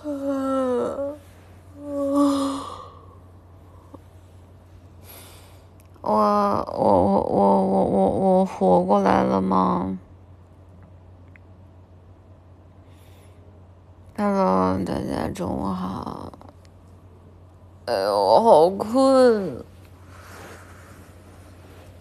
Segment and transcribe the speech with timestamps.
[0.02, 0.08] 我
[6.00, 9.98] 我我我我我我活过来了吗
[14.16, 16.32] ？Hello，大家中午好。
[17.84, 19.62] 哎呦，我好困。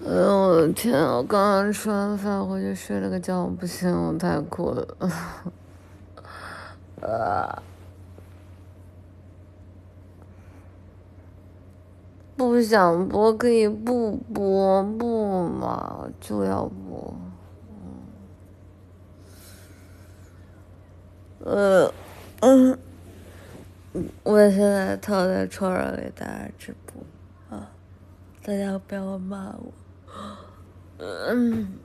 [0.06, 0.98] 哎呦我的天！
[0.98, 4.88] 我刚刚吃完饭回去睡了个觉，不行，我太困了。
[12.60, 17.16] 不想播可以不播不嘛，就要播。
[21.40, 21.94] 呃，
[22.42, 22.78] 嗯，
[24.24, 27.72] 我现在躺在床上给大家直播啊，
[28.44, 29.72] 大家不要骂我。
[30.98, 31.76] 嗯，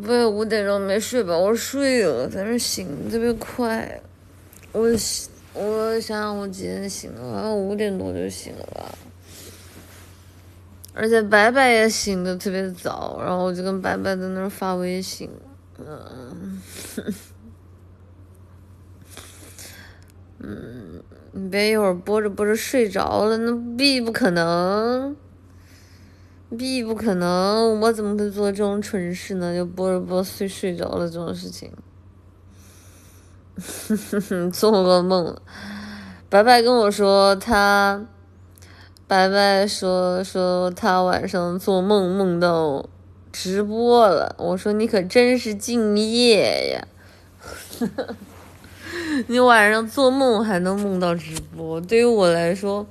[0.00, 1.36] 不是五点钟没睡吧？
[1.36, 4.00] 我睡了，但是醒特别快。
[4.70, 4.88] 我
[5.54, 7.22] 我想想，我几点醒的？
[7.22, 8.96] 好像五点多就醒了吧。
[10.94, 15.30] 而且白白也醒的特别早，然后我就跟白白在那儿发微信。
[15.78, 16.60] 嗯，
[20.38, 25.16] 嗯，你别一会儿播着播着睡着了，那必不可能。
[26.58, 27.80] 必不可能！
[27.80, 29.54] 我怎么会做这种蠢事呢？
[29.54, 31.72] 就播着播睡睡着了这种事情，
[34.52, 35.42] 做噩梦了。
[36.28, 38.06] 白白跟我说他，
[39.06, 42.86] 白白说说他晚上做梦梦到
[43.30, 44.34] 直播了。
[44.38, 46.88] 我说你可真是敬业呀！
[49.28, 52.86] 你晚上做梦还能梦到直播，对于我来说。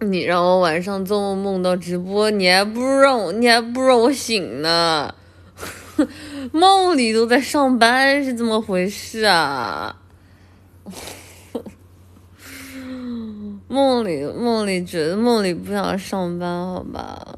[0.00, 5.12] 你让我晚上做梦梦到直播，你还不如让我，你还不如让我醒呢。
[6.52, 9.96] 梦里都在上班，是怎么回事啊？
[13.68, 17.36] 梦里梦里觉得梦里不想上班，好吧？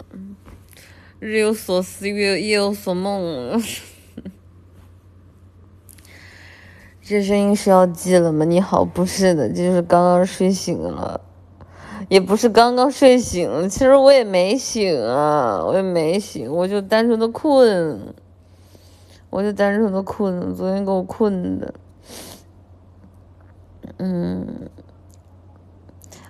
[1.19, 3.61] 日有所思，夜夜有所梦。
[7.03, 8.45] 这声音是要记了吗？
[8.45, 11.21] 你好，不是的，就是刚刚睡醒了。
[12.09, 18.15] 也不是刚刚睡醒，其实我也没醒啊，我也没醒，我就单纯的困，
[19.31, 21.73] 我就单纯的困，昨天给我困的，
[23.99, 24.69] 嗯，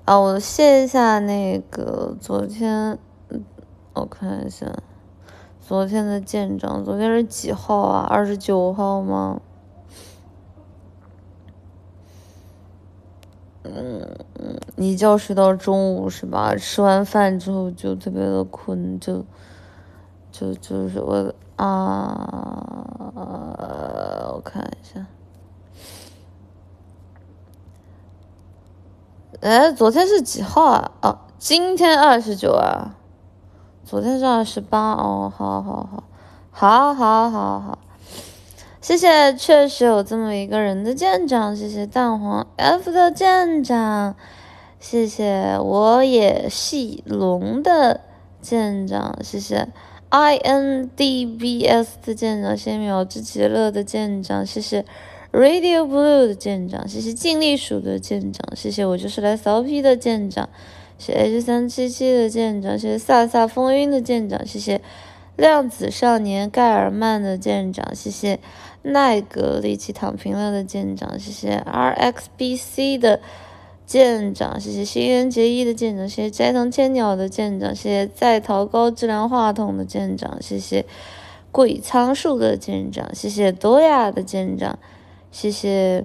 [0.05, 2.99] 啊，我卸一下那个昨天，
[3.95, 4.71] 我看一下，
[5.61, 8.07] 昨天的舰长，昨天是几号啊？
[8.07, 9.41] 二十九号吗？
[13.63, 14.07] 嗯
[14.39, 16.55] 嗯，一觉睡到中午是吧？
[16.57, 19.25] 吃完饭之后就特别的困，就
[20.33, 23.13] 就就是我啊，
[24.33, 25.07] 我看一下，
[29.43, 30.93] 哎，昨天是几号啊？
[31.03, 32.97] 哦，今天二十九啊，
[33.85, 36.03] 昨天是二十八哦，好好好，
[36.51, 37.79] 好好好好。
[38.81, 41.55] 谢谢，确实有这么一个人的舰长。
[41.55, 44.15] 谢谢蛋黄 F 的舰长，
[44.79, 48.01] 谢谢我也系龙的
[48.41, 49.69] 舰长，谢谢
[50.11, 54.85] I N D B S 的舰长，谢谢秒之极乐的舰长，谢谢。
[55.33, 57.13] Radio Blue 的舰长，谢谢。
[57.13, 58.85] 尽力鼠的舰长，谢谢。
[58.85, 60.49] 我就是来骚批的舰长，
[60.99, 61.19] 谢谢。
[61.21, 63.13] H 三七七的舰长，谢谢。
[63.13, 64.81] 飒飒风云的舰长，谢谢。
[65.37, 68.41] 量子少年盖尔曼的舰长，谢谢。
[68.83, 71.65] 奈格力气躺平了的舰长，谢谢。
[71.65, 73.21] RXBC 的
[73.91, 80.87] 舰长，谢谢新垣结衣的舰长，谢谢斋藤千鸟的舰长，谢谢在逃高质量话筒的舰长，谢谢
[81.51, 84.79] 鬼仓树的舰长，谢谢多亚的舰长，
[85.33, 86.05] 谢谢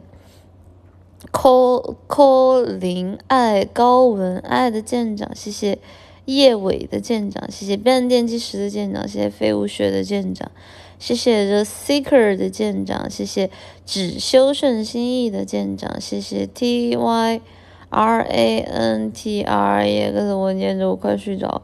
[1.32, 5.78] Co 林爱高文爱的舰长，谢谢
[6.26, 10.50] 叶伟的舰长，谢谢变电机石的舰长，谢谢废物学的舰长。
[10.98, 13.52] 谢谢 The Seeker 的舰长，谢谢
[13.86, 17.42] 只修顺心意的舰长，谢谢 T Y
[17.90, 21.62] R A N T R E X，我念着我快睡着，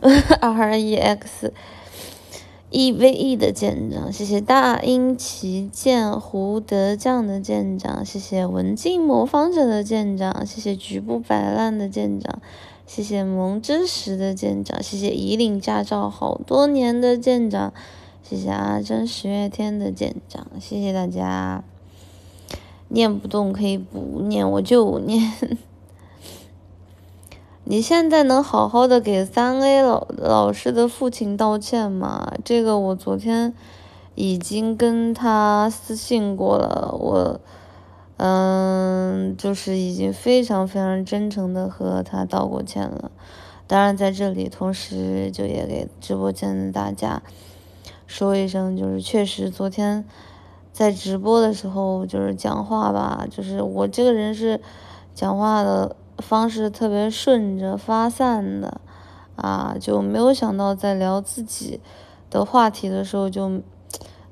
[0.40, 1.52] R E X
[2.70, 12.40] E V E 的舰长，谢谢大英旗舰胡德将的舰长，谢谢文静模仿者的舰长，谢谢局部摆烂的舰长，
[12.86, 17.72] 谢谢萌之时的舰长，谢谢已领驾照好多年的舰长。
[18.22, 21.64] 谢谢阿珍十月天的舰长，谢谢大家。
[22.92, 25.32] 念不动可以不念，我就念。
[27.64, 32.34] 你现在能好好的给三 A 老老师的父亲道歉吗？
[32.44, 33.54] 这个我昨天
[34.14, 37.40] 已经跟他私信过了，我
[38.18, 43.10] 嗯，就是已经非常非常真诚的和他道过歉了。
[43.66, 47.22] 当然，在这里同时就也给直播间的大家
[48.06, 50.04] 说一声，就是确实昨天
[50.72, 54.60] 在直播的时候，就是讲话吧，就是我这个人是
[55.14, 58.80] 讲话的方式特别顺着发散的
[59.36, 61.80] 啊，就没有想到在聊自己
[62.30, 63.60] 的话题的时候就。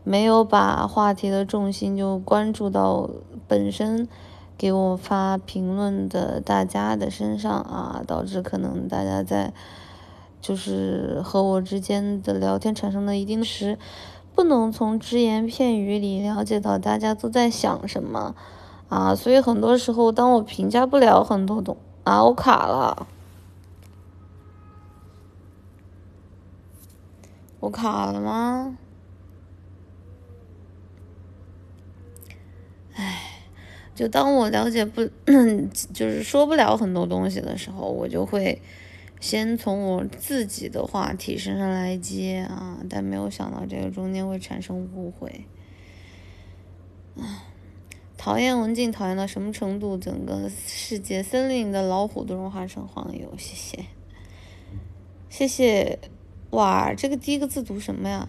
[0.03, 3.09] 没有把话题的重心就关注到
[3.47, 4.09] 本身
[4.57, 9.53] 给我发评论的大家的身上啊，导致可能大家在
[10.41, 13.79] 就是和我之间的聊天产生了一定时，
[14.41, 18.35] 不能从只言片语里了解到大家都在想什么
[18.89, 23.07] 啊，所以很多时候当我评价不了很多东啊，我卡了，
[27.61, 28.79] 我卡了吗？
[32.95, 33.43] 唉，
[33.95, 35.03] 就当我了解不，
[35.93, 38.63] 就是说不了很多东西的时候，我就会
[39.21, 45.45] 先从我自己的话题身上来接啊，但没有想到这个中间会产生误会。
[47.17, 47.45] 啊
[48.17, 49.97] 讨厌文静，讨厌到什么程度？
[49.97, 53.33] 整个世界森林里的老虎都融化成黄油。
[53.39, 53.87] 谢谢，
[55.31, 55.99] 谢谢。
[56.51, 58.29] 哇，这个第一个字读什么呀？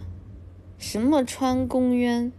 [0.77, 2.31] 什么川公渊？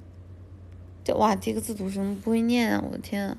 [1.04, 2.16] 这哇，第一个字读什么？
[2.16, 2.82] 不会念啊！
[2.87, 3.37] 我的天啊，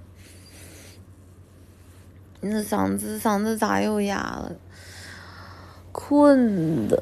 [2.41, 4.55] 你的嗓子嗓子咋又哑了？
[5.93, 7.01] 困的，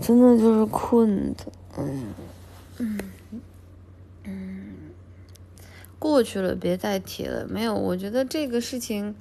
[0.00, 1.44] 真的就是困的。
[1.76, 2.14] 嗯
[2.78, 2.98] 嗯
[4.24, 4.74] 嗯，
[5.98, 7.46] 过去了，别再提了。
[7.46, 9.14] 没有，我觉得这个事情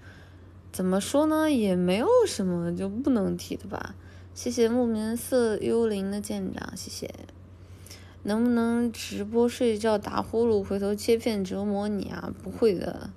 [0.71, 1.51] 怎么说呢？
[1.51, 3.95] 也没有什么就不能提的吧。
[4.33, 7.13] 谢谢木棉色幽灵的舰长，谢谢。
[8.23, 12.33] 能不能直播睡觉打呼噜回头切片折磨你啊？
[12.43, 13.09] 不会的，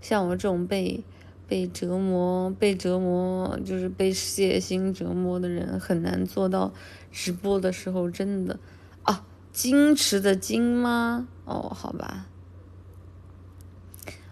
[0.00, 1.02] 像我这种被
[1.48, 6.72] 被折磨被折磨就是被血腥折磨的人很难做到
[7.12, 8.58] 直播的时候真的
[9.02, 11.28] 啊矜持的矜吗？
[11.44, 12.26] 哦，好吧，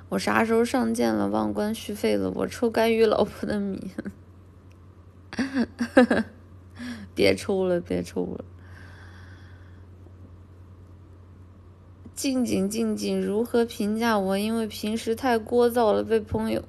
[0.09, 1.29] 我啥时候上线了？
[1.29, 2.31] 忘关续费了？
[2.35, 3.93] 我抽干预老婆的米，
[7.15, 8.45] 别抽了，别抽了。
[12.15, 14.37] 静静静静，如何评价我？
[14.39, 16.63] 因为平时太聒噪了，被朋友……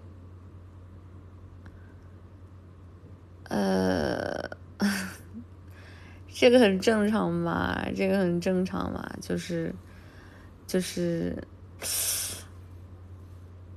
[3.56, 4.50] 呃，
[6.28, 7.88] 这个很正常吧？
[7.96, 9.16] 这个很正常吧？
[9.22, 9.74] 就是，
[10.68, 11.42] 就是，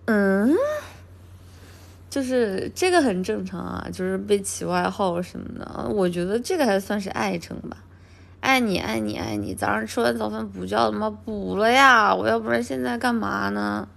[0.06, 0.52] 嗯，
[2.10, 5.88] 就是这个很正常啊，就是被起外号什么的。
[5.90, 7.76] 我觉得这个还算是爱称吧。
[8.40, 11.08] 爱你爱你爱你，早上吃完早饭补觉了吗？
[11.08, 13.88] 补了呀，我要不然现在干嘛呢？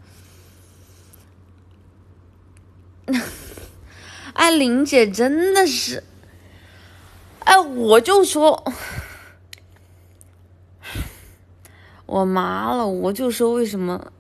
[4.42, 6.04] 哎，玲姐真的是，
[7.42, 8.74] 哎，我就说，
[12.08, 14.12] 我麻了，我就说为什么，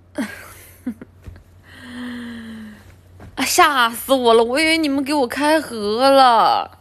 [3.39, 4.43] 吓死我了！
[4.43, 6.77] 我以为你们给我开盒了，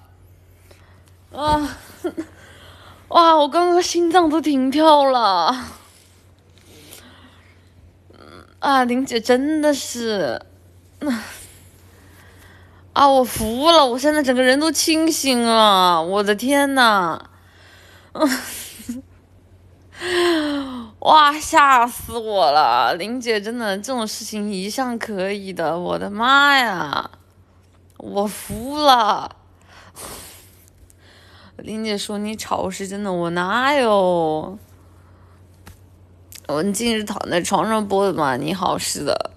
[1.33, 1.79] 啊。
[3.09, 3.35] 哇！
[3.37, 5.64] 我刚刚心脏都停跳了。
[8.59, 10.43] 啊，玲姐真的是，
[12.92, 13.87] 啊我服了！
[13.87, 17.23] 我现在整个人都清醒了，我的天呐！
[21.00, 22.94] 哇，吓死我了！
[22.94, 27.11] 玲姐真的这种事情一向可以的，我的妈呀！
[27.97, 29.37] 我服了。
[31.59, 34.59] 林姐说你吵是真的，我哪有？
[36.49, 38.37] 我今日躺在床上播的嘛。
[38.37, 39.30] 你好，是的。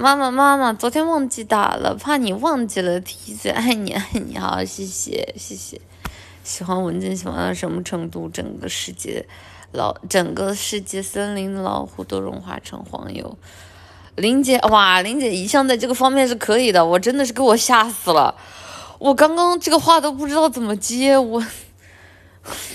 [0.00, 3.52] 妈妈妈妈，昨天忘记打了，怕你忘记了提醒。
[3.52, 5.78] 爱 你爱你，好，谢谢谢谢。
[6.42, 8.26] 喜欢文静喜欢到什么程度？
[8.26, 9.26] 整个世界
[9.72, 13.36] 老，整个世界森林的老虎都融化成黄油。
[14.16, 18.34] 林姐哇，林姐一向在这个方面是可以的，我真的是给我吓死了。
[18.98, 21.44] 我刚刚这个话都不知道怎么接，我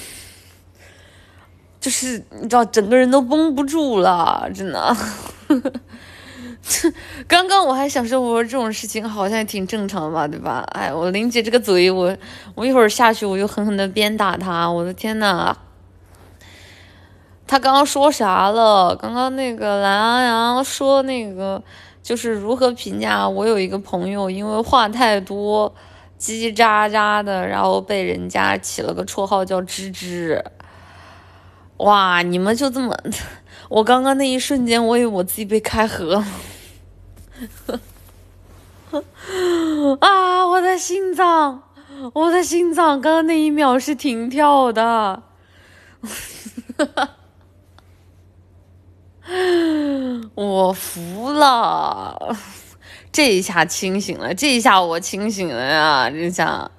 [1.82, 4.96] 就是你知道，整个人都绷不住了，真的。
[5.48, 5.74] 呵呵
[7.28, 10.66] 刚刚我还想说，我说这种事情好像也挺正常吧，对吧？
[10.72, 12.16] 哎，我林姐这个嘴，我
[12.56, 15.56] 我一会儿下去我就狠狠的鞭打他，我的天呐！
[17.48, 18.96] 他刚刚说啥了？
[18.96, 21.62] 刚刚那个蓝安阳说那个
[22.02, 25.74] 就是如何评价我有一个朋友，因为话太多。
[26.18, 30.42] 叽叽喳喳的，然后被人家起了个绰号叫“吱吱”，
[31.78, 32.98] 哇，你们就这么，
[33.68, 36.26] 我刚刚那一瞬间，我以为我自己被开盒了。
[40.00, 41.64] 啊，我的心脏，
[42.14, 45.24] 我的心脏，刚刚那一秒是停跳的。
[50.36, 52.38] 我服了，
[53.12, 56.10] 这一下清醒了，这一下我清醒了呀！
[56.10, 56.72] 这下，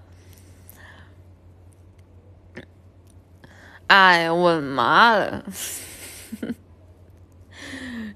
[3.88, 5.44] 哎，我的妈了！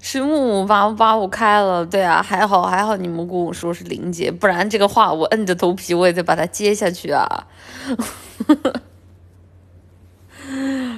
[0.01, 7.47] 是木木把把我开了，对啊，还好还好，你们跟我说是林姐，不然这个话我摁着头皮我也得把它接下去啊。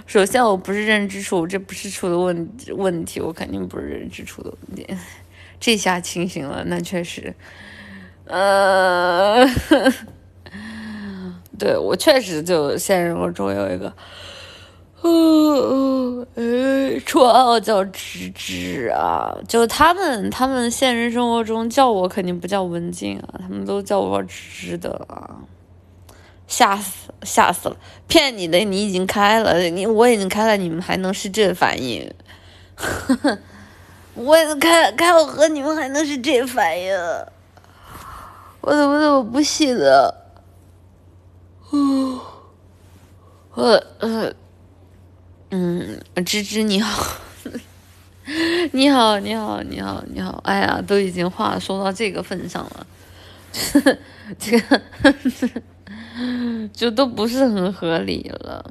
[0.06, 4.88] 首先，我不是认知出，这不是出的问问题，我肯定不是认知出的问题。
[5.60, 7.36] 这下清醒了，那确实，
[8.26, 9.46] 呃，
[11.60, 13.94] 对我确实就现实生活中有一个，
[15.04, 25.42] 呃，绰号叫芝芝啊，就他们他们现实生活中叫我肯定不叫文静啊，他们都叫我芝芝的啊。
[26.46, 27.78] 吓死吓死了！
[28.08, 32.14] 骗你的，你已经开了，你我已经开了，你们还能是这反应？
[32.76, 33.40] 呵 呵
[34.14, 36.94] 我也开开我喝，你们还能是这反应？
[38.62, 40.14] 我怎么怎么不信了？
[43.56, 43.64] 我
[44.00, 44.32] 呃
[45.56, 47.16] 嗯，芝芝你好，
[48.74, 50.42] 你好你好你好你好！
[50.46, 52.88] 哎呀，都已经话说到这个份上了，
[54.40, 54.82] 这个。
[56.74, 58.66] 就都不是很合理了，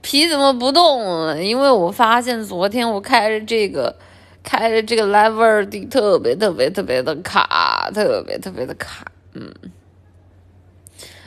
[0.00, 1.40] 皮怎么不动了？
[1.40, 3.94] 因为我发现昨天我开着这个，
[4.42, 9.06] 开着这个 Live 二 D 特别特别特别的卡，特别特别的卡。
[9.34, 9.52] 嗯，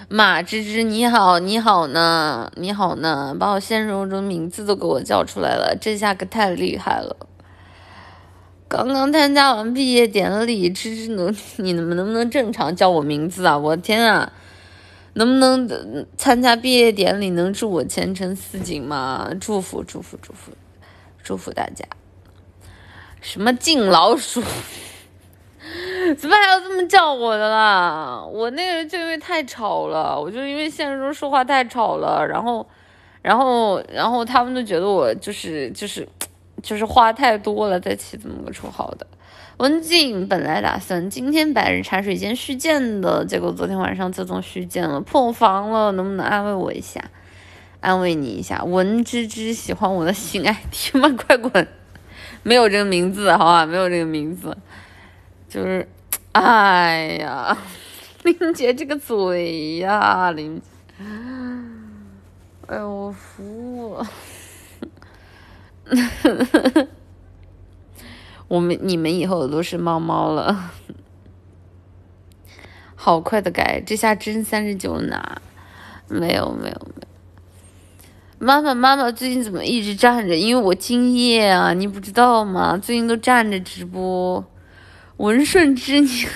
[0.09, 7.27] 马芝芝你好，你好呢，你好呢，把我现实中名字都给我叫出来了，这下可太厉害了。
[8.69, 13.57] 刚刚参加完毕业典礼，芝芝能你能能不能正常叫我名字啊？
[13.57, 14.31] 我天啊！
[15.15, 17.29] 能不能参加毕业典礼？
[17.31, 19.29] 能祝我前程似锦吗？
[19.41, 20.53] 祝福祝福祝福，
[21.21, 21.83] 祝福大家。
[23.19, 24.41] 什么敬老鼠？
[26.17, 28.23] 怎么还要这么叫我的啦？
[28.25, 32.65] 我那个就因为太吵了，我就因为现实中说话太吵了，然后，
[33.21, 36.07] 然后，然后他们都觉得我就是就是
[36.63, 39.05] 就是话太多了，才起这么个绰号的。
[39.57, 47.03] 文静本来打算今天白日茶水间续建的，结果昨天晚上自动续建了，破防了，能不能安慰我一下？
[47.79, 51.09] 安慰你一下，文芝芝喜欢我的新 ID 吗？
[51.17, 51.67] 快滚！
[52.43, 54.55] 没有这个名字，好吧，没有这个名字，
[55.49, 55.87] 就是，
[56.33, 57.57] 哎呀，
[58.23, 60.61] 林姐这个嘴呀，林，
[62.67, 64.07] 哎呦，我服了。
[68.49, 70.71] 我们你们以后都是猫猫了，
[72.95, 75.41] 好快的改，这下真三十九拿，
[76.09, 77.07] 没有没有没有。
[78.39, 80.35] 妈妈妈妈最近怎么一直站着？
[80.35, 82.77] 因为我敬业啊，你不知道吗？
[82.77, 84.45] 最近都站着直播。
[85.17, 86.27] 文顺之你，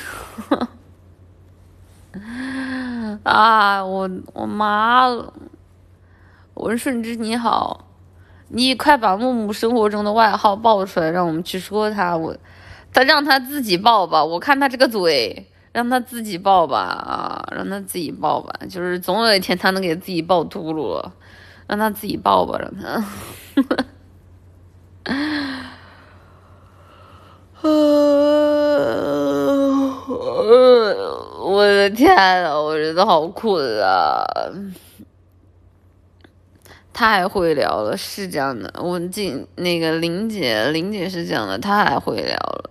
[3.24, 5.34] 啊，我我妈了。
[6.56, 7.88] 文顺之你好。
[8.54, 12.18] 你快把木木生活中的外号报出来，让我们去说他。
[12.18, 12.36] 我，
[12.92, 14.22] 他让他自己报吧。
[14.26, 18.54] 我看他这个嘴，让他自己报吧啊，让他自己报吧。
[18.68, 21.14] 就是总有一天他能给自己报秃噜了，
[21.68, 23.06] 让他自己报吧，让他。
[31.44, 34.24] 我的天呐，我真的好困啊！
[36.94, 38.74] 太会聊了，是这样的。
[38.82, 42.70] 我进那个林姐，林姐是这样的，太会聊了。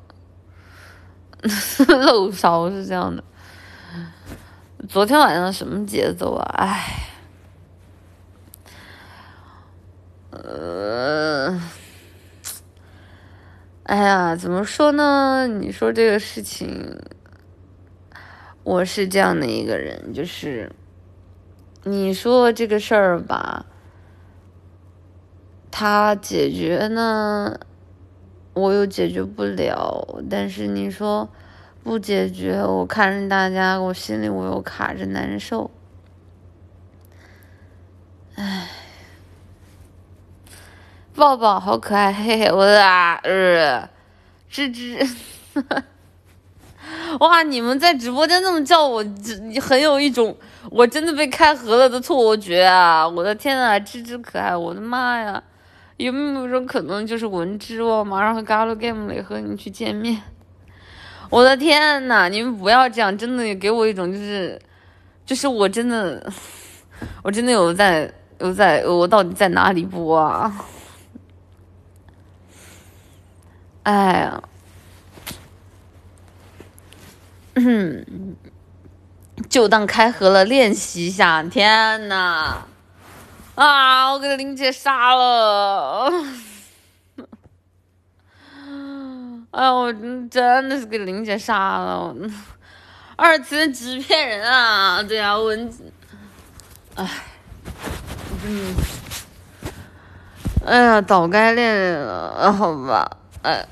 [2.05, 3.25] 漏勺是这样的。
[4.89, 6.55] 昨天晚上什么节奏啊？
[6.59, 7.09] 唉，
[10.31, 11.61] 呃，
[13.91, 15.49] 哎呀，怎么说呢？
[15.49, 16.97] 你说这个事情，
[18.63, 20.71] 我是这样的一个人，就是
[21.83, 23.67] 你说这个事儿吧。
[25.73, 27.59] 他解决呢，
[28.53, 30.23] 我又解决不了。
[30.31, 31.29] 但是你说
[31.83, 35.69] 不解决，我看着大家，我心里我又卡着难受。
[38.37, 38.69] 唉，
[41.15, 43.89] 抱抱好可爱，嘿嘿，我的啊，呃，
[44.51, 45.07] 吱吱，
[47.21, 47.43] 哇！
[47.43, 50.35] 你们在直播间这么叫我，这很有一种
[50.71, 53.07] 我真的被开盒了的错觉啊！
[53.07, 55.43] 我的天啊，吱吱可爱，我的妈呀！
[55.97, 60.23] 有没有一种可能，就是文芝哦马上和 Galgame 里和你去见面？
[61.29, 64.59] 我的天呐，你们不要这样，真的也给我一种就是，
[65.27, 66.33] 就是我真的，
[67.23, 70.51] 我真的有在有在，我到底在哪里播啊？
[73.91, 74.41] 哎呀，
[77.55, 78.37] 嗯，
[79.49, 81.43] 就当开盒了，练习一下。
[81.43, 82.59] 天呐！
[83.57, 84.13] 啊！
[84.13, 86.09] 我给林姐杀了！
[89.51, 89.93] 哎呀，我
[90.31, 92.15] 真的是给林姐杀了！
[93.17, 95.03] 二次元纸片人啊！
[95.03, 95.51] 对啊，我，
[96.95, 97.11] 哎，
[98.45, 98.75] 嗯，
[100.65, 103.17] 哎呀，早该练练了，好吧？
[103.43, 103.67] 哎，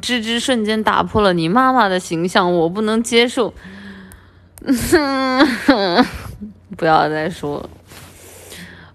[0.00, 3.52] 芝芝瞬间打破了你妈妈的形象，我不能接受！
[6.76, 7.70] 不要再说了。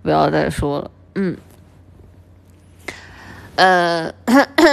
[0.01, 1.38] 不要再说了，嗯，
[3.55, 4.13] 呃，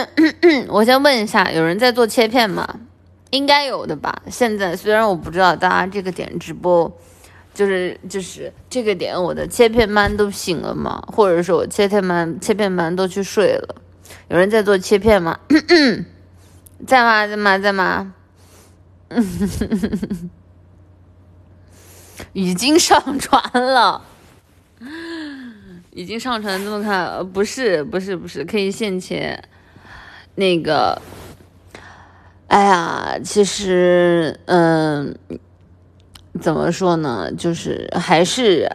[0.68, 2.80] 我先问一下，有人在做切片吗？
[3.30, 4.22] 应该有的吧。
[4.28, 6.90] 现在虽然我不知道大家这个点直播，
[7.54, 11.00] 就是就是这个点我的切片班都醒了吗？
[11.06, 13.76] 或者说我切片班切片班都去睡了？
[14.28, 15.38] 有人在做切片吗？
[16.86, 17.26] 在吗？
[17.26, 17.58] 在吗？
[17.58, 18.14] 在吗？
[22.32, 24.02] 已经上传了。
[25.90, 29.42] 已经上传这么看，不是不是不是，可以现切。
[30.36, 31.02] 那个，
[32.46, 35.18] 哎呀，其实，嗯，
[36.40, 37.30] 怎么说呢？
[37.36, 38.70] 就是还是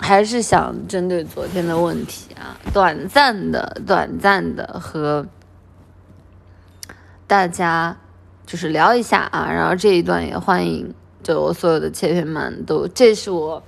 [0.00, 5.26] 还是想针对昨天的问题啊，短暂的、短暂的和
[7.26, 7.96] 大家
[8.46, 9.50] 就是聊一下啊。
[9.50, 13.62] 然后这一段也欢迎，就我所有的切片们都，这是我。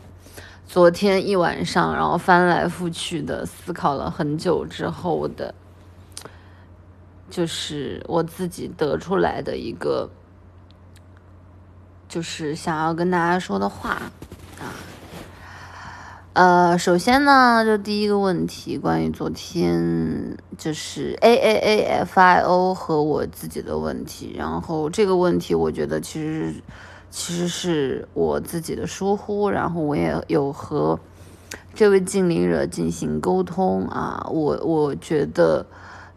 [0.68, 5.54] 昨天一晚上，然后翻来覆去的思考了很久之后的，
[7.30, 10.10] 就是我自己得出来的一个，
[12.08, 14.02] 就是想要跟大家说的话。
[16.36, 26.54] 呃，首先呢，就第一个问题，关于昨天就是 A A A F I O 和我自己的问题，然后这个问题，我觉得其实。
[27.08, 31.00] 其实是我自己的疏忽，然后我也有和
[31.72, 35.64] 这位精灵者进行沟通啊，我我觉得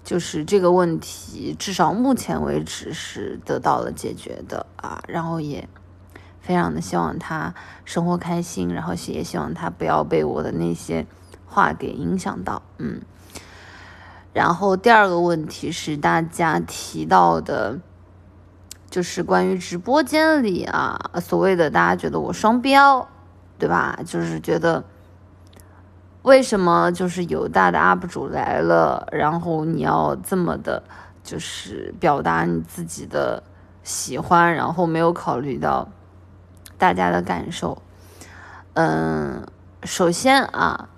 [0.03, 5.65] 就是这个问题，至少目前为止是得到了解决的啊，然后也
[6.41, 7.53] 非常的希望他
[7.85, 11.05] 生活开心，然后也希望他不要被我的那些
[11.45, 13.01] 话给影响到，嗯，
[14.33, 17.79] 然后第二个问题是大家提到的。
[18.91, 23.07] 就是关于直播间里啊，所谓的大家觉得我双标，
[23.59, 23.99] 对吧？
[24.03, 24.83] 就是觉得
[26.23, 30.81] 为什么就是有大的 UP 主来了，然后你要这么的，
[31.23, 33.43] 就是表达你自己的
[33.83, 35.87] 喜欢，然后没有考虑到
[36.79, 37.79] 大家的感受。
[38.73, 39.45] 嗯，
[39.83, 40.89] 首先啊。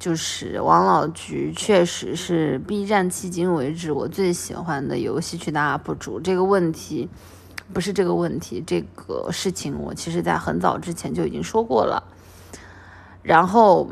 [0.00, 6.20] 就是王老菊确实是 B 站迄今为止我最喜欢的游戏区的 UP 主。
[6.20, 7.08] 这个问题
[7.72, 12.04] 不是这个问题，这个事情我其实在很早之前就已经说过了。
[13.24, 13.90] 然后，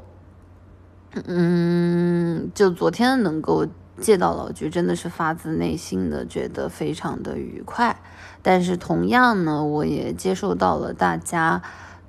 [1.24, 3.66] 嗯，就昨天能够
[4.00, 8.00] 见到老菊，真的是发自内心的觉得非常的愉快。
[8.48, 11.60] 但是同样呢，我也接受到了大家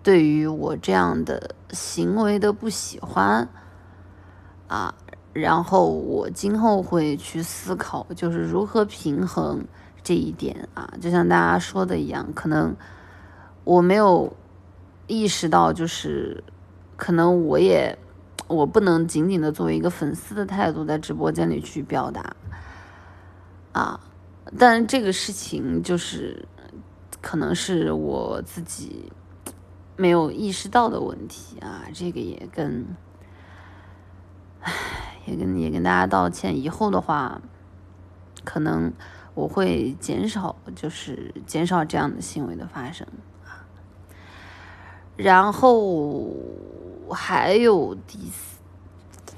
[0.04, 3.50] 对于我这样的行为的不喜欢。
[4.68, 4.94] 啊，
[5.34, 9.66] 然后我今后会去思考，就是如何平衡
[10.04, 10.94] 这一点啊。
[11.02, 12.76] 就像大家说的一样，可能
[13.64, 14.32] 我没有
[15.08, 16.44] 意识到，就是
[16.98, 17.98] 可能我也
[18.48, 22.36] 我不能仅仅的作为一个粉丝的态度在直播间里去表达
[23.72, 24.00] 啊。
[24.58, 26.46] 但这个事情就是
[27.22, 29.12] 可能是我自己
[29.96, 31.86] 没有意识到的问题啊。
[31.94, 32.86] 这个也跟。
[34.60, 34.74] 唉，
[35.26, 36.62] 也跟也跟大家道歉。
[36.62, 37.42] 以后的话，
[38.44, 38.92] 可能
[39.34, 43.08] 我会减少，就是减少这样的行为的发生
[43.46, 43.64] 啊。
[45.16, 46.28] 然后
[47.12, 48.20] 还有第，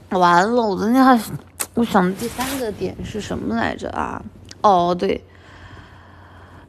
[0.10, 1.20] 完了，我昨天还
[1.76, 4.24] 我想的第三个点是什么来着啊？
[4.62, 5.24] 哦，对。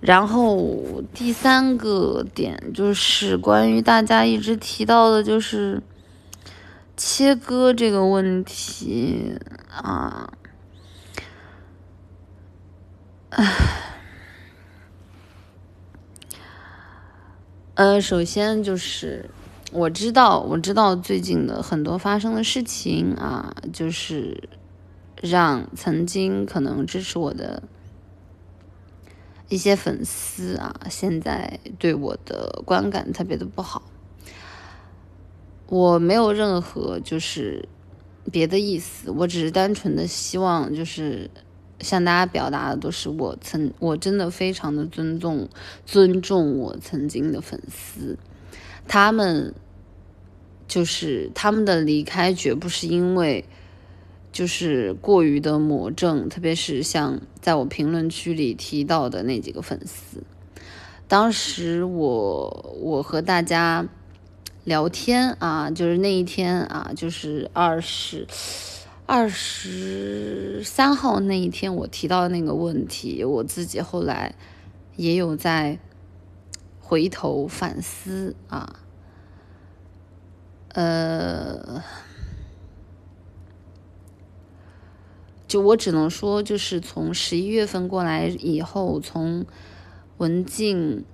[0.00, 5.82] 然后第三个点就是关于大家一直提到的，就是。
[7.02, 9.34] 切割这个问题
[9.70, 10.34] 啊，
[13.30, 13.54] 唉，
[17.72, 19.30] 呃，首先就是
[19.72, 24.50] 我知道，我知道最近的很多发生的事情啊，就是
[25.22, 27.62] 让曾经可能支持我的
[29.50, 33.82] 一些粉丝啊，现在对我的观感特别的不好。
[35.66, 37.68] 我没有任何就是
[38.32, 41.28] 别的意思，我只是单纯的希望就是
[41.80, 45.48] 向大家表达的都是我曾我真的非常的尊重
[45.84, 48.16] 尊重我曾经的粉丝。
[48.88, 49.54] 他们
[50.66, 53.44] 就是他们的离开，绝不是因为
[54.32, 60.22] 就是过于的魔怔，特别是像在我评论区里提到的那几个粉丝。
[61.08, 63.86] 当时我我和大家
[64.64, 68.26] 聊天啊，就是那一天啊，就是二十
[69.06, 74.34] 二十三号那一天，我提到的那个问题，我自己后来
[74.96, 75.78] 也有在。
[76.82, 78.80] 回头反思啊，
[80.74, 81.80] 呃，
[85.50, 89.44] 就我只能说，就是从十一月份过来以后，从
[90.18, 91.04] 文静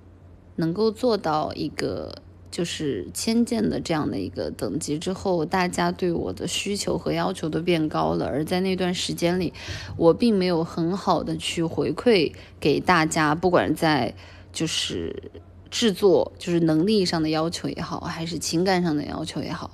[0.57, 2.17] 能够做到一个
[2.51, 8.27] 就是千件的这样的一个等级之后，大家对我的需求和要求都变高了。
[8.27, 9.55] 而在那段时间里，
[9.97, 14.15] 我并没有很好的去回馈给大家，不管在
[14.53, 15.33] 就是。
[15.69, 19.73] 制作就是能力上的要求也好，还是情感上的要求也好，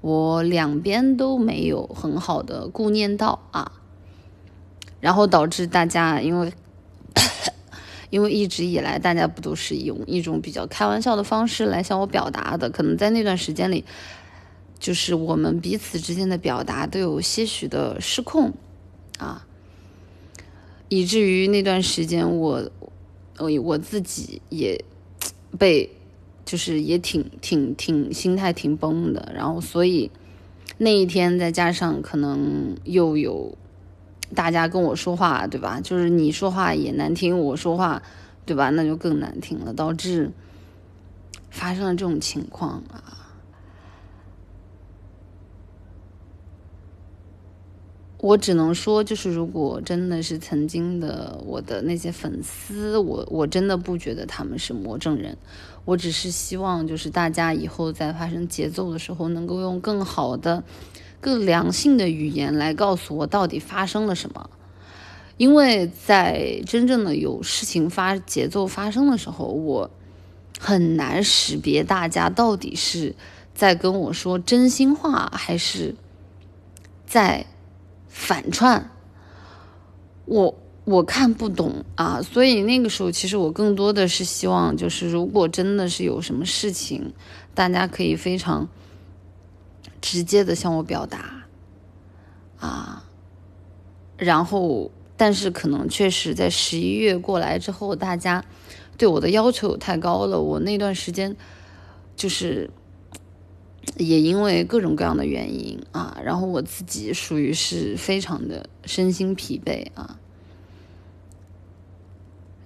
[0.00, 3.72] 我两边都没有很好的顾念到啊，
[5.00, 6.52] 然后导致大家因为
[8.10, 13.84] 因为一直以来大家不都是用一种比较开玩笑的方式来向我表达的，可能在那段时间里，
[14.78, 18.52] 就是我们彼此之间的表达都有些许的失控
[19.18, 19.46] 啊，
[20.88, 22.70] 以至于那段时间我
[23.38, 24.84] 我我自己也。
[25.58, 25.88] 被，
[26.44, 30.10] 就是也挺挺挺心态挺崩的，然后所以
[30.76, 33.56] 那一天再加上可能又有
[34.34, 35.80] 大家跟我说话，对吧？
[35.80, 38.02] 就是你说话也难听，我说话，
[38.44, 38.70] 对吧？
[38.70, 40.30] 那就更难听了，导致
[41.50, 43.14] 发生了这种情况啊。
[48.20, 55.38] 我只能说，就是如果真的是曾经的我的那些粉丝，我我真的不觉得他们是魔怔人。
[55.84, 60.64] 我只是希望，就是大家以后在发生节奏的时候，能够用更好的、
[61.20, 64.50] 更良性的语言来告诉我到底发生了什么。
[65.36, 69.90] 因为在真正的有事情发节奏发生的时候，我
[70.58, 73.14] 很难识别大家到底是
[73.54, 75.94] 在跟我说真心话，还是
[77.06, 77.46] 在。
[78.10, 78.90] 反串，
[80.24, 87.12] 我我看不懂啊，所以那个时候其实我更多的是希望，就是如果真的是有什么事情，
[87.54, 88.68] 大家可以非常
[90.00, 91.46] 直接的向我表达
[92.58, 93.04] 啊，
[94.16, 98.44] 然后但是可能确实在十一月过来之后，大家
[98.96, 101.36] 对我的要求太高了，我那段时间
[102.16, 102.70] 就是。
[103.96, 110.20] 也因为各种各样的原因啊，然后我自己属于是非常的身心疲惫啊，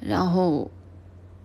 [0.00, 0.68] 然后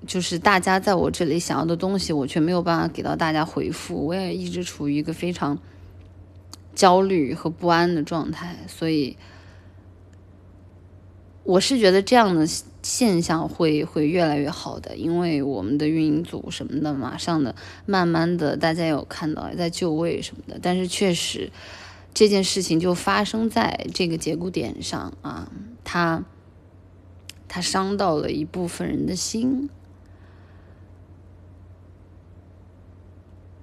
[0.06, 5.58] 就是大家在我这里想要的东西，我却没有办法给到大家回复，我也一直处于一个非常
[6.78, 9.18] 焦虑和不安的状态，所以
[11.44, 12.48] 我是觉得这样的。
[12.84, 17.54] 现象会会越来越好的，因为我们的运营组什么的，马上的，
[17.86, 20.58] 慢慢的，大家有看到在就位什么的。
[20.62, 21.52] 但是确实，
[22.14, 25.52] 这件事情就发生在这个节骨点上啊，
[25.84, 26.24] 他
[27.50, 29.70] 他伤到了一部分人的心。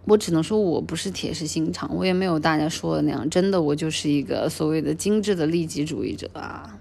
[0.07, 6.79] 我只能说，我不是铁石心肠，我也没有大家说的那样，真的，我就是一个所谓的精致的利己主义者啊。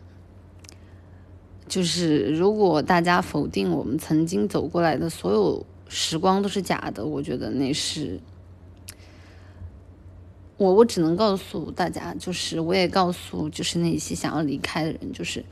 [1.65, 8.19] 就是如果大家否定我们曾经走过来的所有时光都是假的，我觉得那是
[10.57, 15.43] 我我只能告诉大家，就是我也告诉就是那些想要离开的人，就是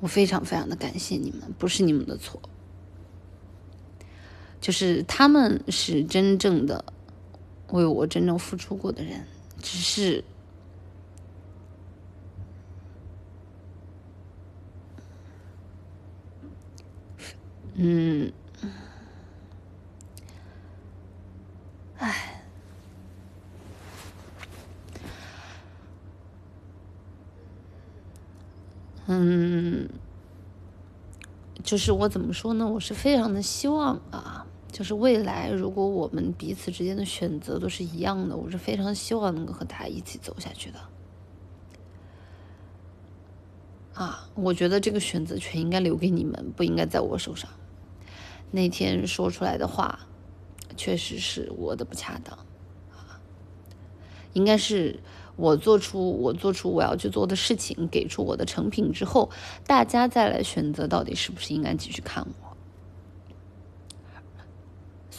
[0.00, 2.40] 我非常非常的感谢你们，不是你们的错，
[4.60, 6.84] 就是他们是真正的
[7.72, 9.26] 为我真正付出过的人，
[9.60, 10.24] 只是。
[17.76, 18.32] 嗯，
[21.98, 22.44] 唉，
[29.06, 29.88] 嗯，
[31.64, 32.68] 就是我怎么说呢？
[32.68, 34.43] 我是非常的希望啊，
[34.74, 40.78] 就是未来如果我们彼此之间的选择都是一样的，我是非常希望能够和大家一起走下去的。
[43.94, 47.48] 啊，我觉得这个选择权应该留给你们，不应该在我手上。
[48.50, 50.08] 那天说出来的话，
[50.76, 52.36] 确实是我的不恰当，
[52.90, 53.22] 啊，
[54.32, 54.98] 应该是
[55.36, 59.30] 我做出我做出我要去做的事情，给出我的成品之后，
[59.68, 62.43] 大家再来选择到底是不是应该继续看我。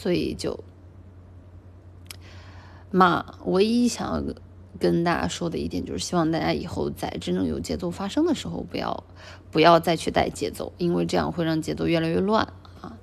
[0.06, 0.62] 所以就，
[2.92, 4.34] 嘛，唯一想要
[4.78, 9.02] 跟大家说的一点就是，希望大家以后在真正有节奏发生的时候，不要
[9.50, 12.96] 不要再去带节奏，因为这样会让节奏越来越乱啊。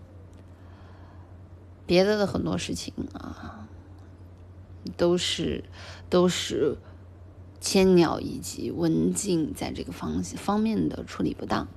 [1.86, 3.68] 别的的很多事情啊，
[4.96, 5.66] 都是
[6.10, 6.78] 都是
[7.60, 11.68] 千鸟以及文静在这个方方面的处理不当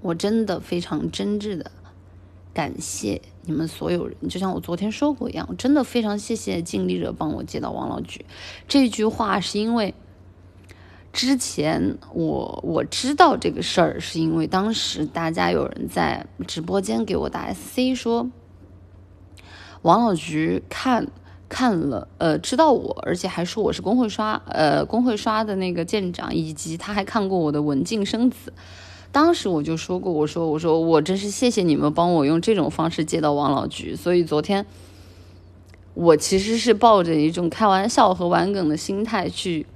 [0.00, 1.70] 我真的非常真挚的
[2.52, 8.24] 感谢你们所有人，就像我昨天说过一样，我真的非常谢谢尽力者帮我接到王老菊
[8.66, 9.94] 这句话，是因为。
[11.10, 18.30] 之前我我知道这个事儿，是因为当时大家有人在直播间给我打 SC 说，
[19.82, 21.08] 王老菊看
[21.48, 28.52] 看了，呃，知道我，而且还说我是工会刷，呃，工会刷的那个舰长，以及他还看过我的文静生子。
[29.10, 33.96] 当时我就说过，我说我说我真是谢谢你们帮我用这种方式接到王老菊。
[33.96, 34.66] 所以昨天
[35.94, 39.66] 我其实是抱着一种开玩笑和玩梗的心态去。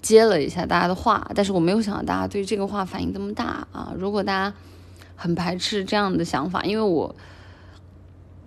[0.00, 3.92] 接了一下大家的话，但是我没有想到大家对这个话反应这么大啊！
[3.98, 4.54] 如果大家
[5.16, 7.14] 很排斥这样的想法，因为我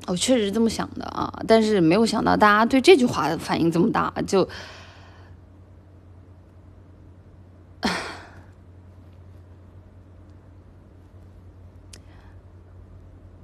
[0.08, 4.48] 我确实是这么想的啊，但是没有想到大家对这句话反应这么大，就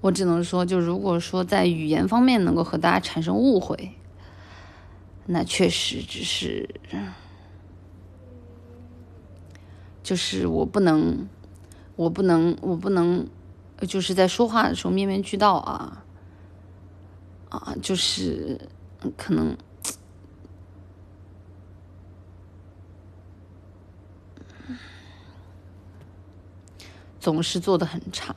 [0.08, 3.92] 我只能说，就如果说在语言方面能够和大家产生误会，
[5.26, 6.80] 那确实只是。
[10.02, 11.28] 就是我不能，
[11.98, 13.28] 我不能，我不能，
[13.82, 16.06] 就是在说话的时候面面俱到啊，
[17.50, 18.70] 啊，就是
[19.18, 19.58] 可能
[27.20, 28.34] 总是做的很差。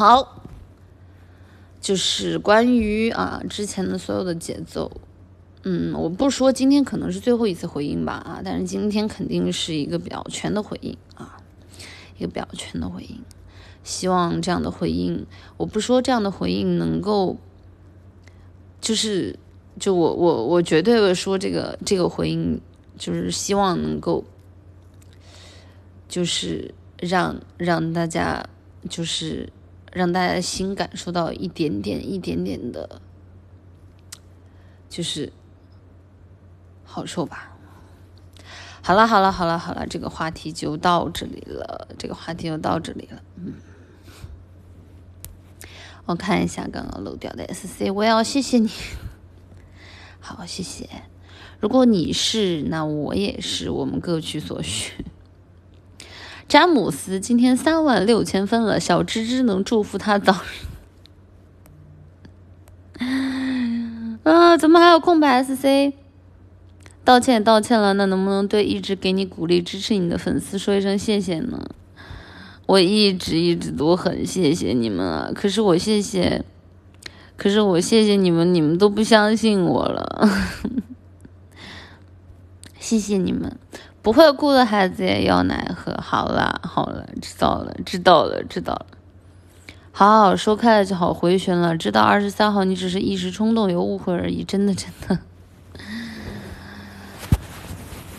[0.00, 0.42] 好。
[1.78, 4.90] 就是关于啊之前的所有的节奏，
[5.62, 11.38] 嗯，我不说今天可能是最后一次回应吧啊，但是今天肯定是一个比较全的回应啊，
[12.18, 13.20] 一个比较全的回应。
[13.82, 17.38] 希望这样的回应，我不说这样的回应能够，
[18.80, 19.38] 就是
[19.78, 22.60] 就我我我绝对会说这个这个回应，
[22.98, 24.24] 就是希望能够，
[26.08, 28.46] 就是让让大家
[28.88, 29.50] 就是。
[29.92, 33.00] 让大家的心感受到一点点、一点点的，
[34.88, 35.32] 就是
[36.84, 37.56] 好受吧。
[38.82, 41.88] 好了，好了，好了，好了，这个话题就到这里了。
[41.98, 43.22] 这个话题就到这里了。
[43.36, 43.54] 嗯，
[46.06, 48.70] 我看一下刚刚漏掉的 SC，我要谢谢你。
[50.18, 50.88] 好，谢谢。
[51.60, 55.04] 如果你是，那我也是，我们各取所需。
[56.50, 60.34] 詹姆斯今天三万六千分了，小芝芝能祝福他早
[62.98, 63.06] 日。
[64.24, 65.92] 啊，怎么还有空白 SC？
[67.04, 71.64] 道歉道歉了，那能不能对一直给你鼓励支持你的粉丝说一声谢谢呢？
[72.66, 76.44] 我一直一直都很谢谢你们啊，可是我谢谢，
[77.36, 80.28] 可是我谢谢你们，你们都不相信我了。
[82.80, 83.56] 谢谢你们。
[84.02, 85.92] 不会哭的孩子也要奶喝。
[86.02, 88.86] 好了好了，知道了知道了知道了。
[89.92, 91.76] 好好说开了就好，回旋了。
[91.76, 95.18] 知道二十三号你只是一时冲动有误会而已，真的真的，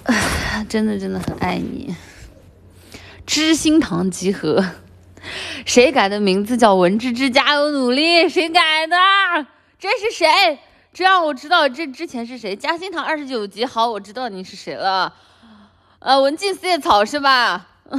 [0.70, 1.96] 真的真的很爱你。
[3.26, 4.64] 知心堂集合，
[5.66, 7.30] 谁改的名字叫文芝芝？
[7.30, 8.28] 加油努力！
[8.28, 8.98] 谁改的？
[9.80, 10.60] 这是谁？
[10.94, 12.56] 这样我知道这之前是谁。
[12.56, 15.14] 嘉兴堂二十九级，好，我知道你是谁了。
[16.04, 17.68] 呃，文静四叶草是吧？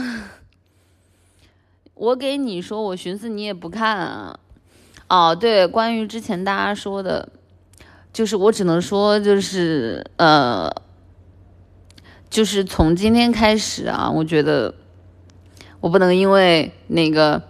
[1.94, 4.40] 我给你说，我寻思你也不看啊。
[5.08, 7.28] 哦，对，关于之前大家说的，
[8.12, 10.68] 就是我只能说，就是呃，
[12.28, 14.74] 就是从今天开始啊，我觉得
[15.78, 17.40] 我不能因为那个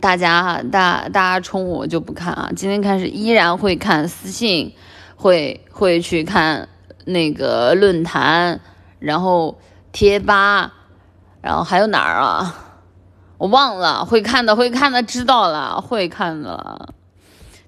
[0.00, 2.52] 大家大大家冲我就不看啊。
[2.54, 4.72] 今天开始依然会看私信。
[5.14, 6.68] 会会去看
[7.04, 8.60] 那个论坛，
[9.02, 9.58] 然后
[9.90, 10.72] 贴吧，
[11.40, 12.54] 然后还有哪儿啊？
[13.38, 16.94] 我忘了，会看的，会看的，知道了，会看的。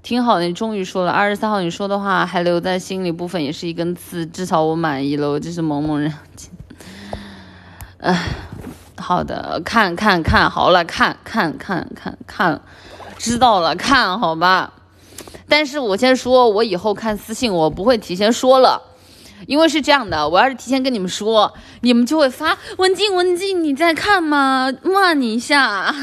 [0.03, 1.11] 挺好的，你终于说了。
[1.11, 5.31] 二十三号你说的话还留在心里，部分也是一根刺，至少我满意了。
[5.31, 6.13] 我就是萌萌人。
[7.99, 8.17] 哎，
[8.99, 12.61] 好的，看看看好了，看看看看看，
[13.17, 14.75] 知道了，看好吧。
[15.49, 18.81] 但是我先说，我以后看私信我不会提前说了，
[19.47, 24.73] 因为是这样的，我要是提前跟你们说，你们就会发文静文静你在看吗？
[24.83, 25.95] 骂你一下。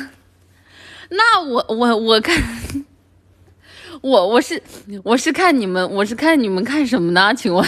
[1.09, 2.35] 那我我我看。
[4.01, 4.63] 我我是
[5.03, 7.31] 我是看你们我是看你们看什么呢？
[7.35, 7.63] 请问，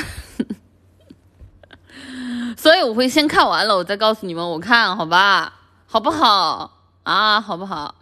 [2.58, 5.54] 所以我会先看完了，我再告诉你们我看好吧，
[5.86, 7.40] 好不好啊？
[7.40, 7.94] 好不好？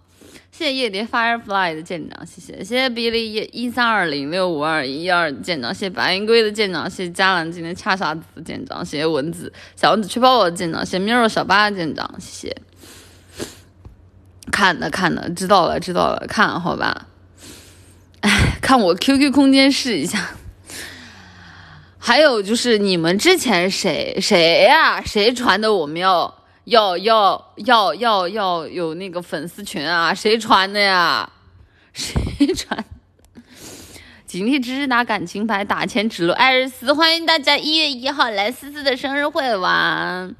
[0.52, 12.56] 谢谢夜蝶 Firefly 的舰长，谢谢谢谢 Billy 一一三二零六五二一二舰长，谢谢白云龟的舰长，谢谢嘉兰今天恰傻子的舰长，谢谢蚊子小蚊子吹泡泡的舰长，谢谢 Miro 小八的舰长，谢谢。
[14.52, 17.08] 看的看的，知道了知道了，看好吧。
[18.20, 20.36] 哎， 看我 QQ 空间试一下。
[21.98, 25.02] 还有就是你们之前谁谁呀？
[25.02, 25.74] 谁传的？
[25.74, 26.41] 我们要
[26.72, 30.14] 要要要要要有那个粉丝群啊？
[30.14, 31.30] 谁传的呀？
[31.92, 32.16] 谁
[32.56, 32.86] 传？
[34.26, 40.34] 警惕只是拿感情牌打钱指路艾瑞斯，欢迎大家一月一号来思思的生日会玩。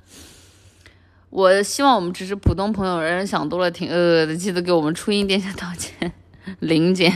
[1.30, 6.14] 我希望我们只是普通朋友，人人想多了挺恶的，记得给我们初音殿下道歉，
[6.60, 7.12] 林姐。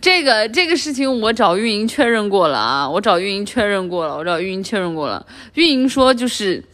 [0.00, 6.64] 这个这个事情我找运营确认过了啊，我找运营确认过了，我找运营确认过了，运营说就是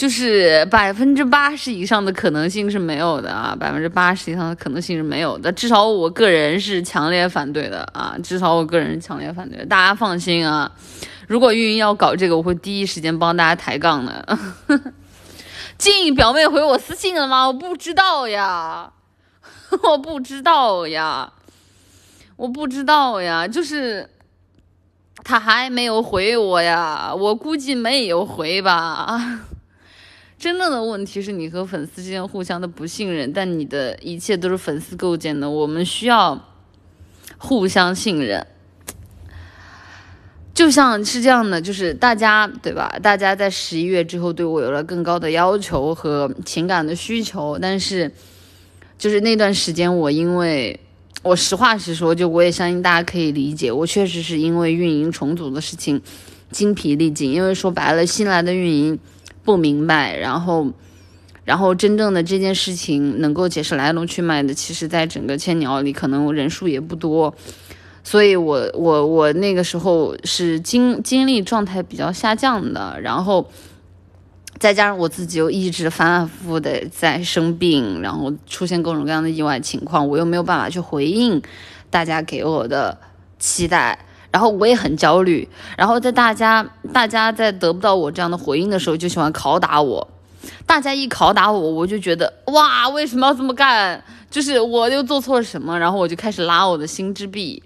[0.00, 10.72] 就是百分之八十以上的可能性是没有的啊，百分之八十以上的可能性是没有的，至少我个人是强烈反对的啊，至少我个人是强烈反对，大家放心啊，
[11.28, 14.38] 如果运营要搞这个，我会第一时间帮大家抬杠的。
[15.76, 17.48] 静表妹回我私信了吗？
[17.48, 18.90] 我不知道呀，
[19.84, 21.30] 我不知道呀。
[22.36, 24.08] 我不知道呀，就是
[25.22, 29.40] 他还没有回我呀，我估计没有回吧。
[30.40, 36.48] 真正的问题是你和粉丝之间互相的不信任，但你的一切都是粉丝构建的，我们需要
[37.36, 38.46] 互相信任。
[40.54, 42.98] 就像是这样的，就是大家对吧？
[43.02, 48.10] 大家在十一月之后对我有了更高的要求和情感的需求，但是
[48.96, 50.80] 就是那段时间我因为。
[51.22, 56.00] 我实话实说，就我也相信大家可以理解，我确实是因为运营重组的事情
[56.50, 57.30] 精疲力尽。
[57.30, 58.98] 因为说白了，新来的运营
[59.50, 60.68] 不明白，然后，
[61.44, 67.34] 然后真正的这件事情能够解释来龙去脉的，其实在整个千鸟里可能人数也不多，
[68.04, 73.50] 所以我我我那个时候是精精力状态比较下降的，然后。
[74.58, 81.40] 再加上我自己又一直反反复复的在生病，然后出现各种各样的意外情况，我又没有办法去回应
[81.88, 82.98] 大家给我的
[83.38, 83.98] 期待，
[84.32, 85.48] 然后我也很焦虑。
[85.76, 90.08] 然后在大家大家在得不到我这样的回应的时候，就喜欢拷打我。
[90.64, 94.02] 大家一拷打我，我就觉得哇，为什么要这么干？
[94.30, 95.78] 就是我又做错了什么？
[95.78, 97.62] 然后我就开始拉我的心之币，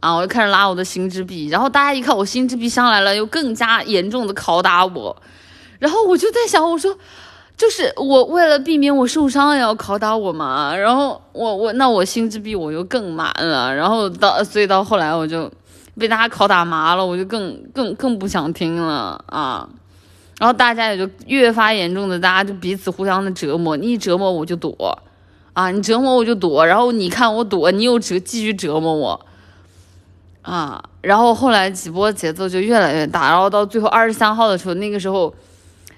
[0.00, 1.48] 啊，我就开始拉我的心之币。
[1.48, 5.14] 然后大家一看我心之币上来了，又更加严重的拷打我。
[5.78, 6.96] 然后我就在想，我说，
[7.56, 10.74] 就是我为了避免我受伤也要拷打我嘛。
[10.74, 13.74] 然后我我那我心之壁我又更满了。
[13.74, 15.50] 然后到所以到后来我就
[15.98, 19.68] 被大家拷打麻了，我就更更更不想听了啊。
[20.38, 23.76] 然后大家也就越发严重的，大家就彼此互相的折磨。
[23.76, 24.98] 你一折磨我就躲
[25.52, 26.66] 啊，你折磨我就躲。
[26.66, 29.26] 然后你看我躲，你又折继续折磨我
[30.42, 30.82] 啊。
[31.00, 33.28] 然后后来几波节奏就越来越大。
[33.30, 35.34] 然后到最后二十三号的时候，那个时候。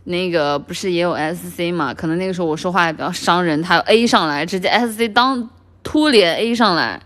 [0.04, 1.92] 那个不是也有 SC 嘛？
[1.92, 5.48] 可能那个时候我说话也比较伤人，他 A 上来，直接 SC 当
[5.82, 6.98] 突脸 A 上来，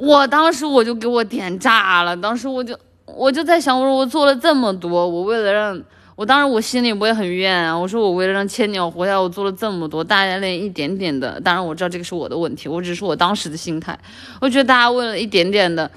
[0.00, 2.16] 我当时我就给我点炸了。
[2.16, 2.74] 当时我就
[3.04, 5.78] 我就在想，我说我做了这么多，我为了让
[6.16, 7.76] 我当时我心里我也很怨啊。
[7.76, 13.98] 我说我为了让千鸟活下来，我做了这么多，大家连一点点的，当然我知道这个是我的问题，我只是我当时的心态，
[14.40, 15.90] 我觉得大家为了一点点的。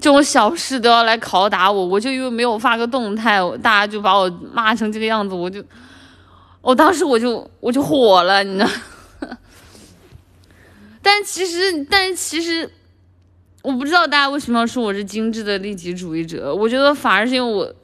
[0.00, 5.60] 这种小事都要来拷打我，我就因为没有发个动态，大家就把我骂成这个样子，我就，
[6.60, 8.70] 我当时我就我就火了，你知道。
[11.02, 12.70] 但其实，但其实，
[13.62, 17.74] 我不知道大家为什么要说我是精致的利己主义者我觉得反而是因为我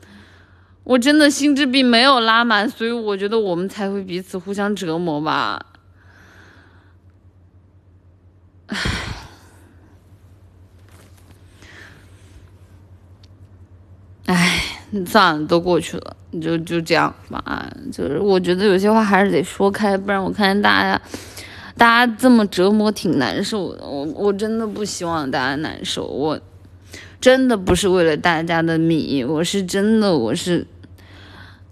[0.85, 5.65] 我真的心智并没有拉满所以我觉得我们才会彼此互相折磨吧。
[8.67, 8.77] 唉
[14.27, 17.67] 唉算了都过去了就就这样吧。
[17.93, 21.01] 就是我觉得有些话还是得说开不然我看见大家
[21.77, 23.85] 大家这么折磨，挺难受的。
[23.85, 26.41] 我我真的不希望大家难受，我
[27.21, 30.67] 真的不是为了大家的米，我是真的，我是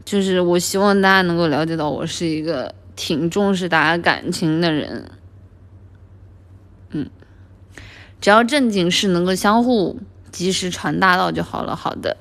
[0.05, 5.11] 就是我希望大家能够了解到，我是一个挺重视大家感情的人。
[6.91, 7.09] 嗯，
[8.21, 10.01] 只要正经事能够相互
[10.33, 11.77] 及时传达到就好了。
[11.77, 12.17] 好的。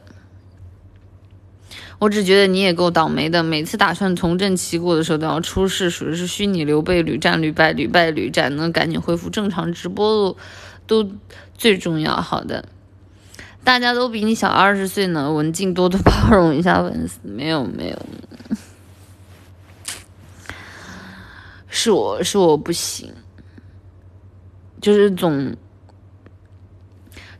[2.01, 10.35] 我只觉得你也够倒霉的，每次打算从政齐过的时候都要出事，属于是虚拟刘备屡战屡败，屡败屡战，能赶紧恢复正常直播
[10.87, 11.07] 都
[11.55, 12.15] 最重要。
[12.15, 12.65] 好的，
[13.63, 17.19] 大家都比你小二十岁呢，文静多多包容一下粉丝。
[17.21, 18.05] 没有没有，
[21.69, 23.13] 是我是我不行，
[24.81, 25.55] 就是总。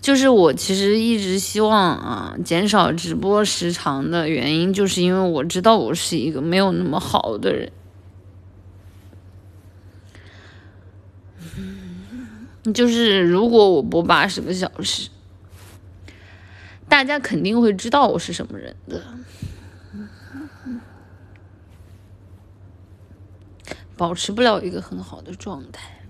[0.02, 7.72] 就是我其实一直希望啊减少直播时长的原因，就是因为我知道我是一个没有那么好的人。
[12.74, 15.10] 就是如果我播八十个小时，
[16.89, 19.04] 大家肯定会知道我是什么人的，
[23.95, 26.01] 保持不了一个很好的状态。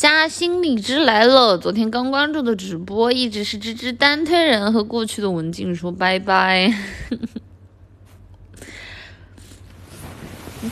[0.00, 6.72] 加新荔枝来了，昨天刚关注的直播一直是芝芝单推人和过去的文静说拜拜，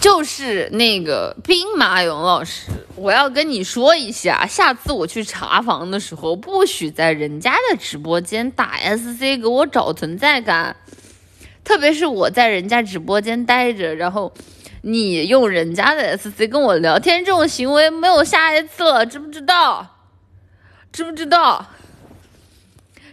[0.01, 10.75] 就是那个兵马俑老师，我要跟你说一下，下次我去查房的时候，不许在人家的直播间打 SC 给我找存在感，
[11.63, 14.33] 特别是我在人家直播间待着，然后。
[14.91, 19.87] 你用人家的 SC 跟我聊天这种行为没有下一次了，知不知道？
[20.91, 21.67] 知不知道？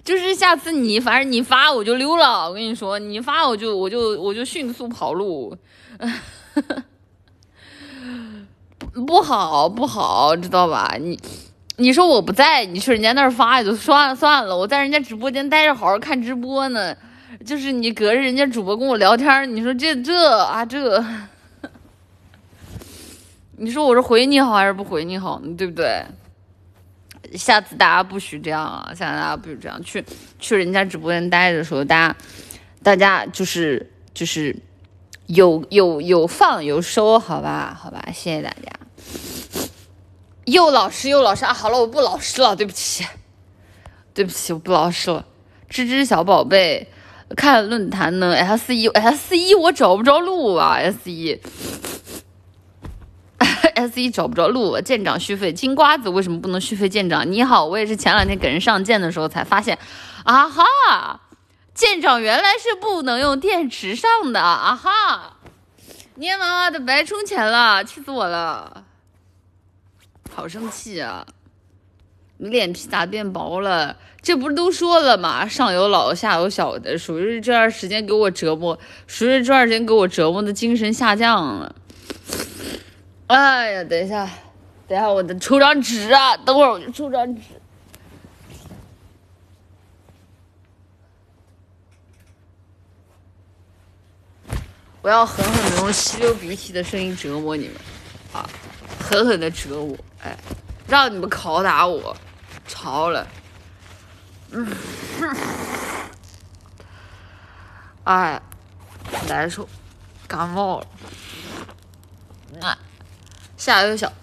[0.04, 5.58] 就是下次你反正你发我就溜了，我跟你说，你发我就我就我就迅速跑路，
[8.94, 10.96] 不 不好不好，知道吧？
[11.00, 11.20] 你
[11.78, 16.96] 你说我不在，你去人家那儿发也就算了算了，我在人家直播间待着好好看直播呢，
[17.44, 21.04] 就是你隔着人家主播跟我聊天，你说这这啊这。
[23.58, 26.04] 你说我是回你好还是不回你好，对不对？
[27.36, 28.88] 下次大家不许这样啊！
[28.90, 30.04] 下次大家不许这样，去
[30.40, 32.16] 去人家直播间待着的时候，大家
[32.84, 34.56] 大家就是就是
[35.28, 38.72] 有有有放有收，好吧，好吧，谢谢大家。
[40.46, 41.54] 又老实又老实啊！
[41.54, 43.06] 好了，我不老实了，对不起，
[44.14, 45.26] 对不起，我不老实了。
[45.70, 46.88] 吱吱小宝贝，
[47.36, 51.40] 看论坛呢，S 一 S 一我找不着路啊，S 一。
[53.74, 56.88] S 一找不着路，舰长续费金瓜子为什么不能续费？
[56.88, 59.78] 舰长你好，我也是前两天给人上舰的时候才发现，
[60.24, 61.22] 啊哈，
[61.74, 65.38] 舰长原来是不能用电池上的啊哈，
[66.16, 68.84] 捏妈妈的白充钱了，气死我了，
[70.34, 71.26] 好生气啊！
[72.38, 73.98] 你脸皮咋变薄了？
[74.22, 75.48] 这不是都说了吗？
[75.48, 81.76] 上有老下有小的，属于这段时间给我折磨，属于这段时间给我折磨的精神下降了。
[83.28, 84.30] 哎呀，等一下，
[84.88, 86.38] 等一下，我得抽张纸啊！
[86.38, 87.42] 等会儿我就抽张纸。
[95.02, 97.76] 我要狠狠的用吸溜鼻涕的声音折磨你们，
[98.34, 98.48] 啊，
[99.00, 100.38] 狠狠的折磨，哎，
[100.88, 102.16] 让你们拷打我，
[102.68, 103.28] 超了，
[104.52, 104.68] 嗯，
[108.04, 108.42] 哎，
[109.28, 109.68] 难受，
[110.28, 110.88] 感冒了，
[112.62, 112.78] 啊。
[113.66, 114.14] 下又小，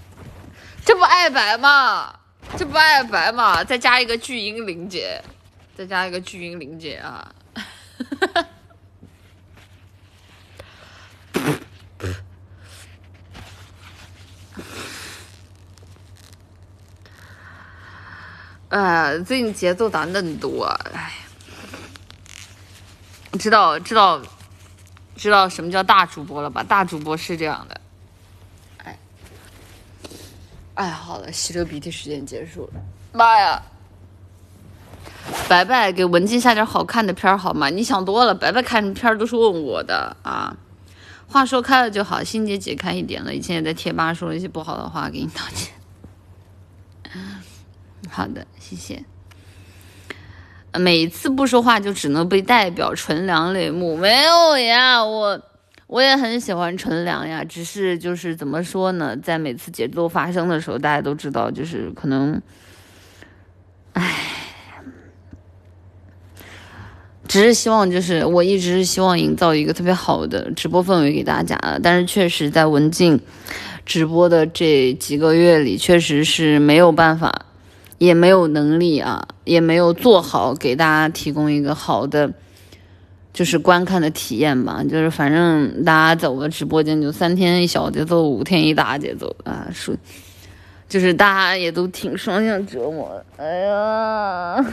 [0.84, 2.14] 这不爱白吗？
[2.56, 3.64] 这不爱白吗？
[3.64, 5.20] 再加一个巨婴玲姐，
[5.76, 7.34] 再加一个巨婴玲姐啊！
[7.52, 7.64] 哈
[8.20, 8.46] 哈哈
[18.68, 20.66] 哎，最近节奏咋嫩多？
[20.94, 21.14] 哎，
[23.40, 24.22] 知道知道
[25.16, 26.62] 知道什么叫大主播了吧？
[26.62, 27.81] 大主播是这样的。
[30.74, 32.80] 哎，好了，吸溜鼻涕时间结束了。
[33.12, 33.62] 妈呀！
[35.48, 37.68] 白白给文静下点好看的片儿好吗？
[37.68, 40.56] 你想多了，白白看片儿都是问我的啊。
[41.28, 43.34] 话说开了就好，心结解开一点了。
[43.34, 45.74] 以前也在贴吧说了一些不好的话，给你道歉。
[48.10, 49.04] 好的，谢谢。
[50.74, 55.40] 每次不说话就只能被代表纯良泪目，没有呀，我。
[55.92, 62.40] 我也很喜欢纯良呀，只是就是怎么说呢，在每次节奏发生的时候，大家都知道，就是可能，
[63.92, 64.10] 唉，
[67.28, 73.20] 只是希望，就是我一直是希望营造一个特别好的直播氛围给大家，但是确实在文静
[73.84, 77.44] 直播的这几个月里，确实是没有办法，
[77.98, 82.32] 也没有能力啊，也没有做好给大家提供一个好的，
[83.32, 84.82] 就是观看的体验吧。
[84.84, 89.98] 就是反正大家在我的直播间就三天一小节奏，五天一大节奏啊，是，
[90.88, 93.24] 就是大家也都挺双向折磨。
[93.36, 94.64] 哎呀。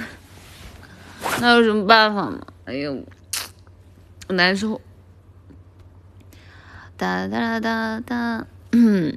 [1.41, 2.39] 那有什么办法嘛？
[2.63, 2.97] 哎呦，
[4.29, 4.79] 难受。
[6.95, 9.13] 哒哒哒哒，嗯，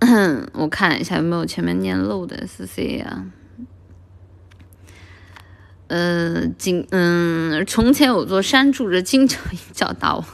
[0.54, 3.26] 我看一下有没有前面念漏的 SC 啊。
[5.92, 10.24] 呃，今嗯，从前有座山住着金角银角大王，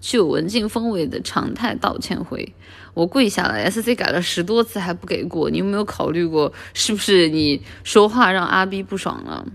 [0.00, 2.52] 具有文静风味的常态道歉会。
[2.92, 9.46] 我跪下了，S C 改了十多次还不给过，你有没有考虑过是不是你说话让阿 B 不爽了？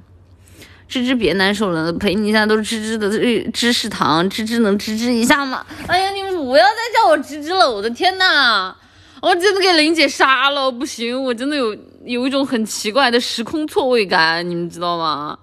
[0.88, 3.10] 芝芝别难受了，陪你一下都是芝芝的
[3.52, 5.66] 芝士糖，芝芝能芝芝一下吗？
[5.88, 8.74] 哎呀，你们不要再叫我芝芝了，我的天呐，
[9.22, 15.38] 我真的给林姐杀了，不行，我真的有有一种很奇怪的时空错位感，你们知道吗？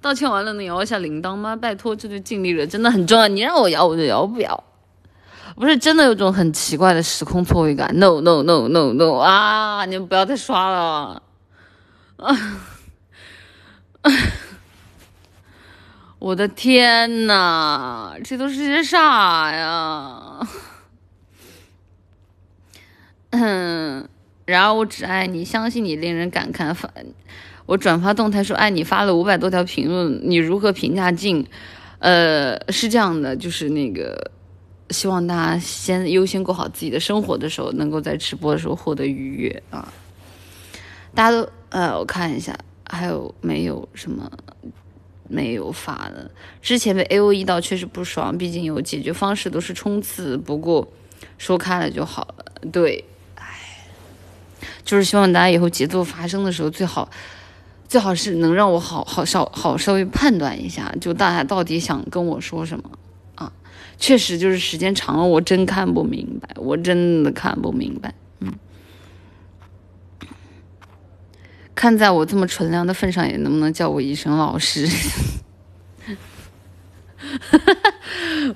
[0.00, 1.54] 道歉完了能摇一下铃铛吗？
[1.54, 4.64] 拜托，这对尽力人真的很重要，你让我摇我就摇，不摇。
[5.56, 9.84] 不是真的有种很奇怪的时空错位感，no no no no no 啊！
[9.84, 11.22] 你们不要再刷了，
[12.16, 12.36] 啊！
[16.18, 20.38] 我的天呐，这都是些啥呀？
[23.30, 24.08] 嗯，
[24.46, 26.74] 然而我只爱你，相信你，令人感慨。
[26.74, 26.90] 发
[27.66, 31.46] 我转发动态说爱你，发了五百多条评论，你如何评价静？
[32.00, 34.30] 呃，是这样的，就是那个。
[34.90, 39.86] 希望大家先优先过好自己的生活的时候，能够在直播的时候获得愉悦啊！
[41.14, 42.58] 大家都呃，我看一下
[42.88, 44.28] 还有没有什么
[45.28, 46.28] 没有发的？
[46.60, 50.92] 之前被 A O E 到确实不爽，毕竟有解决方式都是冲刺，不过
[51.38, 52.44] 说开了就好了。
[52.72, 53.04] 对，
[54.84, 57.08] 就是希望大家以后节奏发生的时候，最好
[57.88, 62.90] 最好是能让我好好稍好稍微判断一下，就大家到底想跟我说什么
[63.34, 63.52] 啊。
[63.98, 68.14] 确实，就是时间长了，我真看不明白，我真的看不明白。
[68.40, 68.54] 嗯，
[71.74, 74.88] 看在我这么纯良的份上，也能不能叫我一声老师？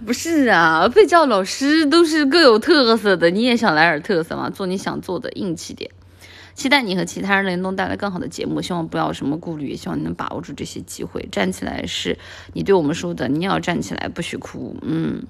[0.07, 4.49] 不是啊，被叫老师都是各有特色的，你也想来点特色吗？
[4.49, 5.91] 做你想做的，硬气点。
[6.55, 8.63] 期待你和其他人联动，带来更好的节目。
[8.63, 11.29] 希望不要什么顾虑，也希望你能把握住这些机会。
[11.33, 12.17] 站起来是
[12.53, 14.77] 你对我们说的，你也要站起来，不许哭。
[14.83, 15.25] 嗯，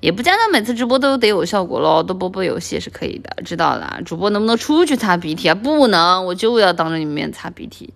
[0.00, 3.42] 也不见得每次直播都得有效果喽，多播播游戏也是可以的。
[3.44, 5.54] 知道啦，主播能不能出去擦鼻涕啊？
[5.54, 7.92] 不能，我就要当着你面擦鼻涕。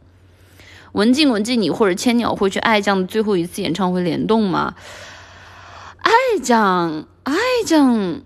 [0.93, 4.75] 文静文静，你或者千鸟会去爱酱的最后一次演唱会联动吗？
[5.99, 7.35] 爱酱，爱
[7.65, 8.21] 酱。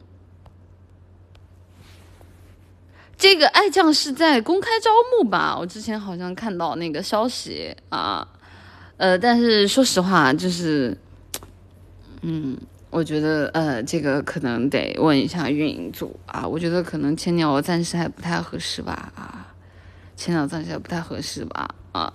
[3.18, 5.56] 这个爱将是在公开招募吧？
[5.58, 8.26] 我之前好像看到那个消息啊，
[8.96, 10.96] 呃，但是说实话，就是，
[12.22, 12.56] 嗯，
[12.90, 16.46] 我觉得呃，这个可能得问一下运营组啊。
[16.46, 19.52] 我觉得可能千鸟暂时还不太合适吧啊，
[20.16, 22.14] 千鸟暂时还不太合适吧啊。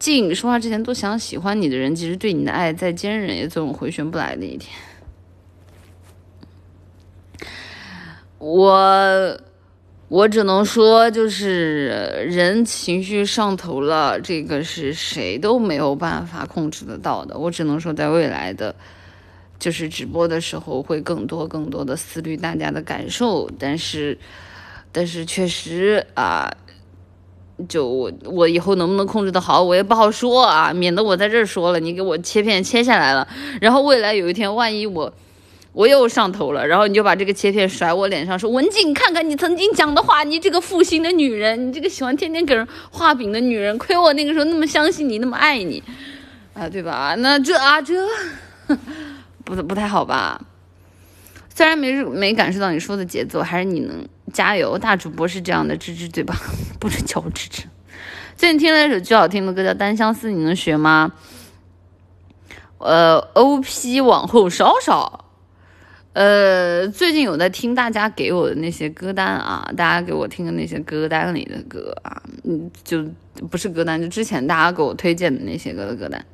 [0.00, 4.76] 静说话之前多想喜欢你的人，其实对你的爱再坚韧，也总有回旋不来的一天。
[8.38, 9.40] 我。
[10.08, 11.88] 我只能说，就是
[12.28, 17.36] 人情绪上头了，这个是谁都没有办法控制得到的。
[17.36, 18.72] 我只能说，在未来的，
[19.58, 23.50] 就是直播的时候，会更多更多的思虑大家的感受。
[23.58, 24.16] 但是，
[24.92, 26.48] 但是确实啊，
[27.68, 33.26] 就我我以后能不能控制得好，我也不好说啊，免得我在这儿说了，你给我切片切下来了，
[33.60, 35.12] 然后未来有一天，万一我。
[35.76, 45.82] 我又上头了，然后你就把这个切片甩我脸上，说文静，看看你曾经讲的话，你这个负心的女人，你这个喜欢天天给人画饼的女人，亏我那个时候那么相信你，那么爱你，
[46.54, 47.14] 啊，对吧？
[47.18, 48.08] 那这啊这，
[49.44, 50.40] 不不太好吧？
[51.54, 54.78] 虽然没没感受到你说的节奏，还是你能加油。
[54.78, 56.34] 大主播是这样的，芝芝对吧？
[56.80, 57.64] 不准叫我芝芝。
[58.34, 61.12] 最近听了一首巨好听的歌，叫《单相思》，你能学吗？
[62.78, 65.25] 呃，O P 往后稍稍。
[66.16, 73.04] 呃，最近有在听大家给我的那些歌单啊，大家给我听的那些歌单里的歌啊，嗯，就
[73.50, 76.24] 不是歌单，就之前大家给我推荐的那些歌的歌单。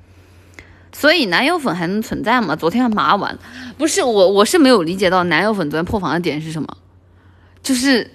[0.93, 2.55] 所以男友粉还能存在吗？
[2.55, 3.37] 昨天麻完，
[3.77, 6.77] 不是我，我是没有理解到男友粉昨天破防的点是什么，
[7.61, 8.09] 就是，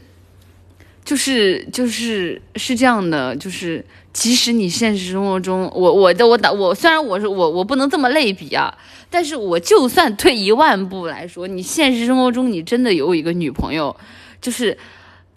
[1.03, 3.83] 就是就是是这样的，就是
[4.17, 8.75] 即使你现实生活中，我我的我打我虽然我是我我不能这么类比啊，
[9.11, 13.95] 但是我就算退一万步来说，你现实生活中你真的有一个女朋友，
[14.41, 14.75] 就是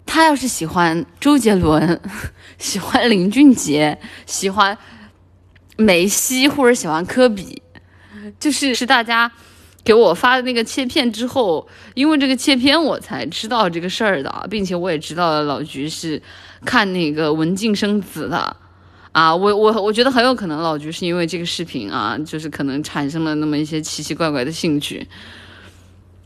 [0.03, 2.01] 她要是喜欢周杰伦，
[2.57, 4.75] 喜欢林俊杰，喜欢
[5.77, 7.61] 梅西或者喜欢科比，
[8.39, 9.31] 就是是大家。
[9.83, 16.21] 给我发的那个切片之后，因为这个切片我才知道这个事儿的，并且我也知道了老菊是
[16.63, 18.55] 看那个文静生子的，
[19.11, 25.07] 啊，我我我觉得很有可能老菊是因为这个视频啊，就是可能产生了那么一些奇奇怪怪的兴趣，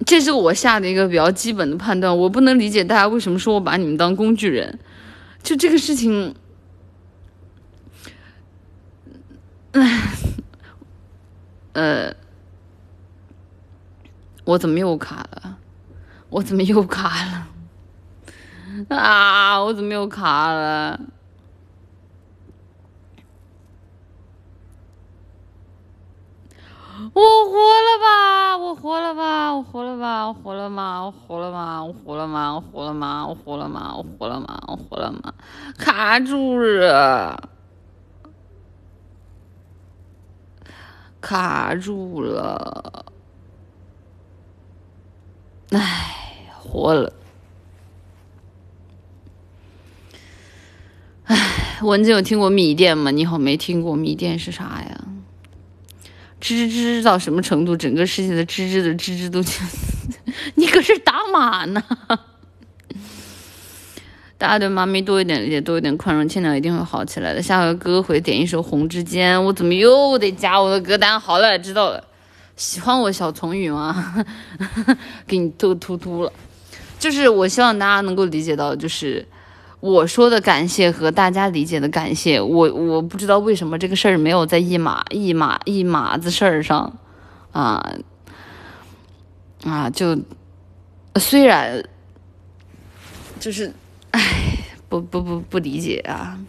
[0.05, 4.79] 这是我下的一个比较基本的判断，我不能理解大家为什么说我把你们当工具人，
[5.41, 6.35] 就这个事情，
[9.71, 10.09] 唉，
[11.73, 12.13] 呃。
[14.45, 15.57] 我怎么又卡了？
[16.29, 17.47] 我怎么又卡了？
[18.95, 19.59] 啊！
[19.59, 20.99] 我怎么又卡了？
[27.15, 28.57] 我活了吧！
[28.57, 29.55] 我活了吧！
[29.55, 30.27] 我活了吧！
[30.27, 31.05] 我活了吗？
[31.05, 31.81] 我活了吗？
[31.85, 32.53] 我活了吗？
[32.57, 33.25] 我活了吗？
[33.25, 33.95] 我活了吗？
[33.95, 34.61] 我活了吗？
[34.67, 35.33] 我活了吗？
[35.77, 37.49] 卡住了！
[41.21, 43.05] 卡住了！
[45.71, 47.13] 唉，活了。
[51.23, 53.09] 唉，蚊子有听过米店吗？
[53.11, 55.05] 你好，没听过米店是啥呀？
[56.45, 57.75] 吱吱吱到什么程度？
[57.75, 59.43] 整个世界的吱吱的吱吱都，
[60.53, 61.81] 你搁这打码呢？
[64.37, 67.41] 大家对妈咪多一点理解，多一点宽容，千鸟一定会好起来的。
[67.41, 71.19] 下个歌会点一首《红之间》，我怎么又得加我的歌单？
[71.19, 72.03] 好了，知道了。
[72.55, 74.23] 喜欢我小从语吗？
[75.25, 76.31] 给你都突突了，
[76.99, 79.27] 就是我希望大家能够理解到，就是
[79.85, 86.97] 我说的感谢和大家理解的感谢，我我不知道为什么这个事儿没有在一码一码一码子事儿上，
[87.51, 87.93] 啊
[89.63, 90.17] 啊，就
[91.17, 91.87] 虽然
[93.39, 93.71] 就是
[94.09, 94.57] 唉，
[94.89, 96.39] 不不不不理解啊。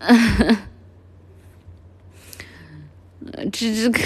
[3.52, 4.00] 吱吱可，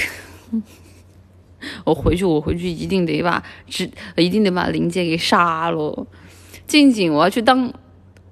[1.85, 6.07] 我回去，我回去一定得把吱，一定得把林姐给杀了。
[6.73, 7.71] 静静，我要去当，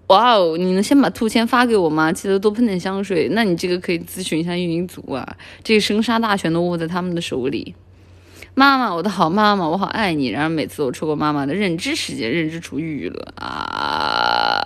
[0.07, 0.57] 哇哦！
[0.57, 2.11] 你能先把兔签发给我吗？
[2.11, 3.29] 记得多喷点香水。
[3.33, 7.75] 那你这个可以咨询一下运营组啊，这个生杀大权都握在他们的手里。
[8.55, 10.29] 妈妈，我的好妈妈，我好爱你。
[10.29, 14.63] 然而每次我错过妈妈的认知时间，认知出狱了啊。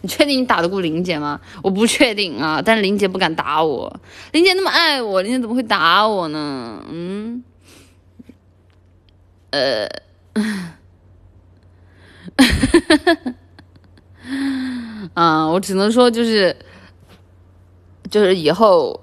[0.00, 1.40] 你确定你打得过林姐吗？
[1.62, 4.00] 我不确定啊，但是林姐不敢打我。
[4.32, 6.84] 林姐那么爱我，林姐怎么会打我呢？
[6.90, 7.44] 嗯，
[9.50, 9.86] 呃，
[15.14, 16.54] 啊，我只能说就是，
[18.10, 18.98] 就是以后，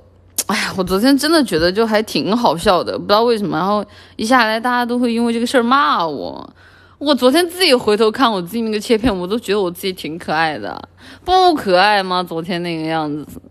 [0.48, 3.86] 哎呀，我昨天真的觉得就还挺好笑的，不知道为什么，然后
[4.16, 6.54] 一下来大家都会因为这个事儿骂我。
[6.98, 10.90] 我昨天自己回头看我自己那个切片，我都觉得我自己挺可爱的，
[11.24, 12.22] 不可爱吗？
[12.22, 13.42] 昨天那个样子，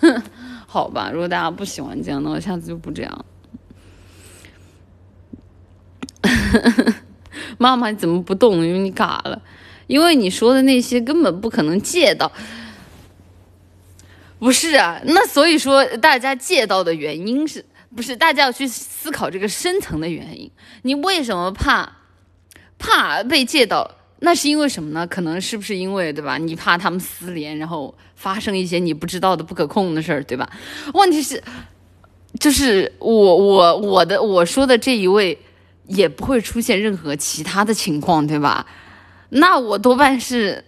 [0.66, 3.24] 好吧，如果大家不喜欢这样，那我下次就不这样。
[7.62, 8.64] 妈妈，你怎么不动？
[8.64, 9.40] 因为你嘎了，
[9.86, 12.30] 因为你说的那些根本不可能借到，
[14.38, 15.00] 不是啊？
[15.04, 18.16] 那所以说大家借到的原因是不是？
[18.16, 20.50] 大家要去思考这个深层的原因，
[20.82, 21.98] 你为什么怕？
[22.78, 23.88] 怕被借到，
[24.18, 25.06] 那是因为什么呢？
[25.06, 26.36] 可能是不是因为，对吧？
[26.36, 30.50] 你怕他们私联，然后发生一些你不知道的不可控的事儿，对吧？
[30.94, 31.40] 问题是，
[32.40, 35.38] 就是我我我的我说的这一位
[35.86, 38.66] 也不会出现任何其他的情况，对吧？
[39.30, 40.62] 那我多半是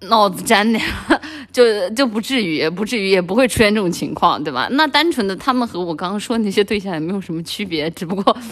[0.00, 0.78] 脑子沾的，
[1.52, 4.68] 就就不至于，不至于也不会出现这种情况，对吧？
[4.72, 8.36] 那单纯的他们和我刚刚说那些对象也没有什么区别，只不过。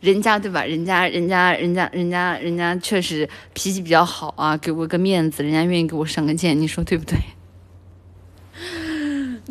[0.00, 0.62] 人家对吧？
[0.64, 7.16] 人家人家人家人家人家确实脾气比较好啊，给我个面子，人家愿意给我上个剑，你说对不对？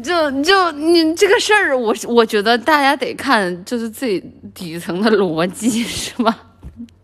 [0.01, 4.19] 就就你这个事儿，我我觉得大家得看就是最
[4.53, 6.35] 底层的逻辑，是吧？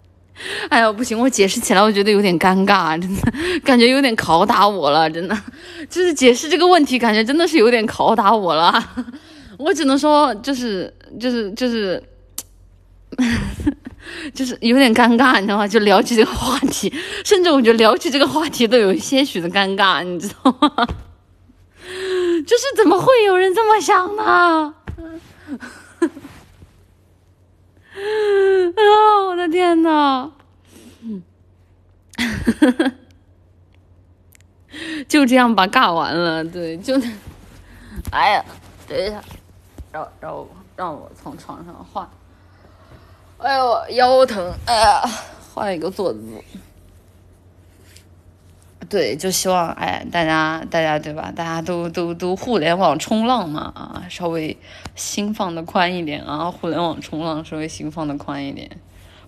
[0.70, 3.22] 哎呀，不行，我解释起来我觉得有点尴尬，真的
[3.64, 5.38] 感觉有点拷打我了，真的，
[5.90, 8.84] 就是解释这个问题，感觉真的是有点拷打我了。
[9.60, 12.02] 我只能说，就是就是就是。
[14.34, 15.68] 就是有点尴尬，你知道吗？
[15.68, 16.92] 就聊起这个话题，
[17.24, 20.88] 甚至我觉得聊起这个话题都有些许的尴尬，你知道吗？
[22.46, 24.24] 就是怎么会有人这么想呢？
[27.96, 30.32] 啊，我的天呐！
[35.08, 36.44] 就这样吧，尬完了。
[36.46, 36.96] 对，就，
[38.12, 38.46] 哎呀，
[38.88, 39.22] 等一下，
[39.92, 42.08] 让让我让我从床上换。
[43.40, 44.54] 哎呦，腰疼！
[44.66, 45.02] 哎呀，
[45.54, 46.20] 换一个坐姿。
[48.88, 51.32] 对，就希望哎，大家大家对吧？
[51.36, 54.56] 大家都都都互联网冲浪嘛啊，稍微
[54.96, 58.70] 心放的宽一点啊，互联网冲浪稍微心放的宽一点，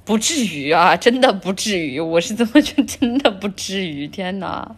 [0.05, 4.75] 不至于啊，真的不至于，我是这么觉，真的不至于，天呐！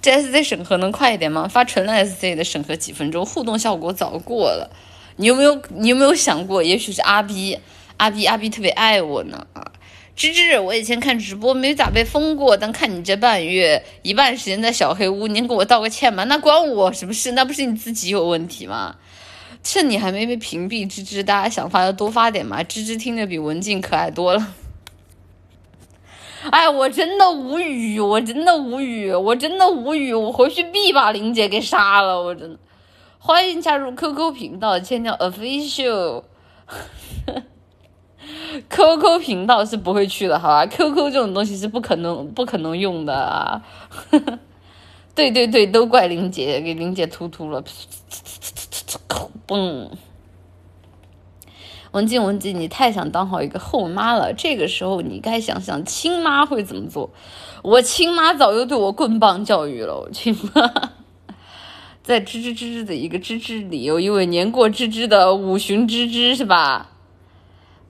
[0.00, 1.48] 这 S C 审核能快一点吗？
[1.48, 4.70] 发纯了 S C 的审核几分钟，互动效果早过了。
[5.16, 7.58] 你有没有你有没有想过，也许是阿 B
[7.96, 9.72] 阿 B 阿 B 特别爱我呢啊？
[10.14, 16.24] 芝芝，我以前看直播没咋被封过，但看你这半月一半时间在小黑屋，您给我道个歉吧。
[16.24, 17.32] 那关我什么事？
[17.32, 18.96] 那不是你自己有问题吗？
[19.64, 22.62] 趁你还没被屏蔽，芝芝，大家想发就多发点嘛。
[22.62, 24.54] 芝芝听着比文静可爱多了。
[26.50, 32.58] 哎，我真的无语，我真的无语，我真的无语，我回去必把玲姐给杀了，我真的。
[33.18, 36.24] 欢迎加入 QQ 频道，千条 official。
[38.70, 43.62] QQ 频道是不会去的，好吧？QQ 这种东西是不可能、不可能用的啊！
[45.14, 47.62] 对对对，都怪林姐给林姐突突了，
[49.46, 49.88] 嘣！
[51.90, 57.10] 文静文静，你太想当好一个后妈了，这个时候你该想想亲妈会怎么做。
[57.62, 60.70] 我亲妈早就对我棍棒教育了，我亲妈
[62.02, 66.91] 在吱吱吱吱的一个吱吱里有一位年过吱吱的五旬吱吱，是吧？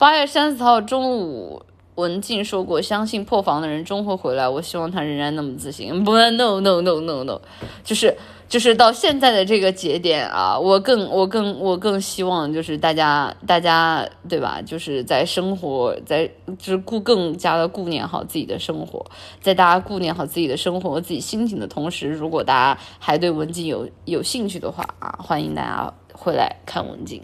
[0.02, 1.62] 八月三十号中午，
[1.94, 4.48] 文静说过，相信破防的人终会回来。
[4.48, 5.92] 我希望他仍然那么自信。
[6.02, 7.40] 不，no no no no no，
[7.84, 8.16] 就是
[8.48, 14.60] 就是到现在的这个节点啊，我更我更我更希望就是大家大家对吧？
[14.60, 16.28] 就是在生活在
[16.58, 19.06] 就是顾更加的顾念好自己的生活，
[19.40, 27.22] 在大家顾念好自己的生活自己心情的同时，如果大家还对文静有有兴趣的话啊，欢迎大家回来看文静。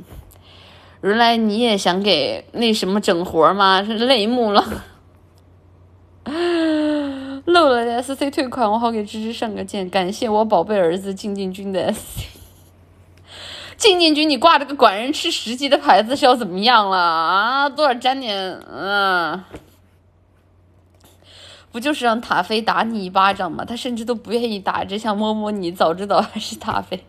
[1.01, 3.85] 原来你也想给那什么整活吗？
[3.85, 4.65] 是泪目了，
[7.47, 12.27] 漏了 S C 退款，我好给芝芝上个键，感谢我宝贝儿子静静君的 S C。
[13.79, 17.69] 静静君，你挂着个管人吃十级的牌子是要怎么样了啊？
[17.69, 18.61] 多少粘点？
[18.69, 19.41] 嗯，
[21.71, 23.65] 不就是让塔飞打你一巴掌吗？
[23.65, 25.71] 他甚至都不愿意打，只想摸摸你。
[25.71, 27.05] 早知道还是塔飞。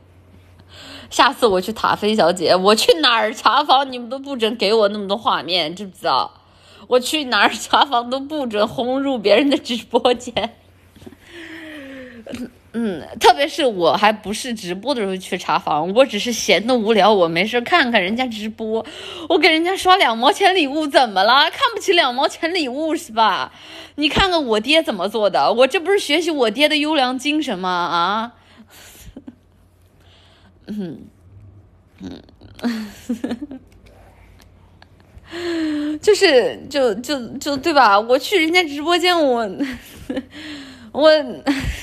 [1.09, 6.31] 下次我去塔菲小姐，我去哪儿查房，你们都不准给我那么多画面，知不知道？
[6.87, 10.55] 我去哪儿查房都不准轰入别人的直播间。
[12.73, 18.85] 嗯，特别是我还不是直播的时候去查房，我只是闲的无聊，我没事看看人家直播，
[19.27, 21.49] 我给人家刷两毛钱礼物怎么了？
[21.49, 23.51] 看不起两毛钱礼物是吧？
[23.95, 27.69] 你看看我爹怎么做的，我这不是学习我爹的优良精神吗？
[27.69, 28.33] 啊？
[30.69, 31.01] 嗯，
[32.01, 32.21] 嗯，
[35.99, 37.99] 就是就就就对吧？
[37.99, 39.49] 我去人家直播间，我
[40.91, 41.09] 我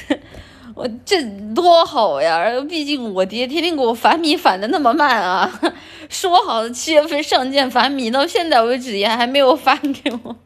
[0.75, 1.23] 我这
[1.55, 2.61] 多好呀！
[2.69, 5.61] 毕竟我爹天天给我返米返的那么慢啊，
[6.09, 10.37] 说好的七月份上线返米，到现在为止也还没有返给我。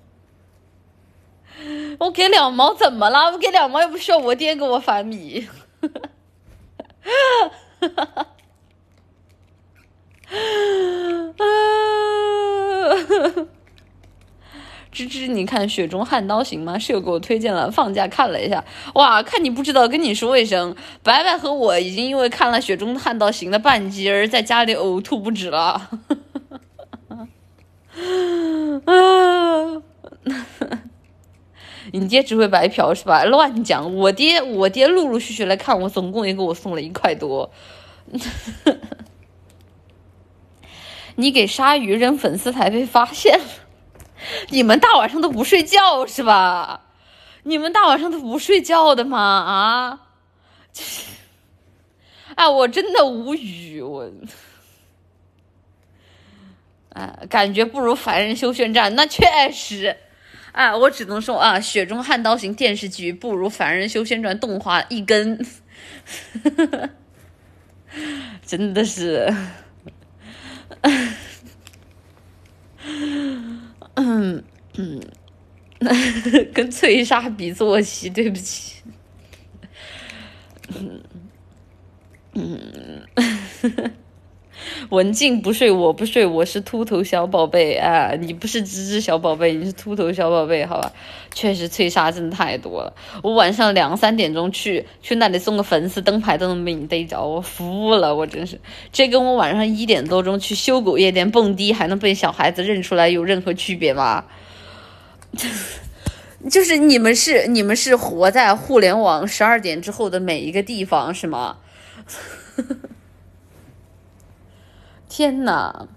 [1.99, 3.33] 我给两毛怎么了？
[3.33, 5.47] 我给两毛又不需要我爹给我返米。
[7.81, 8.27] 哈哈哈！
[11.39, 11.45] 啊！
[14.93, 16.79] 芝芝，你看《雪中悍刀行》吗？
[16.79, 18.65] 室友给我推荐了，放假看了一下。
[18.95, 25.89] 哇，看你不知道，跟你说一声，白白和我已经因为看了《雪中悍刀行》的半集而在家里呕吐不止了。
[28.85, 29.83] 啊！
[31.93, 33.25] 你爹只会白嫖是吧？
[33.25, 33.95] 乱讲！
[33.95, 37.51] 我爹，我爹陆陆续续来看我，总共也给我送了一块多。
[41.17, 43.45] 你给鲨鱼扔粉丝才被发现了，
[44.49, 46.87] 你们大晚上都不睡觉是吧？
[47.43, 49.19] 你们大晚上都不睡觉的吗？
[49.19, 50.01] 啊！
[52.37, 54.11] 哎，我真的无语，我，
[56.91, 59.97] 哎，感觉不如《凡人修仙传》，那确实。
[60.53, 65.45] 啊，我只能说啊，《雪中悍刀行》电视剧不如《凡人修仙传》动画一根，
[68.45, 69.33] 真的是，
[73.95, 74.43] 嗯
[74.77, 75.01] 嗯，
[76.53, 78.83] 跟翠莎比坐骑，对不起，
[80.75, 81.01] 嗯
[82.35, 83.07] 嗯。
[84.91, 88.13] 文静不睡，我不睡，我是秃头小宝贝啊！
[88.19, 90.93] 你不是芝芝小宝贝，你是秃头小宝贝，好吧？
[91.33, 92.93] 确实催杀真的太多了，
[93.23, 98.61] 我晚上两三点钟去去那里送个粉丝灯牌都能被你逮着，我服了，我真是。
[98.93, 104.25] 这跟我晚上一点多钟去修狗夜店蹦迪还能被小孩子认出来有任何区别吗？
[106.51, 111.59] 就是你们是你们是活在互联网十二点之后的每一个地方是吗？
[115.11, 115.89] 天呐，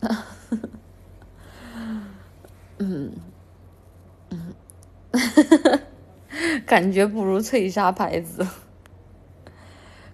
[2.78, 3.12] 嗯。
[4.30, 4.54] 嗯，
[6.64, 8.46] 感觉不如翠莎牌子。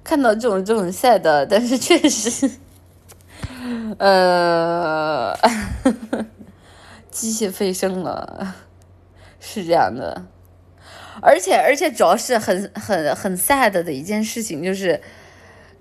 [0.03, 2.51] 看到这种就很 sad，但是确实，
[4.01, 5.35] 呃，
[7.11, 8.57] 机械飞升了。
[9.39, 10.25] 是这样的，
[11.23, 15.01] 而且而且主要是很很很 sad 的一件事情，就是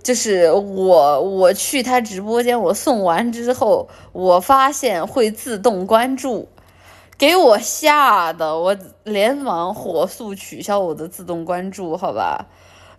[0.04, 6.48] 就是我我去他直播间，我送完之后，我发现会自动关注，
[7.18, 12.46] 给我吓的，我连忙火速取消我的自动关注，好吧？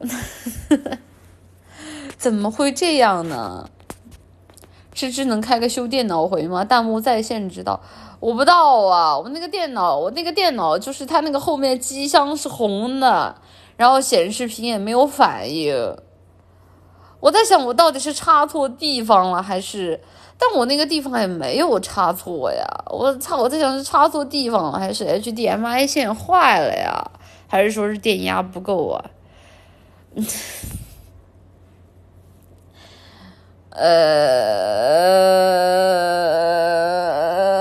[2.18, 3.70] 怎么会这样呢？
[4.92, 6.64] 芝芝能开个修电脑回吗？
[6.64, 7.80] 弹幕在线指导。
[8.20, 13.36] 我不知道啊，我那个电脑，我那个电脑就是它那个后面机箱是红的，
[13.76, 15.96] 然后显示屏也没有反应。
[17.20, 20.00] 我在想，我到底是插错地方了，还是？
[20.40, 22.64] 但我那个地方也没有插错呀。
[22.86, 23.36] 我操！
[23.38, 27.10] 我在想是插错地方了，还是 HDMI 线坏了呀？
[27.48, 29.04] 还是说是电压不够啊？
[33.70, 34.38] 呃。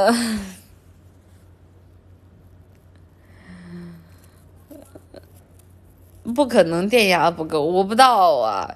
[6.36, 8.76] 不可能电压不够，我不知道啊，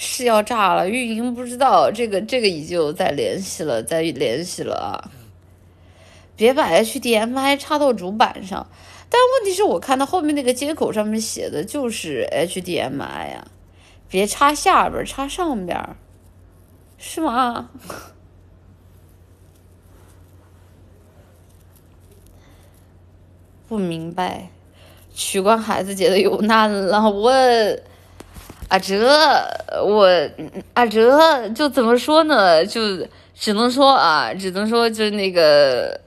[0.00, 0.88] 是要炸了。
[0.88, 5.10] 运营不知道这个，这个已经有在联系了，在联系了啊。
[6.36, 8.64] 别把 HDMI 插到主板上，
[9.10, 13.48] 但问题是我看到后面那个接口上面写的就是 HDMI 呀，
[14.08, 15.96] 别插下边，插上边，
[16.96, 17.70] 是吗？
[23.66, 24.48] 不明白，
[25.12, 27.10] 取关孩子节的有难了。
[27.10, 27.32] 我
[28.68, 29.08] 阿哲，
[29.82, 30.06] 我
[30.74, 32.64] 阿哲就怎么说呢？
[32.66, 32.80] 就
[33.34, 35.98] 只能说啊，只能说就那个，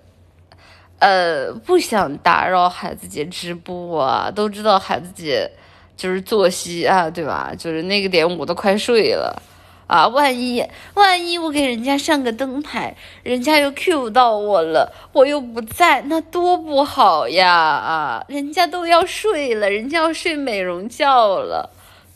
[1.00, 4.30] 呃，不想打扰孩子姐直播啊。
[4.30, 5.50] 都知道孩子姐
[5.98, 7.52] 就是作息啊，对吧？
[7.58, 9.42] 就是那个点我都快睡了。
[9.88, 17.52] 啊，万一万一我给人家上个灯牌，人家又 Q 到我了，我又不在，那多不好呀！
[17.52, 21.70] 啊，人家都要睡了，人家要睡美容觉了，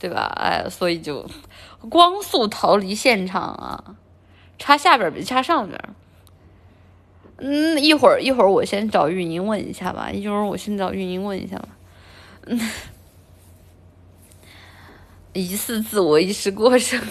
[0.05, 0.31] 对吧？
[0.35, 1.27] 哎，所以就
[1.89, 3.95] 光速逃离现场啊！
[4.59, 5.81] 插下边比插上边。
[7.37, 11.69] 嗯，一会儿一会儿我先找运营问一下吧，一会儿我先找运营问一下吧。
[12.45, 12.59] 嗯。
[15.33, 17.01] 疑似自我意识过剩，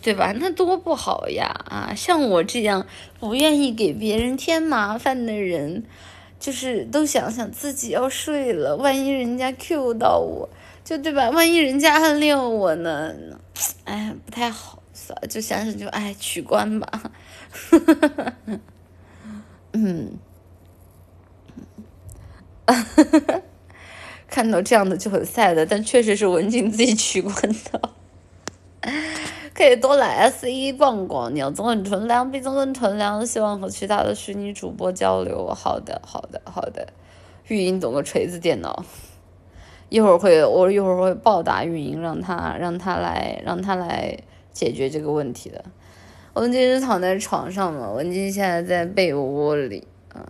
[0.00, 0.32] 对吧？
[0.36, 1.48] 那多不好呀！
[1.68, 2.86] 啊，像我这样
[3.18, 5.84] 不愿意给别人添麻烦的人，
[6.40, 10.48] 就是都想想自己要睡了，万一人家 Q 到我，
[10.82, 11.30] 就对吧？
[11.30, 13.14] 万一人家暗恋我呢？
[13.84, 17.12] 哎，不太好，算了，就想想就哎，取关吧。
[19.72, 20.18] 嗯。
[24.28, 27.34] 看到这样的就很 sad，但确实是文静自己取关
[27.72, 27.90] 的。
[29.60, 35.48] 可以多来 S 一逛逛，鸟总很纯良，毕竟很纯良，希望和其他的虚拟主播交流。
[35.48, 36.88] 好的，好的，好的。
[37.48, 38.82] 运营懂个锤子电脑，
[39.90, 44.16] 一会儿会我一会儿会报答运营，让他让他来让他来
[44.50, 45.62] 解决这个问题的。
[46.32, 47.90] 文静是躺在床上嘛？
[47.90, 50.24] 文静现在在被窝里，嗯。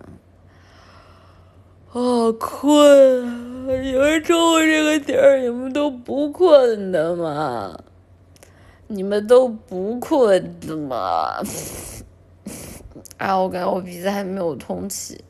[1.86, 7.78] 好困，你们中午这个点儿，你们都不困的吗？
[8.92, 11.40] 你们都不困的吗？
[13.18, 15.24] 啊， 我感觉我鼻子还没有通气。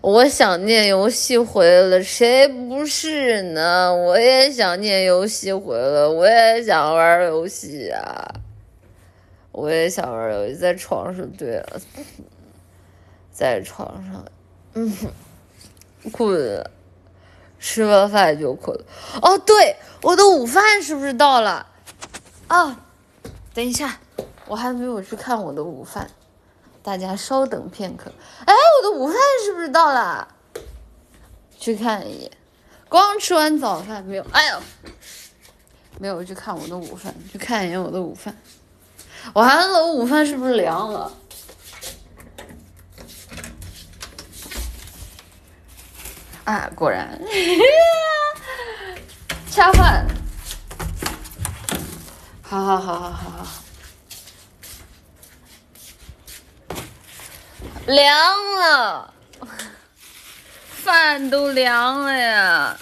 [0.00, 3.94] 我想念游戏回来了，谁不是呢？
[3.94, 8.34] 我也想念游戏回来了，我也想玩游戏啊！
[9.52, 11.28] 我也想玩游戏，在床上。
[11.32, 11.80] 对了。
[13.30, 14.24] 在床上，
[14.72, 14.90] 嗯，
[16.10, 16.64] 困，
[17.58, 18.84] 吃完饭就困了。
[19.22, 21.66] 哦，对，我的午饭是不是到了？
[22.46, 22.80] 啊，
[23.52, 23.98] 等一下，
[24.46, 26.10] 我还没有去看我的午饭，
[26.82, 28.10] 大家稍等片刻。
[28.44, 30.28] 哎，我的午饭是不是到了？
[31.58, 32.30] 去看一眼，
[32.88, 34.24] 刚吃完早饭没有？
[34.30, 34.62] 哎呦，
[35.98, 38.36] 没有去看我的午饭，去看一眼我的午饭。
[39.34, 41.12] 完了，我午饭是不是凉了？
[46.48, 47.06] 啊，果然，
[49.52, 50.06] 恰饭。
[52.40, 53.62] 好好好好好好，
[57.86, 59.12] 凉了，
[60.82, 62.78] 饭都凉了呀！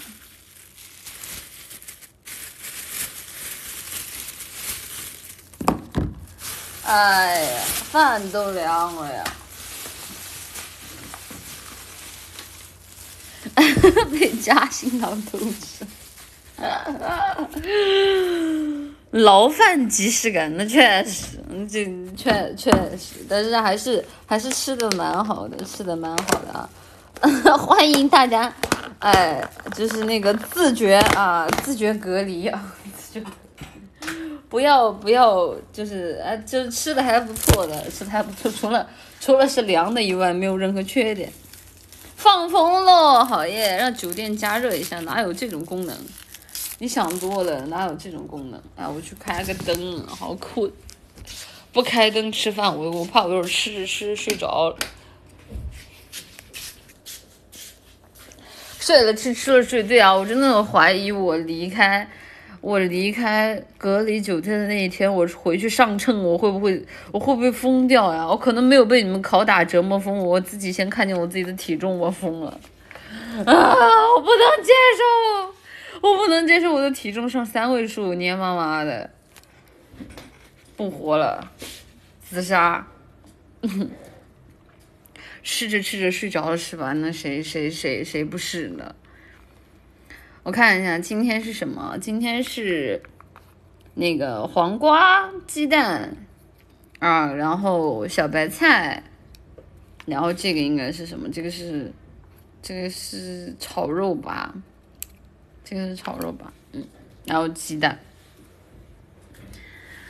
[6.85, 7.61] 哎呀，
[7.91, 9.25] 饭都凉了呀！
[14.11, 15.85] 被夹心囊偷吃。
[19.11, 21.37] 牢饭即视感，那确实，
[21.69, 21.85] 这
[22.15, 26.69] 确确实，但是还是还是吃的蛮好的，吃的蛮好的啊！
[27.57, 28.53] 欢迎大家，
[28.99, 29.41] 哎，
[29.75, 32.75] 就是那个自觉啊，自觉隔离啊，
[33.11, 33.21] 就
[34.49, 38.87] 不要不要，就是哎，就是吃的还不错的，吃的还不错，除了
[39.19, 41.31] 除了是凉的以外，没有任何缺点。
[42.27, 43.77] 放风喽，好耶！
[43.77, 45.97] 让酒店加热一下，哪有这种功能？
[46.79, 48.61] 你想多了，哪有这种功能？
[48.75, 50.69] 哎，我去开个灯，好困。
[51.71, 54.75] 不开灯吃饭，我我怕我一会儿吃着吃着睡着。
[58.77, 59.81] 睡了吃，吃了睡。
[59.81, 62.09] 对啊，我真的怀疑我离开
[62.61, 68.27] 我离开隔离酒店的那一天，我回去上秤，我会不会我会不会疯掉呀？
[68.27, 72.59] 我可能没有被你们拷打折磨疯，我自己先看见我自己的体重，我疯了。
[73.45, 75.53] 啊，我不能接受。
[75.99, 79.09] 我不能接受我的体重上三位数，黏麻麻的，
[80.75, 81.51] 不活了，
[82.21, 82.85] 自杀。
[85.41, 86.93] 吃着吃着睡着了是吧？
[86.93, 88.93] 那谁谁谁谁不是呢？
[90.47, 91.97] 我看一下今天是什么？
[91.99, 93.03] 今天是
[93.95, 96.15] 那个黄瓜鸡蛋
[96.99, 99.03] 啊，然后小白菜，
[100.05, 101.29] 然后这个应该是什么？
[101.29, 101.91] 这个是
[102.61, 104.55] 这个是炒肉吧？
[105.65, 106.81] 这个是炒肉吧，嗯，
[107.25, 107.99] 然后鸡蛋，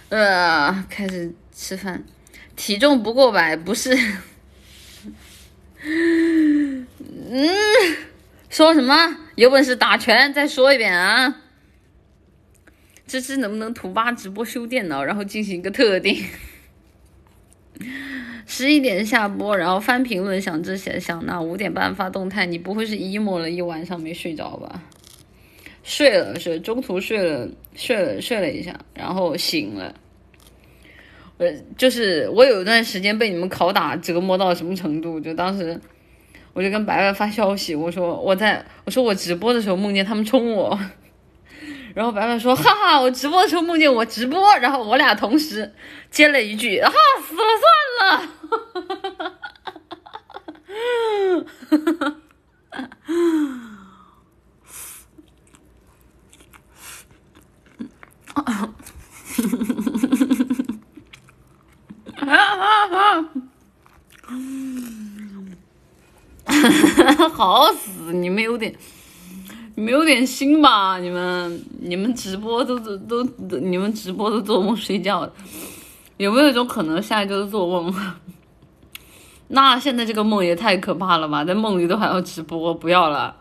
[0.10, 2.04] 呃，开始吃饭，
[2.56, 3.90] 体重不过百，不是，
[5.82, 6.86] 嗯，
[8.50, 9.18] 说什么？
[9.36, 11.42] 有本事打拳，再说一遍啊！
[13.06, 16.24] 芝芝能不能图八直播修电脑，然后进行一个特定？
[18.46, 24.82] 十一点下播，然后翻评论，想这些想那，五点半发动态，你不会是 emo 了一晚上没睡着吧？
[25.84, 29.94] 睡了，睡中途睡了，睡了睡了一下，然后醒了。
[31.38, 31.46] 我，
[31.78, 35.80] 就是我有一段时间被你们拷打折磨到什么程度，就当时
[36.58, 40.76] 我就跟白白发消息，我说我在我说我直播的时候梦见他们冲我，
[41.94, 45.72] 然后白白说哈哈，我直播的时候梦见我直播，然后我俩同时
[46.10, 46.92] 接了一句哈
[47.22, 48.98] 死了算
[51.36, 51.46] 了，
[67.38, 68.12] 好死！
[68.14, 68.74] 你们有点，
[69.76, 70.98] 你们有点心吧？
[70.98, 73.24] 你们，你们直播都都都，
[73.60, 75.32] 你们直播都做梦睡觉，
[76.18, 77.94] 有没有一种可能，现在就是做梦？
[79.50, 81.46] 那现在这个梦也太可怕了吧！
[81.46, 83.36] 在梦里都还要直播，不要了。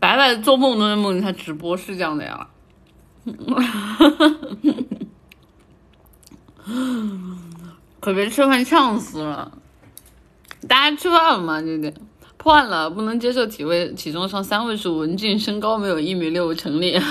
[0.00, 2.48] 白白做梦都在梦里他直播，是这样的呀。
[8.00, 9.52] 可别吃饭呛死了！
[10.68, 11.60] 大家吃饭了吗？
[11.60, 11.94] 对不对？
[12.36, 17.00] 破案了，不能接受体位体重上三位数，文静身高没有一米六成立。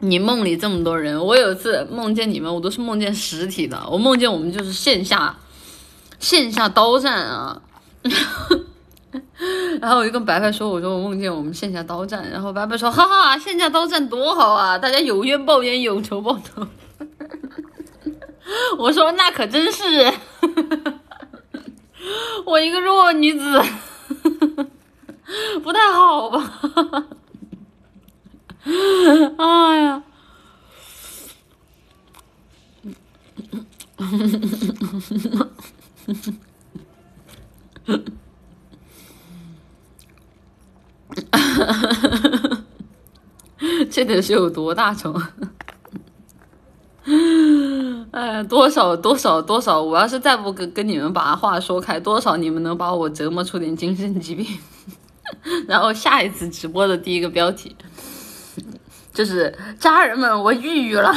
[0.00, 3.82] 你梦里这么多人，我有次梦见你们，我都是梦见实体的。
[3.90, 5.38] 我梦见我们就是线下
[6.18, 7.62] 线下刀战啊。
[9.80, 14.76] 然后我就跟白白说：“我说我梦见我们线下刀战。”然后白白说：“哈哈，线下刀战多好啊！
[14.78, 16.66] 大家有冤报冤，有仇报仇。”
[18.78, 20.12] 我说：“那可真是，
[22.44, 23.62] 我一个弱女子，
[25.62, 26.52] 不太好吧？”
[29.38, 30.02] 哎呀！
[43.90, 45.14] 这得是有多大仇？
[48.10, 49.80] 哎，多少多少多少！
[49.80, 54.46] 我要是再不跟跟你们把话说开，多少你们能把我折磨出点精神疾病？
[55.68, 57.76] 然后下一次直播的第一个标题
[59.12, 61.12] 就是“家人们，我抑郁了”，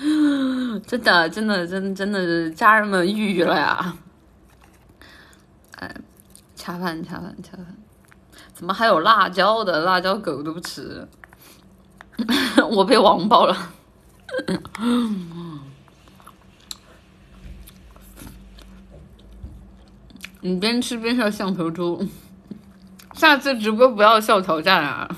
[0.86, 3.96] 真的真的真真的是家人们抑郁了呀！
[5.76, 5.94] 哎，
[6.54, 7.66] 恰饭恰饭恰饭，
[8.54, 9.80] 怎么还有辣椒的？
[9.80, 11.06] 辣椒狗都不吃，
[12.70, 13.72] 我被网暴了。
[20.40, 22.08] 你边吃边笑像头猪，
[23.14, 25.16] 下次直播不要笑挑战啊！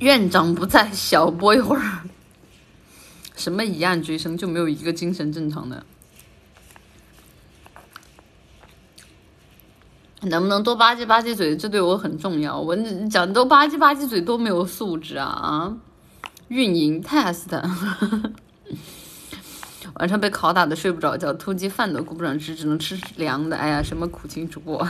[0.00, 1.82] 院长不在，小播一会儿。
[3.36, 5.86] 什么一案追生就没有一个精神正常的？
[10.22, 11.56] 能不能多吧唧吧唧嘴？
[11.56, 12.58] 这对我很重要。
[12.58, 12.74] 我
[13.10, 15.76] 讲多吧唧吧唧嘴，多没有素质啊啊！
[16.48, 17.48] 运营 test，
[19.94, 23.56] 晚上被拷打的睡不着觉，突击饭都顾不上吃，只能吃凉的。
[23.56, 24.88] 哎呀，什么苦情主播！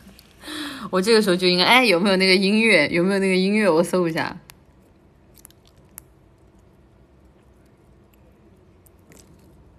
[0.90, 2.88] 我这个时候就应该哎，有没有那个音乐？
[2.88, 3.68] 有没有那个音乐？
[3.68, 4.38] 我搜一下，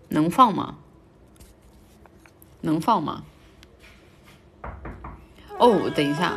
[0.10, 0.76] 能放吗？
[2.62, 3.24] 能放吗？
[5.60, 6.34] 哦，等一下，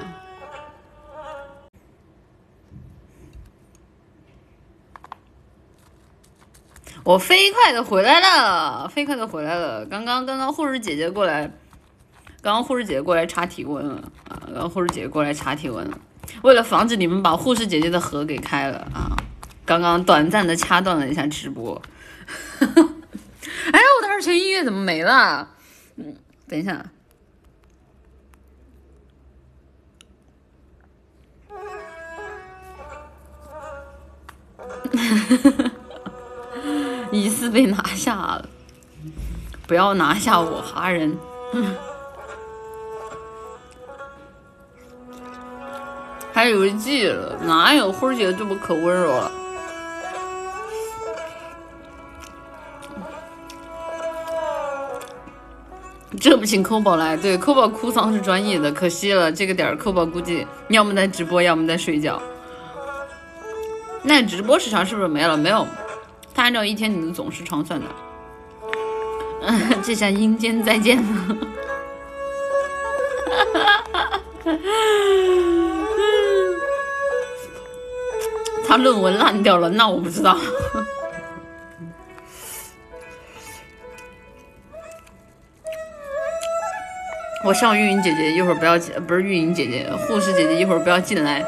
[7.05, 9.87] 我飞快的回来了，飞快的回来了。
[9.87, 11.51] 刚刚刚刚护士姐姐过来，
[12.41, 14.43] 刚刚护士姐姐过来查体温了啊！
[14.47, 15.99] 刚刚护士姐姐过来查体温了，
[16.43, 19.15] 为了防止你们把护士姐姐的盒给开了啊！
[19.65, 21.81] 刚刚短暂的掐断了一下直播。
[22.59, 25.49] 哎，我的二泉音乐怎么没了？
[25.97, 26.17] 嗯，
[26.49, 26.85] 等一下。
[37.11, 38.49] 疑似被拿下了，
[39.67, 41.19] 不要拿下我哈人！
[46.33, 49.31] 还以为记了，哪有辉儿姐这么可温柔了？
[56.21, 62.23] 这不请扣宝来，对，扣宝哭丧是专业的，可惜了，这个点儿扣宝估计要么在直播，要么在睡觉。
[64.05, 65.37] 那直播时长是不是没了？
[65.37, 65.65] 没有，
[66.35, 67.87] 他按照一天你的总时长算的。
[69.43, 71.37] 嗯， 这下阴间再见了。
[78.67, 80.37] 他论文烂掉了，那我不知道。
[87.45, 91.45] 我上运营姐姐，一会儿不要进，不是运营姐姐，护士姐姐，一会儿不要进来。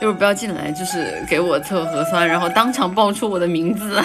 [0.00, 3.96] 一会儿不要进来，就是给我测核酸，然后当场报出我的名字。
[3.98, 4.02] 啊，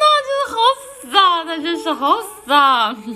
[0.00, 0.56] 那真的好
[1.00, 1.42] 死啊！
[1.44, 2.92] 那真是好死啊！
[2.98, 3.12] 护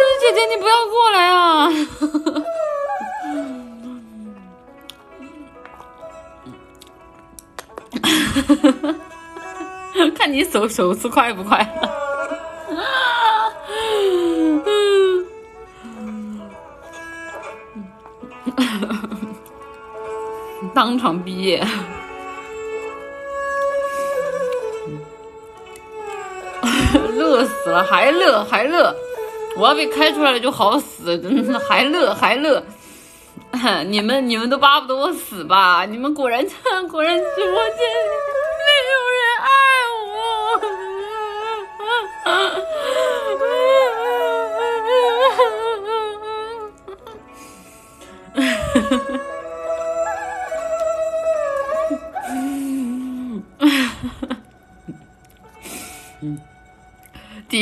[0.00, 1.68] 士姐姐，你不要过来啊！
[10.14, 11.58] 看你手手速快不快？
[20.74, 21.62] 当场毕业，
[27.14, 28.94] 乐死了，还乐还乐，
[29.56, 32.62] 我要被开出来了就好死，真的还乐还乐，
[33.86, 35.84] 你们你们都巴不得我死吧？
[35.84, 36.44] 你们果然
[36.90, 37.54] 果然直播间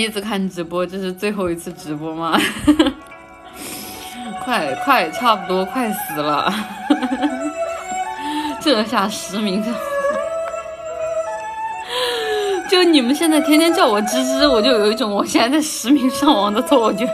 [0.02, 2.38] 一次看直播，这是最后一次直播吗？
[4.44, 6.52] 快快，差不多快死了，
[8.60, 9.72] 这下实名上，
[12.68, 17.08] 就你们现在天天叫我芝芝，我就有一种我现在在实名上网的错觉。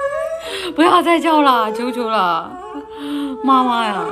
[0.74, 2.50] 不要再叫了，求求了，
[3.44, 4.02] 妈妈呀！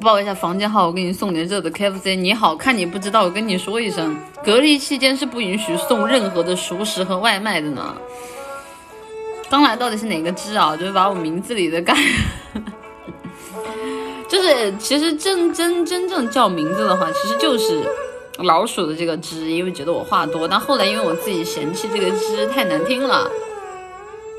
[0.00, 2.16] 报一下房间号，我给你送点热的 KFC。
[2.16, 7.94] 你好看，你不知道，我跟你说一声，隔离期间是不允许送任何的熟食和外卖的呢。
[9.50, 10.74] 刚来到底是哪个芝啊？
[10.74, 11.94] 就是把我名字里的“干”，
[14.26, 17.82] 就是其实真真真正叫名字的话，其实就是
[18.38, 20.48] 老鼠的这个汁，因为觉得我话多。
[20.48, 23.30] 但后来因为我自己嫌弃这个汁太难听了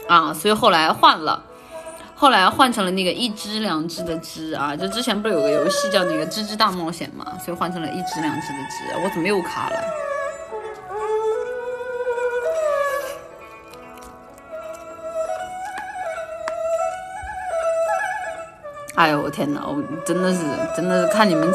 [0.07, 1.43] 啊，所以后来换了，
[2.21, 4.75] 后来换成了那个一只两只的只啊。
[4.75, 9.03] 就之前不是有个游戏叫那个吱吱大冒险嘛，所以换成了一只两只的只。
[9.03, 9.77] 我怎么又卡了？
[18.93, 19.65] 哎呦我天哪！
[19.65, 20.41] 我真的是
[20.75, 21.51] 真的是看你们，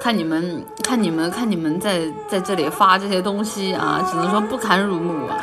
[0.00, 5.38] 看你们，看你们，看你们在在这里发这些东西啊，只能说不堪入目啊！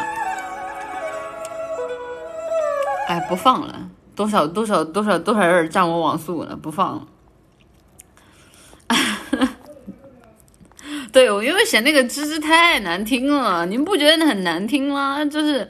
[3.07, 3.73] 哎，不放了，
[4.19, 7.07] 多少多少多少多少人占我网速了，不放了。
[11.13, 15.23] 对，我因为嫌那个吱吱太难听了，您不觉得很难听吗？
[15.23, 15.65] 就是。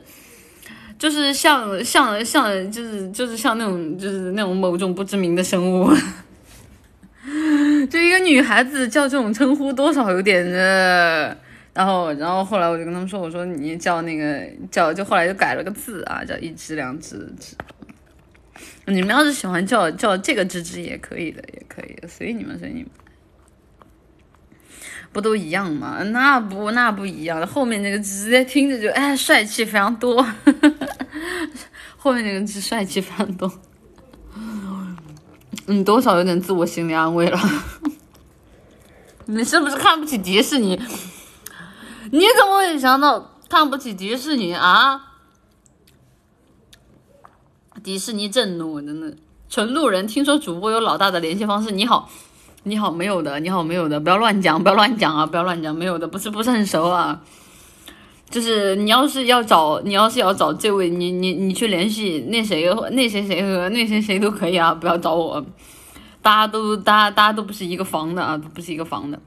[0.97, 5.89] 就是像像像就是就是像那种就是那种某种不知名的生物，
[7.89, 11.33] 就一个女孩子叫这种称呼多少有点呃，
[11.73, 17.55] 然后然后后来我就跟他们说，我说你叫那个叫就后来就改了个字啊，叫一只两只只。
[18.89, 22.89] 你们要是喜欢叫叫这个吱吱也可以的，也可以，随你们随你们。
[25.11, 26.03] 不都一样吗？
[26.03, 30.23] 那不那不一样，后面那个直接听着就哎帅气非常多，
[31.97, 33.51] 后面那个字帅气非常多，
[35.65, 37.39] 嗯，多少有点自我心理安慰了。
[39.25, 40.79] 你是不是看不起迪士尼？
[42.11, 45.08] 你怎么会想到看不起迪士尼啊？
[47.83, 49.15] 迪士尼震怒，真的，
[49.49, 52.09] 纯路人听说主播有老大的联系方式，你好。
[52.63, 53.39] 你好，没有的。
[53.39, 53.97] 你好，没有的。
[53.99, 55.25] 不要乱讲，不要乱讲啊！
[55.25, 57.21] 不要乱讲，没有的，不是不是很熟啊。
[58.29, 65.43] 就是你要是要找，你要是要找这位，你你你去联系那谁那谁谁和那谁谁都可以啊，不要找我。
[66.21, 69.17] 大家都大家大家都不是一个房的啊，都不是一个房的。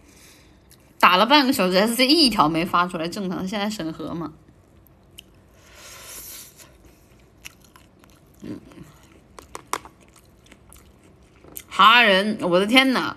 [1.00, 4.30] 打了半个小时，S C 一条没发出来，正常，现在审核嘛。
[11.74, 13.16] 哈人，我的天呐！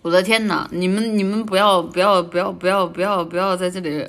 [0.00, 4.08] 我的天呐，你们你们不要不要不要不要不要不要在这里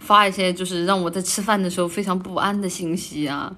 [0.00, 3.56] 发一些就是让我在吃饭的时候非常不安的信息啊！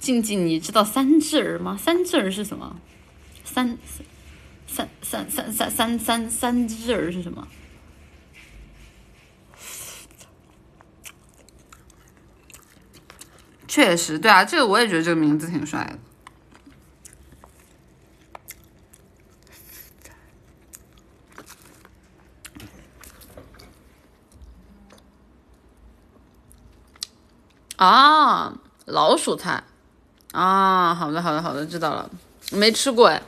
[0.00, 1.78] 静静，你知道三只儿吗？
[1.80, 2.80] 三只儿是什么？
[3.44, 3.78] 三
[4.66, 7.46] 三三三三三三三只儿是什么？
[13.72, 15.98] 确实，对啊，这个我也觉得这个名字挺帅的。
[27.76, 28.52] 啊，
[28.84, 29.64] 老鼠菜，
[30.32, 32.10] 啊，好的好的好的，知道了，
[32.50, 33.22] 没吃过哎，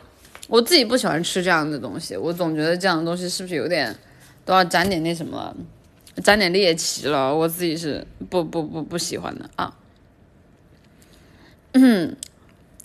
[0.48, 3.96] 我自己不喜欢吃这样的东西，我总觉得这样的东西是不是有点
[4.44, 5.56] 都要沾点那什么，
[6.22, 9.74] 沾点猎奇了，我自己是不不不不喜欢的啊。
[11.74, 12.16] 嗯，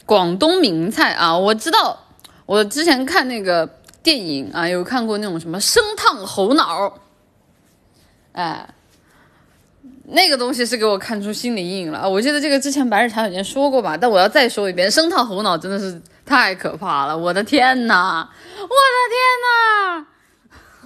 [0.06, 1.98] 广东名菜啊，我知道，
[2.46, 3.68] 我之前看那个
[4.04, 7.00] 电影啊，有看过那种什么生烫猴脑，
[8.34, 8.74] 哎。
[10.12, 12.10] 那个东西是给我看出心理阴影了啊！
[12.10, 17.16] 我记得这个之前白日茶水间说过吧，但我要再说一遍，生烫猴脑真的是太可怕了！
[17.16, 18.28] 我的天呐，
[18.60, 18.68] 我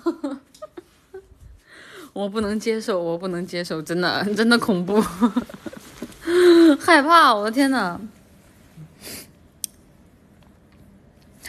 [0.04, 0.40] 的天呐，
[2.12, 5.02] 我不能接受，我不能接受，真的真的恐怖，
[6.80, 7.34] 害怕！
[7.34, 8.00] 我的天呐！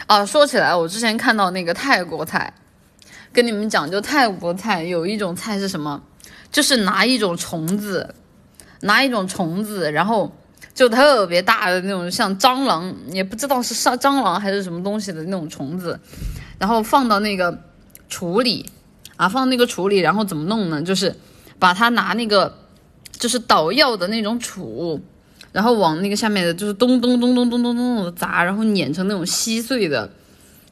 [0.07, 2.53] 啊，说起来，我之前看到那个泰国菜，
[3.33, 6.01] 跟你们讲，就泰国菜有一种菜是什么？
[6.51, 8.13] 就是拿一种虫子，
[8.81, 10.31] 拿一种虫子，然后
[10.73, 15.99] 就特别大的那种，像蟑螂，也不知道是杀蟑螂还是什么东西的那种虫子，
[16.59, 17.63] 然后放到那个
[18.09, 18.69] 橱里，
[19.17, 20.81] 啊，放那个橱里，然后怎么弄呢？
[20.81, 21.15] 就是
[21.57, 22.55] 把它拿那个
[23.17, 24.99] 就是捣药的那种杵，
[25.51, 30.11] 然后往那个下面的，就是咚咚咚咚咚咚咚的砸，然后碾成那种稀碎的、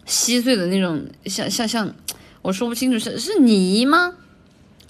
[0.06, 1.94] 稀碎的那种，像像像，
[2.42, 4.14] 我说不清楚是是泥吗？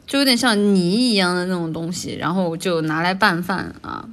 [0.06, 4.10] 就有点像泥一样的那种东西，然后就拿来拌饭啊。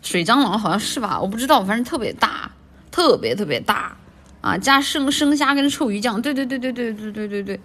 [0.00, 2.52] 水蟑螂好像是吧，我不知道，反正特别大，
[2.90, 3.96] 特别特别大
[4.40, 4.58] 啊！
[4.58, 7.60] 加生生虾跟臭鱼酱，对对对对对对对对对，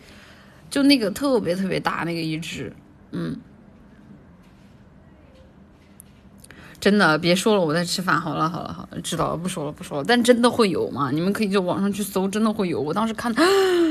[0.70, 2.74] 就那个特别特别大那个一只，
[3.12, 3.38] 嗯。
[6.80, 8.22] 真的别说了，我在吃饭。
[8.22, 10.06] 好了好了好了，知道了，不说了不说了。
[10.08, 11.10] 但真的会有吗？
[11.12, 12.80] 你们可以就网上去搜，真的会有。
[12.80, 13.34] 我当时看，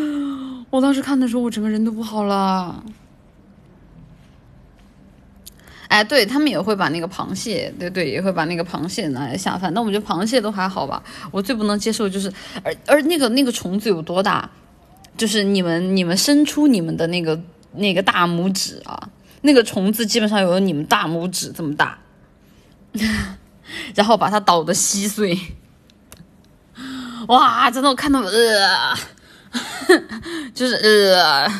[0.70, 2.85] 我当时看的时候，我整个人都不好了。
[5.89, 9.74] 哎，对他们也会把那个螃蟹，对对，也会把那个螃蟹拿来下饭。
[9.74, 12.32] 但我觉得螃蟹都还好吧，我最不能接受就是，
[12.62, 14.48] 而而那个那个虫子有多大，
[15.16, 17.40] 就是你们你们伸出你们的那个
[17.74, 19.09] 那个大拇指啊，
[19.43, 21.98] 那个虫子基本上有你们大拇指这么大，
[23.94, 25.38] 然后把它捣得稀碎。
[27.28, 28.94] 哇，真的我看到呃，
[30.55, 31.51] 就是呃。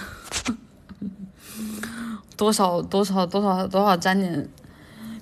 [2.37, 4.47] 多少多少多少多少沾点，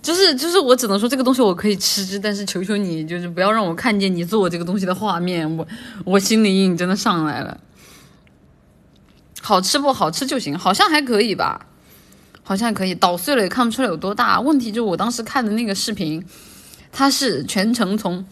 [0.03, 5.65] 就是就是我只能说这个东西我可以吃，但是求求你就是不要让我看见你做这个东西的画面，我
[6.05, 7.57] 我心理阴影真的上来了。
[9.45, 11.67] 好吃不好吃就行，好像还可以吧，
[12.43, 14.41] 好像可以捣碎了也看不出来有多大。
[14.41, 16.25] 问题就是我当时看的那个视频，
[16.91, 18.25] 它是全程从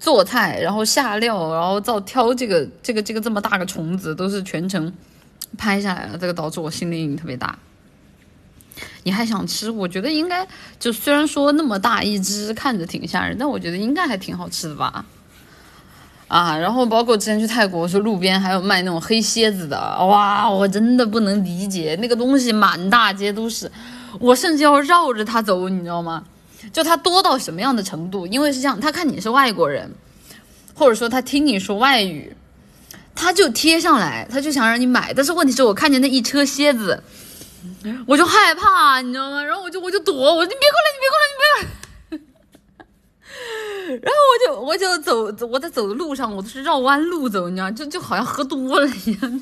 [0.00, 4.90] 做菜，然后下料，然后到挑这个这个这个这么大个虫子，都是全程
[5.58, 7.58] 拍下来了，这个导致我心理阴影特别大。
[9.02, 9.70] 你还想吃？
[9.70, 10.48] 我觉得应该
[10.80, 15.04] 就虽然说那么大一只，看着挺吓人，但我觉得应该还挺好吃的吧。
[16.28, 19.76] 啊，然后包括之前去泰国，说路边还有卖那种黑蝎子的，
[20.06, 23.70] 哇，我真的不能理解，那个东西满大街都是，
[24.18, 26.24] 我甚至要绕着它走，你知道吗？
[26.72, 28.26] 就它多到什么样的程度？
[28.26, 29.88] 因为是这样，他看你是外国人，
[30.74, 32.36] 或者说他听你说外语，
[33.14, 35.14] 他就贴上来，他就想让你买。
[35.14, 37.02] 但是问题是我看见那一车蝎子。
[38.06, 39.42] 我就害怕，你知道吗？
[39.42, 41.85] 然后我就我就躲，我说你别过来，你别过来，你别过来。
[43.88, 49.40] 然后我就我就走，我在走的路上，我都是绕弯路走，你知道，就就好像喝多了一样，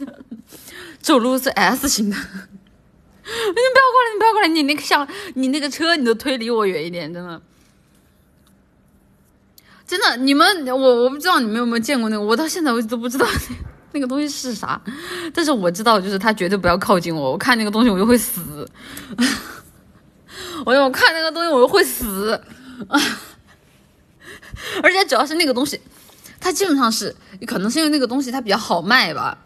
[1.01, 2.17] 走路是 S 型的。
[3.27, 7.41] 你不要过来，你不要过来，你那个像你那个车，你都推离我远一点，真的，
[9.87, 13.27] 真的，你们我我不知道你们有没有见过那个，我到现在为止都不知道。
[13.93, 14.81] 那个东西是啥？
[15.33, 17.31] 但是我知道，就是他绝对不要靠近我。
[17.31, 18.69] 我看那个东西，我就会死。
[20.67, 22.39] 我我看那个东西，我就会死。
[24.83, 25.81] 而且主要是那个东西，
[26.41, 27.15] 它基本上是，
[27.47, 29.39] 可能是因为那个东西它比较好卖吧。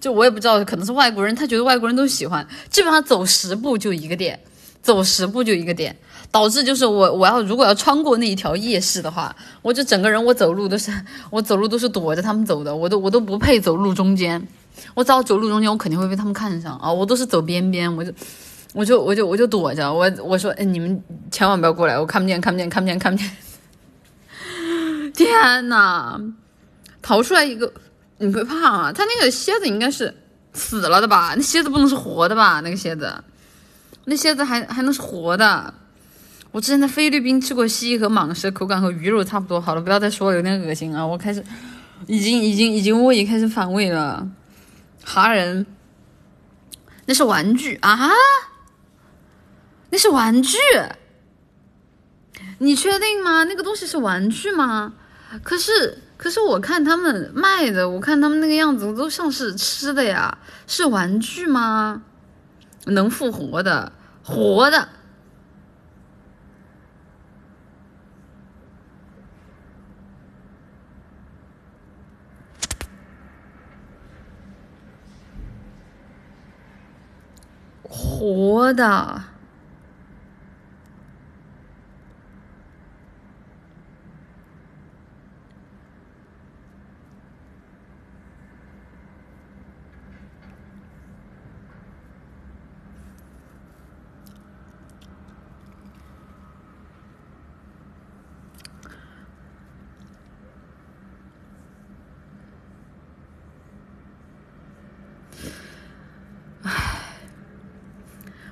[0.00, 2.46] 就我也不知道，可能是外国人，他觉得外国人都喜欢。
[2.70, 4.40] 基本上走十步就一个店，
[4.82, 5.94] 走十步就一个店。
[6.32, 10.92] 导致就是我我要如果要穿过那一条夜市的话，我就整个人我走路都是
[11.28, 14.40] 我走路都是躲着他们走的，我都我都不配走路中间，
[14.94, 16.90] 我只要走路中间，我肯定会被他们看上啊！
[16.92, 18.12] 我都是走边边，我就
[18.72, 21.02] 我就我就我就躲着，我我说哎你们
[21.32, 23.28] 千万不要过来，我看不见看不见看不见看不见！
[25.24, 26.18] 天呐，
[27.02, 27.70] 逃出来一个
[28.18, 28.92] 你会怕啊？
[28.92, 30.14] 他那个蝎子应该是
[30.54, 31.34] 死了的吧？
[31.36, 32.60] 那蝎子不能是活的吧？
[32.60, 33.12] 那个蝎子，
[34.06, 35.74] 那蝎子还还能是活的？
[36.52, 39.60] 我之前在菲律宾吃过蜥蜴和蟒蛇，口感和鱼肉差不多。
[39.60, 41.06] 好了，不要再说了，有点恶心啊！
[41.06, 41.44] 我开始，
[42.06, 44.26] 已经已经已经胃开始反胃了。
[45.04, 45.66] 哈人，
[47.04, 48.08] 那是玩具啊？
[49.90, 50.56] 那是玩具？
[52.58, 53.44] 你确定吗？
[53.44, 54.94] 那个东西是玩具吗？
[55.42, 62.02] 可是可是我看他们卖的，我看他们那个样子都像是吃的呀，是玩具吗？
[62.86, 63.92] 能复活的，
[64.22, 64.88] 活的。
[77.82, 79.22] 活的。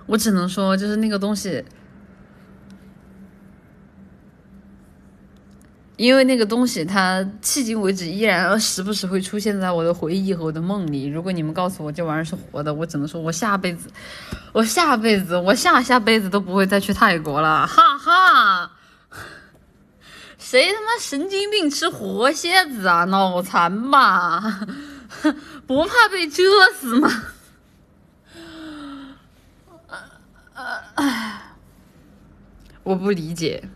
[0.09, 1.63] 我只能说，就是那个东西，
[5.97, 11.05] 因为那个东西它迄今为止依然时不时会出现在我的回忆和我的梦里。
[11.07, 13.91] 如果你们告诉我这玩意儿是活的，我只能说我下辈子，
[14.53, 18.71] 我下辈子，我下下辈子都不会再去泰国了，哈哈！
[20.39, 23.05] 谁他妈神经病吃活蝎子啊？
[23.05, 24.67] 脑残吧？
[25.67, 26.43] 不怕被蛰
[26.81, 27.11] 死吗？
[32.83, 33.69] 我不理解，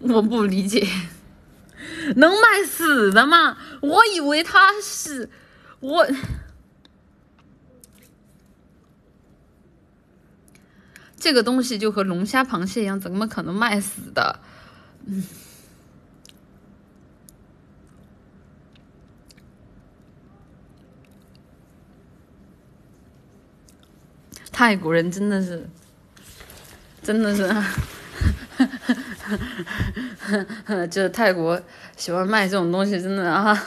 [0.00, 0.86] 我不理解，
[2.16, 3.56] 能卖死的吗？
[3.80, 5.30] 我以为他是
[5.80, 6.06] 我，
[11.16, 14.40] 这个东西就和龙虾、螃蟹一样，怎么可能卖死的？
[15.06, 15.24] 嗯，
[24.60, 25.66] 泰国人真的是。
[27.02, 27.48] 真的是，
[30.88, 31.58] 就是泰国
[31.96, 33.58] 喜欢卖这种东西，真的啊，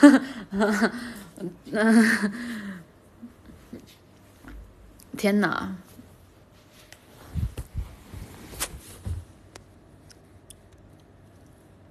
[5.18, 5.74] 天哪！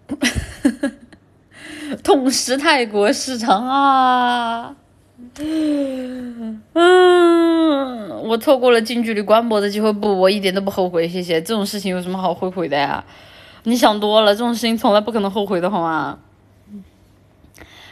[2.02, 4.74] 痛失泰国市场啊！
[5.40, 6.62] 嗯，
[8.24, 11.42] 我错过了近距离观摩的机会，不，我一点都不后悔，谢谢。
[11.42, 13.04] 这种事情有什么好后悔的呀？
[13.64, 16.20] 你想多了，这种事情从来不可能后悔的，好吗？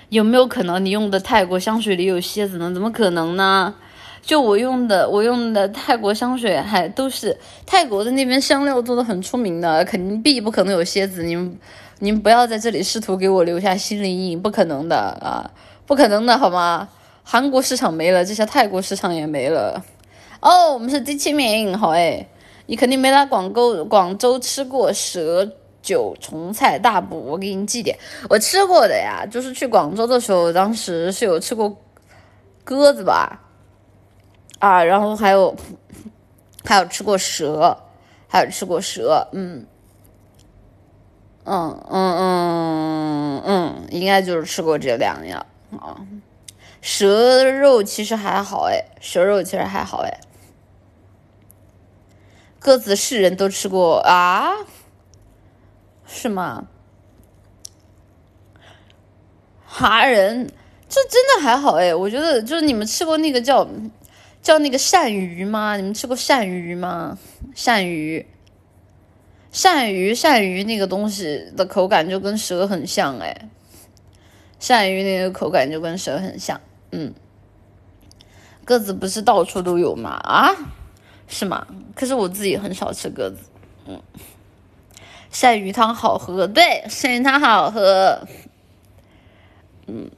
[0.09, 2.71] 有没有可能你用的泰国香水里有蝎子呢？
[2.73, 3.73] 怎么可能呢？
[4.21, 7.35] 就我用的，我用的泰国香水还都是
[7.65, 11.23] 泰国的那边香料做的很出名的，肯定必不可能有蝎子。
[11.23, 11.57] 你们，
[11.99, 15.49] 你们不要在这里试图给我留下心理阴影，不可能的啊，
[15.87, 16.87] 不可能的好吗？
[17.23, 19.83] 韩国市场没了，这下泰国市场也没了。
[20.41, 22.27] 哦，我们是第七名，好哎，
[22.65, 25.47] 你肯定没来广州，广州吃过蛇
[25.81, 27.97] 酒虫菜大补，我给你寄点。
[28.29, 31.77] 我吃过的呀，就是去广州的时候，当时是有吃过
[32.63, 33.39] 鸽子吧，
[34.59, 35.55] 啊，然后还有
[36.65, 37.77] 还有吃过蛇，
[38.27, 39.65] 还有吃过蛇，嗯，
[41.43, 45.97] 嗯嗯嗯嗯，应该就是吃过这两样啊。
[46.81, 50.19] 蛇肉其实还好哎，蛇肉其实还好哎。
[52.59, 54.51] 鸽子是人都吃过啊？
[56.05, 56.67] 是吗？
[59.65, 60.51] 哈人
[60.89, 63.67] 这真的还好哎，我觉得就是你们吃过那个叫
[64.41, 65.77] 叫那个鳝鱼吗？
[65.77, 67.17] 你们吃过鳝鱼吗？
[67.55, 68.27] 鳝鱼，
[69.53, 73.49] 鳝鱼，鳝鱼那个东西的口感就跟蛇很像哎，
[74.59, 76.59] 鳝鱼那个口感就跟蛇很像。
[76.91, 77.13] 嗯，
[78.65, 80.11] 鸽子不是到处都有吗？
[80.23, 80.51] 啊，
[81.27, 81.65] 是吗？
[81.95, 83.37] 可是我自己很少吃鸽子。
[83.87, 84.01] 嗯，
[85.31, 88.27] 鳝鱼汤好喝，对，鳝鱼汤好喝。
[89.87, 90.09] 嗯，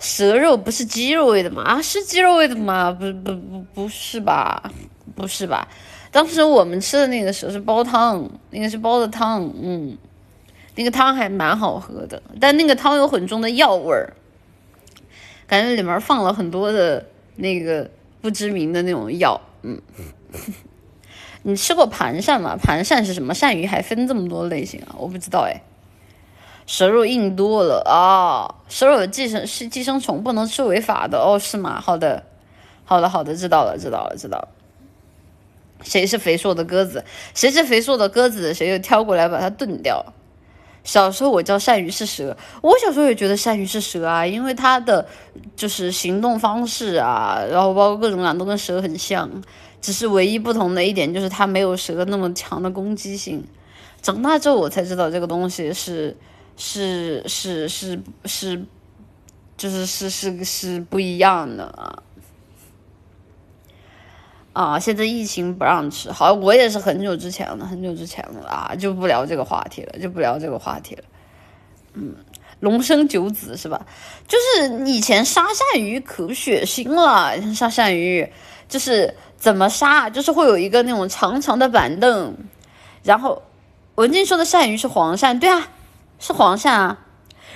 [0.00, 1.62] 蛇肉不是鸡肉味的吗？
[1.62, 2.90] 啊，是鸡肉味的吗？
[2.90, 4.70] 不不不，不是吧？
[5.14, 5.68] 不是吧？
[6.10, 9.42] 当时我们吃的那个蛇是煲汤，那个是煲的汤。
[9.62, 9.96] 嗯，
[10.74, 14.14] 那个汤还蛮好喝的，但那个汤有很重的药味儿。
[15.46, 17.04] 感觉里面放了很多的
[17.36, 17.90] 那个
[18.20, 19.80] 不知名的那种药，嗯，
[21.42, 22.56] 你吃过盘鳝吗？
[22.56, 23.32] 盘鳝是什么？
[23.34, 24.96] 鳝鱼还分这么多类型啊？
[24.98, 25.62] 我不知道哎。
[26.66, 31.80] 蛇肉硬多了啊，蛇肉寄生是寄生虫，不能吃违法的哦，是吗？
[31.80, 32.24] 好的，
[32.84, 34.48] 好的，好的，知道了，知道了，知道了。
[35.82, 37.04] 谁是肥硕的鸽子？
[37.34, 38.52] 谁是肥硕的鸽子？
[38.52, 40.04] 谁就挑过来把它炖掉。
[40.86, 45.06] 小时候我叫鳝鱼是蛇，我小时候也觉得鳝鱼是蛇啊，因为它的
[45.56, 49.28] 就是行动方式啊，然后包括各种各样都跟蛇很像，
[49.82, 53.44] 只是唯一不同的一点就是它没有蛇那么强的攻击性。
[54.00, 56.16] 长大之后我才知道这个东西是
[56.56, 58.64] 是是是是，
[59.56, 62.00] 就是是是是不一样的啊。
[64.56, 71.04] 啊，现在疫情不让吃，好，我也是很久之前了，很久之前了啊，就不聊这个话题了，就不聊这个话题了。
[71.92, 72.14] 嗯，
[72.60, 73.84] 龙生九子是吧？
[74.26, 78.32] 就是以前杀鳝鱼可血腥了，杀鳝鱼
[78.66, 82.34] 就是怎么杀，就是会有一个那种长长的板凳，
[83.02, 83.42] 然后
[83.96, 85.68] 文静说的鳝鱼是黄鳝，对啊，
[86.18, 86.98] 是黄鳝啊，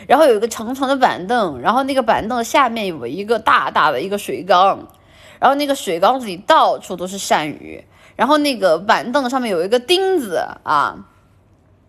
[0.07, 4.87] 然后有一个长长的板凳，然后那个板凳下面有一个大大的一个水缸。
[5.41, 7.83] 然后那个水缸子里到处都是鳝鱼，
[8.15, 11.07] 然后那个板凳上面有一个钉子啊，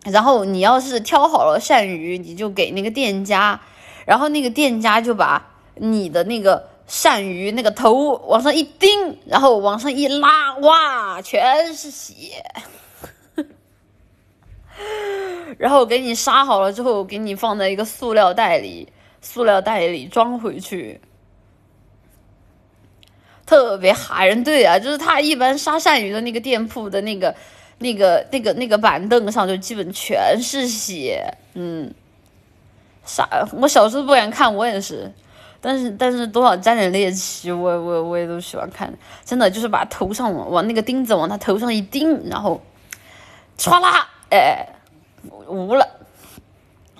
[0.06, 3.60] 然后你要是挑好了鳝鱼，你就给那个店家，
[4.06, 12.42] 然后那个店家就把你的那个鳝鱼那个头往上一钉，然后往上一拉，哇，全是血，
[15.58, 18.88] 然后给你杀好了之后，给你放在一个塑料袋里，
[19.20, 21.02] 塑料袋里装回去。
[23.52, 27.34] 特别吓人，对啊，就是他一般杀鳝鱼的那个店铺的那个、
[27.80, 31.22] 那个、那个、那个板凳上就基本全是血，
[31.52, 31.92] 嗯，
[33.04, 35.12] 杀我小时候不敢看，我也是，
[35.60, 38.90] 但是但是多少沾点猎奇，我我我也都喜欢看，
[39.22, 42.58] 真的就是把头上往往那个钉子往他头上一钉，然后
[43.58, 44.66] 歘啦，哎，
[45.46, 45.86] 无了，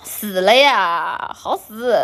[0.04, 1.96] 死了呀，好死，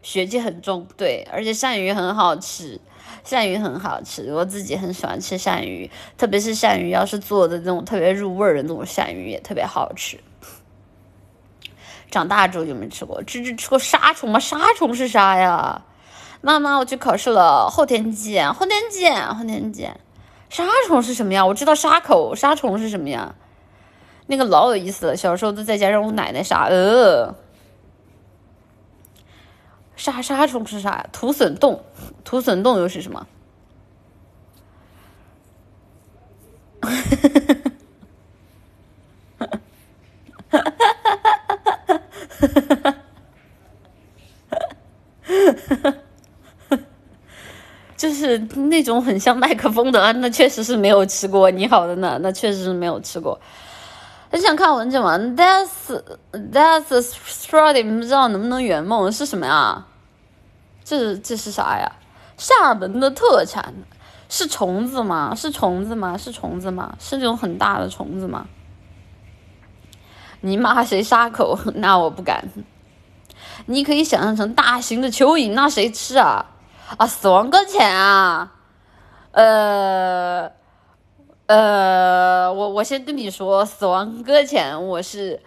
[0.00, 2.80] 血气很重，对，而且鳝鱼很好吃。
[3.26, 10.18] 鳝鱼很好吃，我自己很喜欢吃鳝鱼，特别是鳝鱼要是做的那种特别入味儿的那种鳝鱼也特别好吃。
[12.10, 14.40] 长大之后就没吃过，吃吃吃过沙虫吗？
[14.40, 15.82] 沙虫是啥呀？
[16.40, 20.00] 妈妈，我去考试了，后天见，后天见，后天见。
[20.48, 21.46] 沙虫是什么呀？
[21.46, 23.34] 我知道沙口，沙虫是什么呀？
[24.26, 27.34] 那个老有意思了，小时候都在家让我奶奶杀，呃，
[30.00, 31.06] 沙沙虫是啥呀？
[31.12, 31.78] 土笋冻，
[32.24, 33.26] 土笋冻又是什么？
[47.94, 51.50] 就是那种很像麦克风的啊，那确实是没有吃过。
[51.50, 53.38] 你好的呢，那确实是没有吃过。
[54.30, 56.02] 很想看文件吗？That's
[56.32, 59.84] That's s t r a w y 不知道能不能圆梦是什么呀？
[60.90, 61.92] 这这是啥呀？
[62.36, 63.72] 厦门的特产
[64.28, 65.32] 是虫子吗？
[65.36, 66.16] 是虫子吗？
[66.18, 66.96] 是虫子吗？
[66.98, 68.48] 是那种很大的虫子吗？
[70.40, 71.56] 你骂谁杀口？
[71.76, 72.48] 那我不敢。
[73.66, 76.46] 你可以想象成大型的蚯蚓，那谁吃啊？
[76.96, 78.52] 啊，死亡搁浅啊！
[79.30, 80.50] 呃
[81.46, 85.40] 呃，我我先跟你说，死亡搁浅，我是，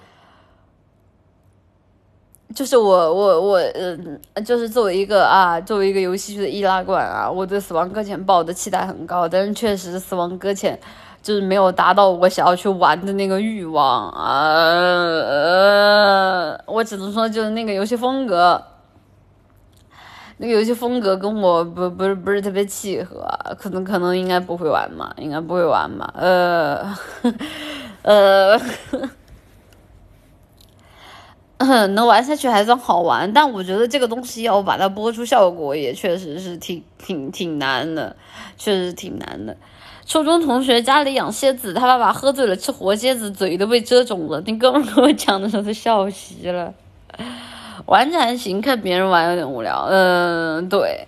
[2.56, 10.80] 就是我我我呃，就是作为一个啊，作为一个游戏区的易拉罐啊，我对死亡搁浅抱的期待很高，但是确实死亡搁浅
[11.22, 14.44] 就是没有达到我想要去玩的那个欲望啊，
[15.24, 18.62] 呃，我只能说就是那个游戏风格。
[20.38, 23.26] 那个游戏风格跟我不不是不是特别契合，
[23.58, 26.94] 可能可能应该不会玩嘛，应该不会玩嘛，呃，
[28.02, 28.60] 呃，
[31.96, 38.16] 能玩下去还算好玩，但我觉得这个东西要把它播出效果也确实是挺挺挺难的，
[38.58, 39.56] 确实挺难的。
[40.06, 44.42] 初中同学家里养蝎子，他爸爸喝醉了吃活蝎子，嘴都被蛰肿了。
[44.46, 46.74] 那哥们跟我讲的时候都笑嘻了。
[47.86, 49.88] 玩着还行，看别人玩有点无聊。
[49.90, 51.08] 嗯，对，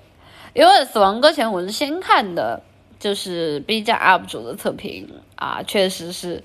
[0.53, 2.61] 因为《死亡搁浅》我是先看的，
[2.97, 6.41] 就是 B 站 UP 主的测评啊，确实是，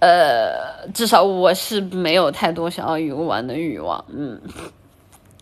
[0.00, 4.04] 呃，至少我是没有太多想要游玩的欲望。
[4.08, 4.40] 嗯，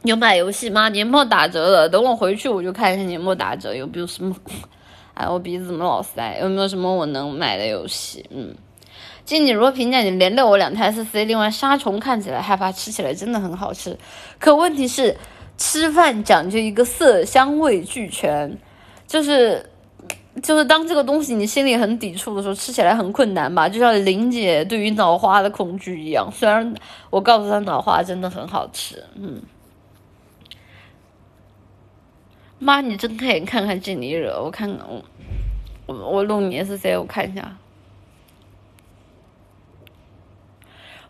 [0.03, 0.89] 有买游戏吗？
[0.89, 4.35] 年末打折了，等我回去我就看一下年末打折有没有什么。
[5.15, 6.39] 哎，我鼻子怎么老塞？
[6.41, 8.25] 有没有什么我能买的游戏？
[8.31, 8.55] 嗯。
[9.25, 11.25] 经你如何评价你连累我两台 S C？
[11.25, 13.97] 另外，杀虫看起来害怕，吃起来真的很好吃。
[14.41, 15.17] 可问题是，
[15.57, 18.59] 吃饭讲究一个色香味俱全，
[19.07, 19.65] 就是
[20.41, 23.69] 就是当这个东西你心里很抵触的时候，吃起来很困难吧？
[23.69, 26.31] 就像林姐对于脑花的恐惧一样。
[26.33, 26.75] 虽然
[27.11, 29.43] 我告诉她脑花真的很好吃，嗯。
[32.59, 35.03] 妈，你睁开眼看看这里惹，我看看我
[35.87, 37.57] 我我录你 S C，我看一下。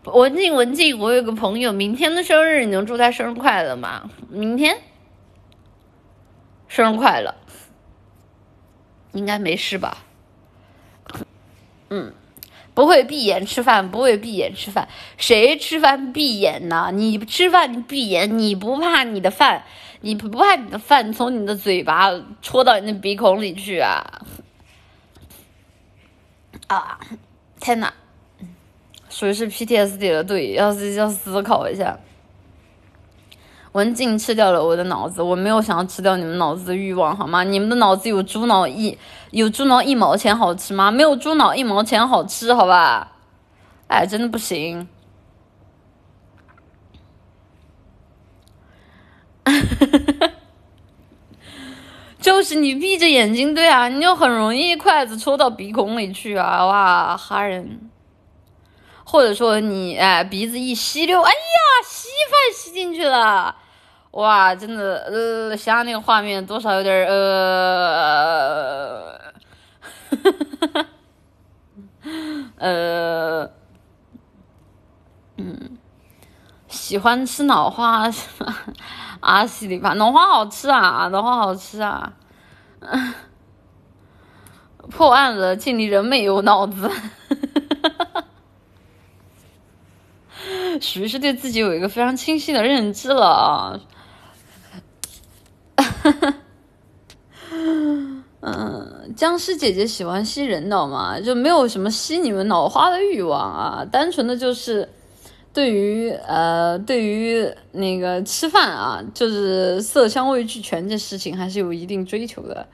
[0.05, 4.09] 文静，文静，我有个朋友，明天的生日，你能祝他生日快乐吗？
[4.29, 4.77] 明天，
[6.67, 7.33] 生日快乐，
[9.13, 10.03] 应该没事吧？
[11.89, 12.13] 嗯，
[12.73, 14.87] 不会闭眼吃饭，不会闭眼吃饭，
[15.17, 16.89] 谁吃饭闭眼呢？
[16.93, 19.63] 你吃饭闭眼，你不怕你的饭，
[20.01, 22.09] 你不怕你的饭从你的嘴巴
[22.41, 24.21] 戳到你的鼻孔里去啊？
[26.67, 26.99] 啊，
[27.59, 27.93] 天呐！
[29.09, 31.99] 属于是 PTSD 了，对，要是要思考一下。
[33.73, 37.43] 文静吃掉了我的脑子，我没有想要吃掉你们脑子的欲望，好吗？
[37.43, 38.97] 你们的脑子有猪脑一
[39.31, 40.91] 有猪脑一毛钱好吃吗？
[40.91, 43.13] 没有猪脑一毛钱好吃，好吧？
[43.87, 44.87] 哎，真的不行。
[52.21, 56.65] 就是你闭着眼睛，对啊，你就很容易筷子戳到鼻孔里去啊！
[56.65, 57.89] 哇，哈人。
[59.03, 61.37] 或者说你哎鼻子一吸溜，哎呀
[61.85, 63.55] 稀饭吸进去了，
[64.13, 67.05] 哇真的呃想想那个画面多少有点儿
[72.57, 73.49] 呃，呃，
[75.37, 75.77] 嗯，
[76.67, 78.55] 喜欢吃脑花是吧？
[79.19, 82.13] 啊稀里吧，脑花好吃啊，脑花好吃啊，
[84.91, 86.91] 破案了，敬你人没有脑子。
[90.79, 93.79] 属于是对自己有一个非常清晰的认知了啊，
[95.83, 96.33] 哈 哈
[98.41, 104.89] 嗯，僵尸姐姐喜欢吸人脑嘛，就没有什么吸你们脑花的欲望啊，单纯的就是
[105.53, 112.67] 对于呃对于那个吃饭啊，就是色香味俱全这事情还是有一定追求的，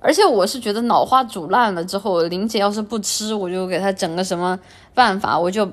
[0.00, 4.58] 而且我是觉得脑花煮烂了之后，林姐要是不吃，我就给她整个什么
[4.94, 5.70] 办法，我就。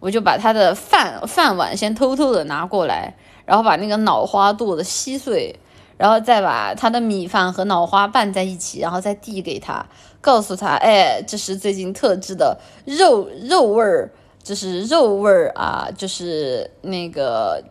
[0.00, 3.16] 我就把她的饭饭碗先偷偷的拿过来，
[3.46, 5.58] 然后把那个脑花剁的稀碎，
[5.96, 9.86] 然后再把他的米饭和脑花拌在一起，然后再递给他。
[10.20, 14.10] 告诉他，哎，这是最近特制的肉肉味儿，
[14.42, 17.62] 就是肉味儿啊，就是那个，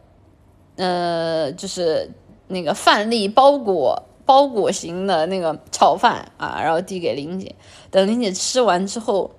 [0.75, 2.11] 呃，就是
[2.49, 7.55] 那个饭粒包裹包裹型的那个炒饭啊，然后递给林姐，
[7.89, 9.31] 等林姐吃完之后，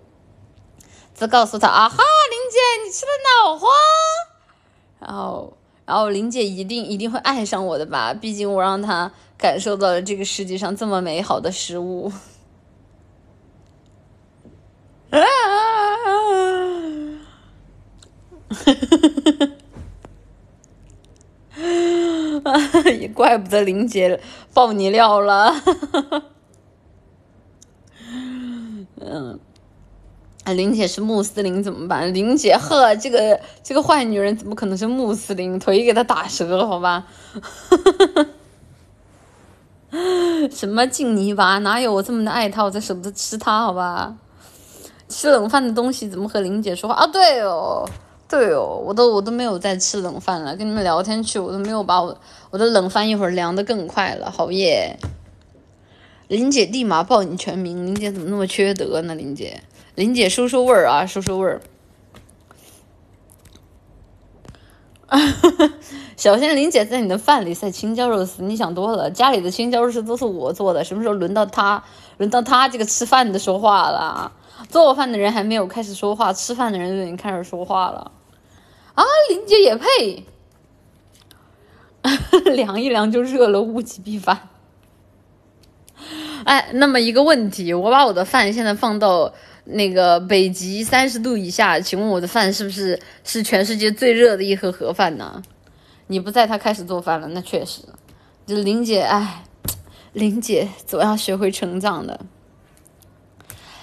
[1.15, 3.13] 再告诉他，啊哈，林姐，你吃的
[3.47, 3.69] 脑花，
[4.99, 5.53] 然后。
[5.87, 12.13] 然后林姐一定一定会爱上我的吧，毕竟我让她感受到了这个世界上这么美好的食物。
[15.11, 15.21] 啊！
[23.01, 24.21] 也怪不得林姐
[24.53, 25.55] 爆你料了。
[29.01, 29.39] 嗯。
[30.45, 32.13] 啊，林姐是穆斯林怎么办？
[32.13, 35.59] 林姐，呵，这个这个坏女人怎么可能是穆斯林？
[35.59, 37.07] 腿给她打折了，好吧？
[40.53, 41.57] 什么净泥巴？
[41.61, 43.63] 哪有我这么的爱她，我才舍不得吃她？
[43.63, 44.15] 好吧？
[45.09, 47.07] 吃冷饭的东西怎么和林姐说话啊？
[47.07, 47.89] 对哦，
[48.29, 52.19] 对哦，我都我都没有在吃冷饭了，跟你们聊天去，我都没有把我
[52.51, 54.99] 我的冷饭一会儿凉的更快了，好耶！
[56.29, 59.15] 林姐立马报你全名，林姐怎么那么缺德呢？
[59.15, 59.63] 林姐。
[59.95, 61.61] 林姐收收味儿啊，收收味儿。
[66.17, 69.09] 小仙林姐在你的饭里塞青椒肉丝，你想多了。
[69.09, 71.85] 家里的青椒肉丝都是我做的，什么时候轮到她？
[72.17, 74.33] 轮到她这个吃饭的说话了？
[74.69, 78.11] 做饭的人还没有开始说话，吃饭的人就已经开始说话了。
[78.95, 80.25] 啊，林姐也配？
[82.53, 84.49] 凉一凉就热了，物极必反。
[86.45, 89.33] 哎，那么一个问题，我把我的饭现在放到。
[89.65, 95.43] 那个北极三十度以下，请问我的饭是不是是全世界最热的一盒盒饭呢？
[96.07, 97.81] 你不在，他开始做饭了，那确实。
[98.47, 99.43] 就林姐，哎，
[100.13, 102.21] 林姐总要学会成长的。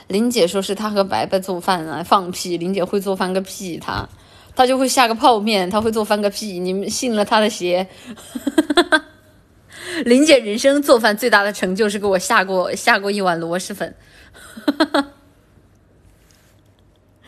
[0.08, 2.58] 林姐说是她和白白做饭啊，放屁！
[2.58, 4.08] 林姐会做饭个屁，她
[4.56, 6.60] 她就会下个泡面，她会做饭个屁！
[6.60, 7.88] 你们信了她的邪？
[10.06, 13.96] 林姐人生做饭最大的成就是给我下过下过一碗螺蛳粉。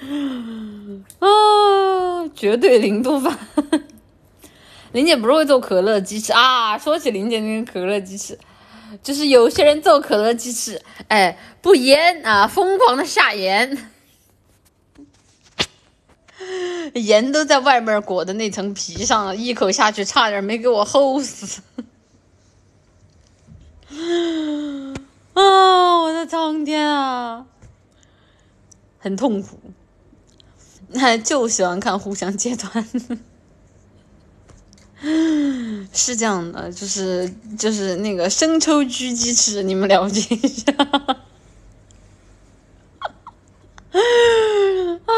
[1.20, 3.38] 啊，绝对零度饭。
[4.92, 6.78] 林姐不是会做可乐鸡翅啊？
[6.78, 8.38] 说起林姐那个可乐鸡翅，
[9.02, 13.90] 就是有些人做可乐鸡翅，哎，不腌啊，疯狂的下盐，
[16.94, 21.62] 盐都在外面裹的那层皮上了，一口下去差点没给我齁死。
[25.34, 27.48] 啊，我的苍天啊，
[29.00, 29.58] 很痛苦。
[30.94, 32.88] 那 就喜欢看互相揭短，
[35.94, 40.72] 是这样的，就是就是那个生抽焗鸡翅，你们了解一下。
[43.94, 45.14] 啊，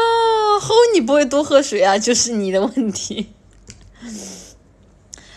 [0.60, 3.32] 齁你不会多喝水啊，就是你的问题。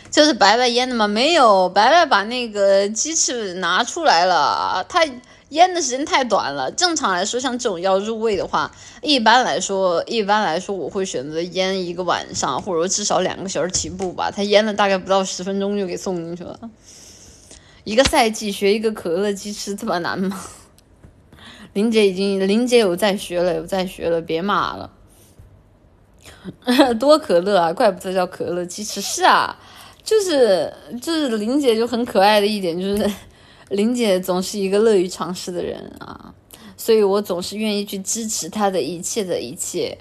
[0.10, 1.08] 就是白白腌的吗？
[1.08, 5.06] 没有，白白把那个鸡翅拿出来了，他。
[5.50, 6.72] 腌的时间太短了。
[6.72, 8.72] 正常来说，像这种要入味的话，
[9.02, 14.30] 一般来说，一般来说，我会选择腌一个晚上，或者说至少两个小时起步吧。
[14.30, 16.60] 它腌了大概不到十分钟就给送进去了。
[17.84, 20.40] 一个赛季学一个可乐鸡翅这么难吗？
[21.74, 24.92] 林姐已经，林姐有在学了，有在学了，别骂了。
[27.00, 29.02] 多可乐啊，怪不得叫可乐鸡翅。
[29.02, 29.58] 是啊，
[30.04, 30.72] 就是
[31.02, 33.12] 就是林姐就很可爱的一点就是。
[33.70, 36.34] 林姐总是一个乐于尝试的人啊，
[36.76, 39.98] 所以我总是愿意去支持她的一切的一切。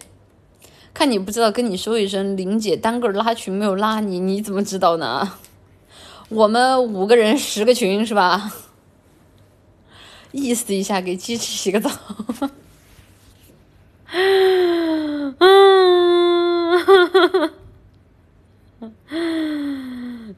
[0.95, 5.35] 看你不知道，跟你说一声，林姐单个拉群没有拉你，你怎么知道呢？
[6.31, 8.53] 我们五个人十个群是吧？
[10.33, 11.91] 意思一下，给鸡翅洗个澡。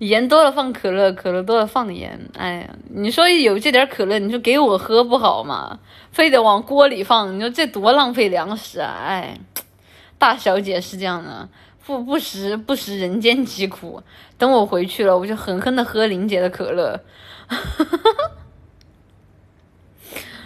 [0.00, 2.18] 盐多了放可乐，可乐多了放盐。
[2.34, 5.78] 哎呀，你说有这点可乐，你说给我喝不好吗？
[6.10, 8.96] 非得往锅里放，你说这多浪费粮食啊！
[8.98, 9.38] 哎，
[10.16, 11.46] 大小姐是这样的，
[11.84, 14.02] 不不食不食人间疾苦。
[14.38, 17.04] 等我回去了，我就狠狠的喝林姐的可乐。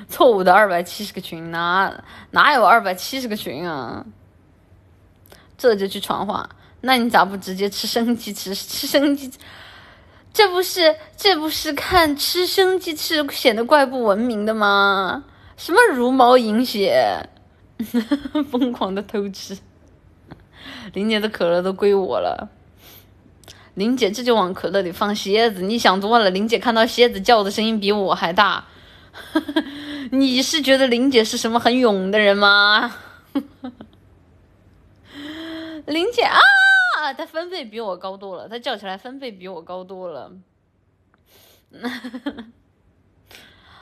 [0.08, 2.02] 错误的二百七十个群，哪
[2.32, 4.04] 哪有二百七十个群啊？
[5.56, 6.50] 这就去传话。
[6.84, 8.54] 那你咋不直接吃生鸡吃？
[8.54, 9.30] 吃生鸡，
[10.32, 15.24] 这不是这不是看吃生鸡翅显得怪不文明的吗？
[15.56, 17.28] 什么茹毛饮血，
[18.50, 19.56] 疯狂的偷吃，
[20.92, 22.50] 林姐的可乐都归我了。
[23.74, 26.30] 林姐这就往可乐里放蝎子，你想多了。
[26.30, 28.66] 林姐看到蝎子叫的声音比我还大，
[30.12, 32.94] 你是觉得林姐是什么很勇的人吗？
[35.86, 36.38] 林姐啊，
[37.04, 40.32] 啊，他分贝比我高多了，他叫起来分贝比我高多了。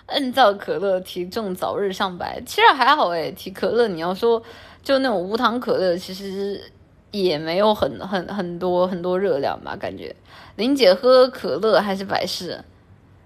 [0.06, 3.30] 嗯造可乐，体重早日上百，其实还好哎。
[3.30, 4.42] 提可乐，你要说
[4.82, 6.60] 就那种无糖可乐，其实
[7.12, 9.76] 也没有很很很多很多热量吧？
[9.76, 10.14] 感觉
[10.56, 12.62] 林姐喝可乐还是百事。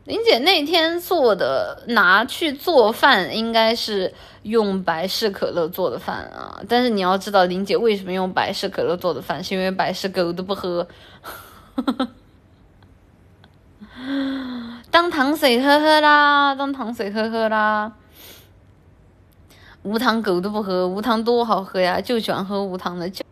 [0.07, 6.63] 林姐那天做的拿去做饭，应该是用百事可乐做的饭啊。
[6.69, 10.87] 但是你要知道，林姐为什么用百事可乐做的饭，是因为百事狗都不喝。
[14.93, 17.93] 当糖水喝喝啦，当糖水喝喝啦。
[19.83, 23.11] 无糖狗都不喝，无糖多好喝呀，就喜欢喝无糖的。
[23.11, 23.25] 就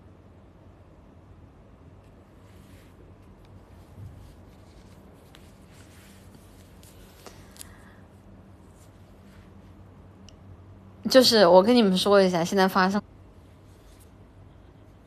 [11.08, 13.00] 就是我跟你们说一下，现在发生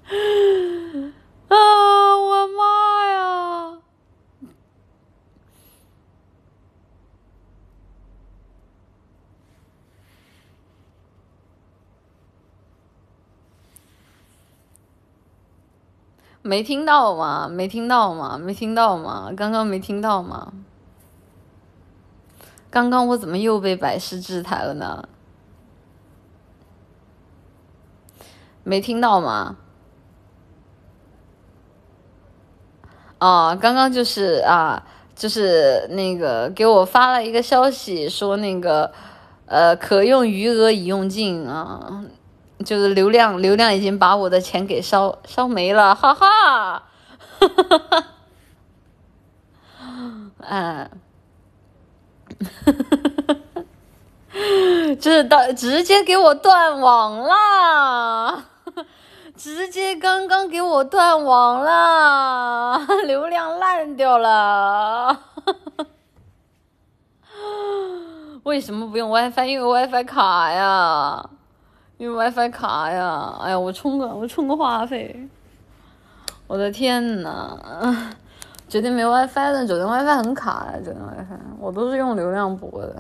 [1.50, 1.58] 啊！
[2.18, 3.80] 我妈呀。
[16.44, 17.50] 没听到吗？
[17.50, 18.38] 没听到吗？
[18.38, 19.32] 没听到吗？
[19.36, 20.54] 刚刚没听到吗？
[22.70, 25.10] 刚刚我怎么又被百事制裁了呢？
[28.68, 29.56] 没听到吗？
[33.18, 34.84] 啊，刚刚就是啊，
[35.16, 38.92] 就是那个给我发了一个消息，说那个
[39.46, 42.04] 呃，可用余额已用尽啊。
[42.66, 46.84] 就是流量，流量已经把我的钱给烧烧没了，哈哈，
[47.40, 48.04] 哈哈哈，
[50.40, 50.90] 嗯，
[52.42, 52.84] 哈哈
[54.34, 58.46] 哈就是到直接给我断网啦，
[59.48, 65.18] 直接刚刚给我断网啦， 流量烂掉了，
[68.44, 69.46] 为什么不用 WiFi？
[69.46, 71.30] 因为 WiFi 卡呀。
[71.98, 75.28] 因为 WiFi 卡呀，哎呀，我充个我充个话费，
[76.46, 77.58] 我的天呐，
[78.68, 82.98] 酒店没 WiFi 的，酒店 WiFi 很卡呀，酒店 WiFi，我都是用流量播的，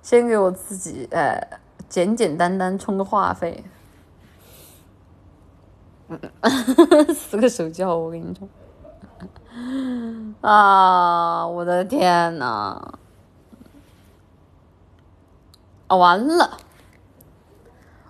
[0.00, 1.38] 先给我自己哎
[1.88, 3.62] 简简单单充个话费，
[7.14, 8.48] 四个手机号我给你充，
[10.40, 12.94] 啊，我的天呐，
[15.86, 16.58] 啊完了。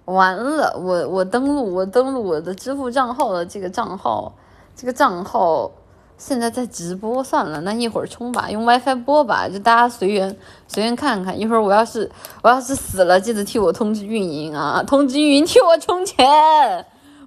[0.05, 4.32] 完了，我我登录我登录我的支付账号的这个账号，
[4.77, 5.68] 这个账号
[6.16, 10.36] 现在在直播，算了，那一会儿充吧，用 WiFi 播吧，就大家随缘
[10.68, 11.36] 随缘看看。
[11.36, 12.09] 一会儿我要是
[12.40, 16.86] 我要是死了，记得替我通知运营啊，通知运营替我充钱，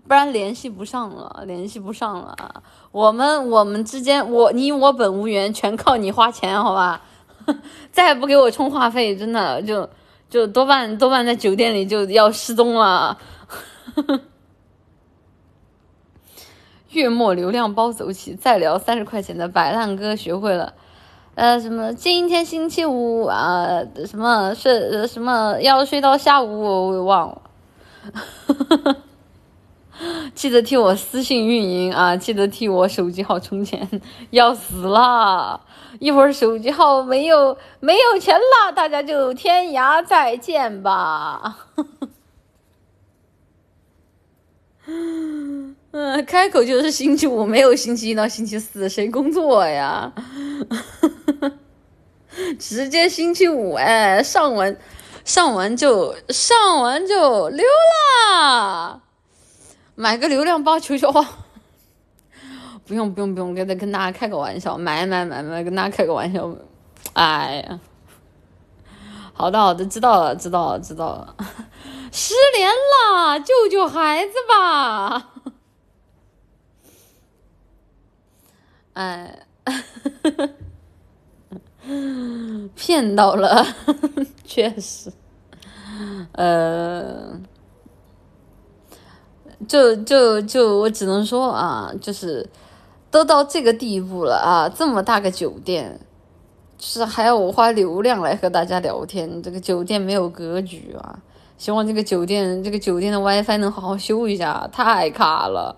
[0.09, 2.35] 不然联系不上了，联系不上了。
[2.91, 7.03] 我们我们之间，我你我本无缘，全靠你花钱，好吧？
[7.93, 9.87] 再不给我充话费，真的就。
[10.29, 13.17] 就多半多半在酒店里就要失踪了，
[16.91, 20.73] 月末流量包走起，再聊三十块钱的摆烂哥学会了，
[21.33, 27.41] 呃，什么今天星期五啊，什么睡什么要睡到下午，我忘了。
[30.33, 32.15] 记得替我私信运营啊！
[32.15, 33.85] 记得替我手机号充钱，
[34.31, 35.59] 要死啦！
[35.99, 41.57] 一会儿手机号没有没有钱了，大家就天涯再见吧。
[44.85, 45.75] 嗯，
[46.25, 50.13] 开口就是星期五，没有星期一到星期四，谁工作呀？
[52.57, 54.77] 直接星期五，哎，上完
[55.25, 57.65] 上完就上完就溜
[58.37, 59.01] 啦。
[59.99, 61.25] 买个流量包，求求我！
[62.87, 66.49] 不用不用不用，跟跟大家开个玩笑，买买买买，跟大家开个玩笑。
[67.11, 67.77] 哎呀，
[69.33, 71.35] 好的好的，知道了知道了知道了。
[72.13, 75.31] 失联了，救救孩子吧！
[78.95, 79.45] 哎，
[82.73, 83.67] 骗到了，
[84.45, 85.11] 确实，
[86.31, 87.37] 呃。
[89.67, 92.47] 就就就我只能说啊，就是
[93.11, 95.99] 都到这个地步了啊，这么大个酒店，
[96.77, 101.19] 就是还要我花流量来和大家聊天，这个酒店没有格局啊！
[101.57, 105.75] 希望这个酒店这个酒店的 WiFi 能好好修一下，太卡了，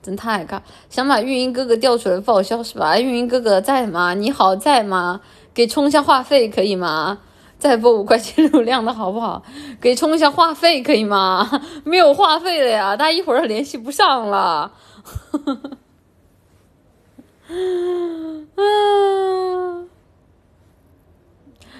[0.00, 0.62] 真太卡！
[0.88, 2.96] 想把运营哥哥调出来报销是吧？
[2.96, 4.14] 运营哥哥在吗？
[4.14, 5.20] 你好在吗？
[5.52, 7.18] 给充一下话费可以吗？
[7.58, 9.42] 再播五块钱流量的好不好？
[9.80, 11.48] 给充一下话费可以吗？
[11.84, 14.72] 没有话费了呀，大家一会儿联系不上了。
[18.56, 19.86] 啊！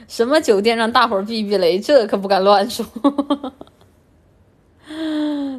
[0.08, 1.78] 什么酒店让大伙儿避避雷？
[1.78, 2.86] 这可不敢乱说，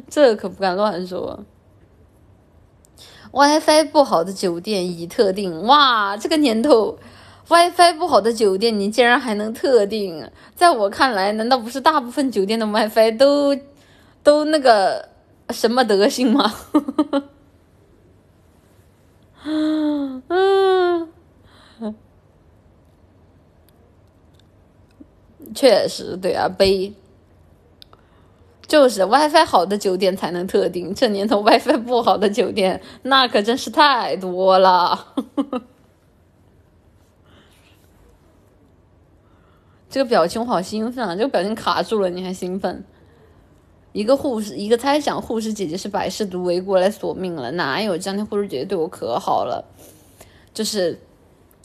[0.08, 1.44] 这可不敢乱说。
[3.30, 6.98] WiFi 不好的酒店已特定，哇，这个年头
[7.48, 10.30] ，WiFi 不好的酒店你竟然还能特定？
[10.54, 13.56] 在我看来，难道不是大部分酒店的 WiFi 都
[14.22, 15.08] 都那个
[15.50, 16.52] 什么德行吗？
[19.44, 20.22] 嗯，
[25.54, 26.92] 确实，对啊，悲。
[28.66, 35.06] 就是 WiFi 好的酒店才能特定，这年头 WiFi 不好的酒店那可真是太多了。
[39.90, 41.16] 这个表情我好兴奋啊！
[41.16, 42.84] 这个表情卡住了，你还兴奋？
[43.92, 47.96] 一个护士，一个猜想护士姐姐是百事毒围过来索命了，哪有？
[47.96, 49.64] 这两天护士姐姐对我可好了，
[50.52, 51.00] 就是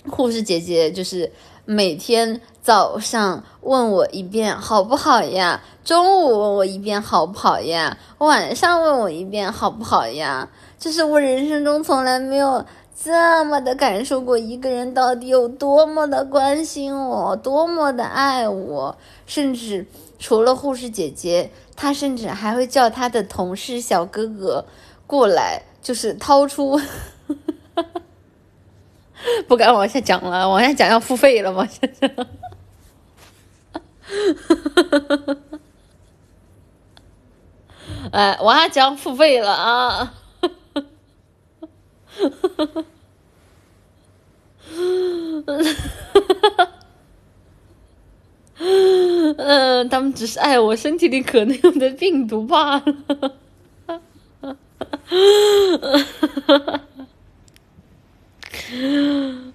[0.10, 1.32] 护士姐姐就是。
[1.66, 5.62] 每天早上问我一遍好不好呀？
[5.86, 7.98] 中午问我一遍好不好呀？
[8.18, 10.50] 晚上问我一遍好不好呀？
[10.78, 18.98] 这是我人生中从来没有这么的感受过，一个人到底有多么的关心我，多么的爱我。
[19.26, 19.86] 甚至
[20.20, 24.65] 除了护士姐姐，他甚至还会叫他的同事小哥哥
[25.07, 26.80] 过来，就是掏出。
[29.48, 31.65] 不敢往下讲了，往下讲要付费了吗？
[31.65, 32.11] 现 在，
[38.11, 40.14] 哎，往下讲付费了啊！
[49.38, 52.84] 嗯，他们只是爱我身体里可能有的病毒罢了。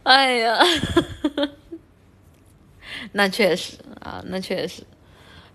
[0.05, 0.59] 哎呀，
[3.12, 4.82] 那确实啊，那确实，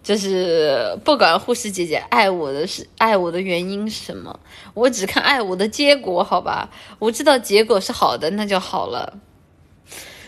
[0.03, 4.38] 就是不管护士姐姐爱我的是爱我的原因是什么，
[4.73, 6.69] 我只看爱我的结果，好吧？
[6.99, 9.17] 我知道结果是好的，那就好了。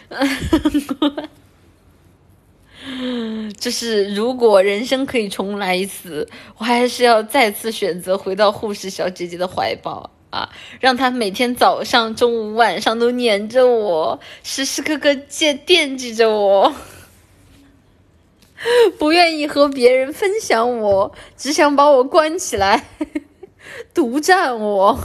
[3.59, 6.27] 就是如果人生可以重来一次，
[6.57, 10.09] 我还是要再次选择回到护士小姐姐的怀抱。
[10.31, 10.49] 啊，
[10.81, 16.73] 让他每天早上、中午、晚上都黏着我，时时刻刻惦惦记着我，
[18.97, 22.87] 不愿意和别人分享我，只想把我关起来，
[23.93, 24.97] 独占我。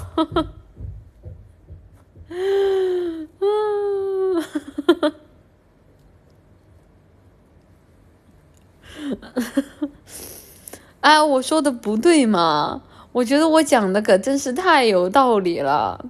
[11.00, 12.82] 哎， 我说的不对吗？
[13.12, 16.06] 我觉得我讲的可真是太有道理了，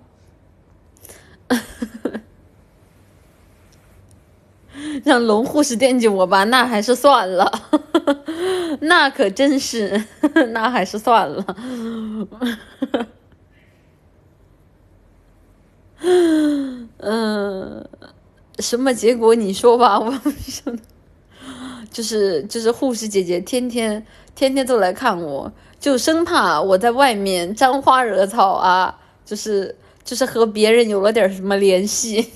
[5.05, 7.51] 让龙护士惦记我吧，那还是算了，
[8.83, 10.05] 那可真是，
[10.53, 11.45] 那还是算了，
[16.99, 17.89] 嗯，
[18.59, 20.13] 什么结果你说吧，我
[21.91, 25.53] 就是就是护士姐姐天天天天都来看我。
[25.81, 32.31] 就生怕我在外面沾花惹草啊，就是就是和别人有了点什么联系，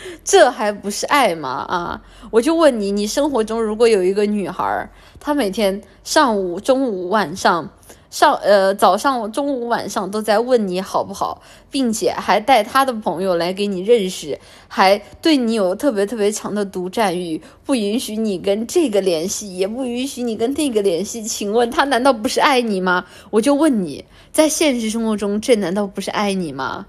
[0.24, 1.64] 这还不是爱吗？
[1.68, 7.70] 啊，我就问你，你生活中如果有一个女孩，她每天上午、中午、晚上。
[8.08, 21.22] 上呃早上中午晚上都在问你好不好，并且还带她的朋友来给你认识，还对你有特别特别强的独占欲，不允许你跟这个联系，也不允许你跟那个联系。
[21.24, 23.04] 请问她难道不是爱你吗？
[23.30, 26.86] 我就问你在现实生活中，这难道不是爱你吗？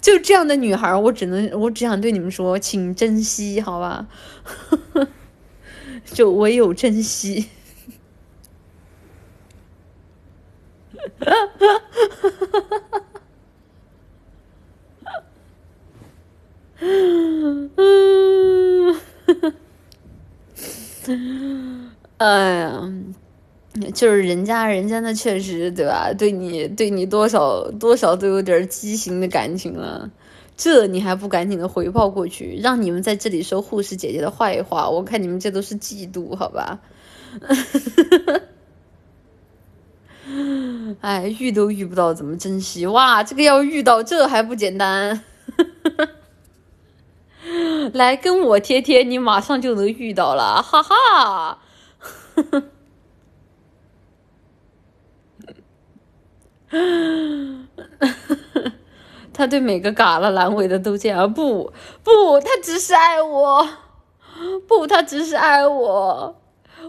[0.00, 4.06] 就这样的女孩，我只能我只想对你们说，请珍惜，好吧？
[6.06, 7.48] 就唯有珍惜。
[11.20, 11.26] 哈
[11.58, 11.78] 哈
[12.20, 13.02] 哈哈哈！
[16.80, 17.70] 嗯，
[22.18, 22.92] 哎呀，
[23.94, 26.12] 就是人家人家那确实对吧？
[26.16, 30.10] 对你对你多少多少都有点畸形的感情了，
[30.56, 34.88] 这你还不赶紧的回报过去，让你们在这里说护士姐姐的坏话？
[34.88, 36.78] 我看你们这都是嫉妒，好吧？
[41.00, 42.86] 哎，遇都遇不到，怎么珍惜？
[42.86, 45.22] 哇，这个要遇到，这还不简单？
[47.92, 51.58] 来跟我贴贴，你马上就能遇到了，哈哈。
[56.70, 56.78] 啊
[59.32, 61.72] 他对每个嘎了阑尾的都这样，不
[62.02, 63.68] 不，他只是爱我，
[64.66, 66.40] 不，他只是爱我，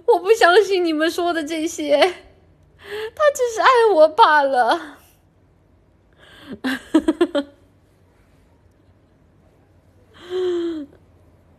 [0.07, 2.07] 我不相信你们说的这些，他
[3.35, 4.97] 只是爱我罢了。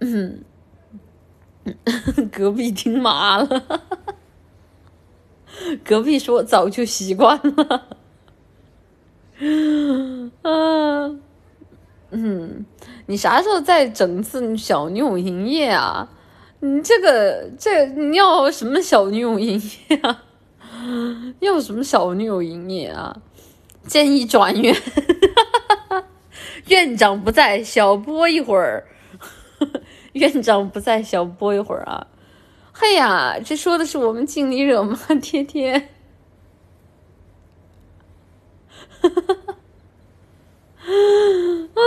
[0.01, 0.45] 嗯，
[2.33, 3.81] 隔壁听麻了，
[5.85, 7.87] 隔壁说早就习惯了。
[9.43, 10.31] 嗯
[12.11, 12.67] 嗯，
[13.11, 16.09] 你啥时候再整次小女友营业啊？
[16.61, 20.23] 你这个这你要什么小女友营业啊？
[21.41, 23.17] 要什么小女友营业啊？
[23.85, 24.77] 建议转院。
[26.71, 28.87] 院长不在，小播一会儿。
[30.13, 32.07] 院长不在，小播一会儿啊。
[32.71, 34.97] 嘿呀，这说的是我们经理惹吗？
[35.21, 35.89] 天天。
[39.01, 39.57] 哈哈哈。
[41.75, 41.83] 啊！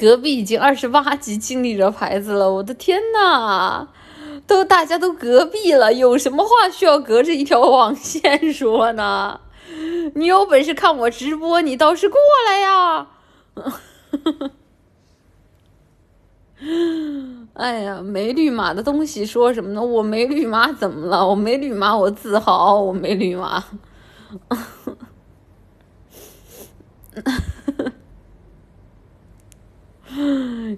[0.00, 3.88] 隔壁已经二十八级经理惹牌子了，我的天呐！
[4.46, 9.38] 都大家都隔壁了，有什么话需要隔着一条网线说呢？
[10.14, 12.18] 你有本事看我直播，你倒是过
[12.48, 13.08] 来呀！
[17.52, 19.82] 哎呀，没绿码的东西说什么呢？
[19.82, 21.28] 我没绿码怎么了？
[21.28, 23.62] 我没绿码我自豪，我没绿码。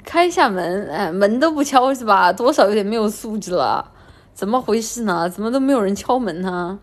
[0.05, 2.33] 开一下门，哎，门都不敲是吧？
[2.33, 3.93] 多少有点没有素质了，
[4.35, 5.29] 怎么回事呢？
[5.29, 6.79] 怎么都没有人敲门呢？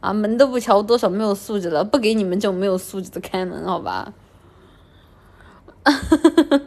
[0.00, 1.82] 啊，门都不敲，多少没有素质了？
[1.82, 4.12] 不给你们这种没有素质的开门，好吧？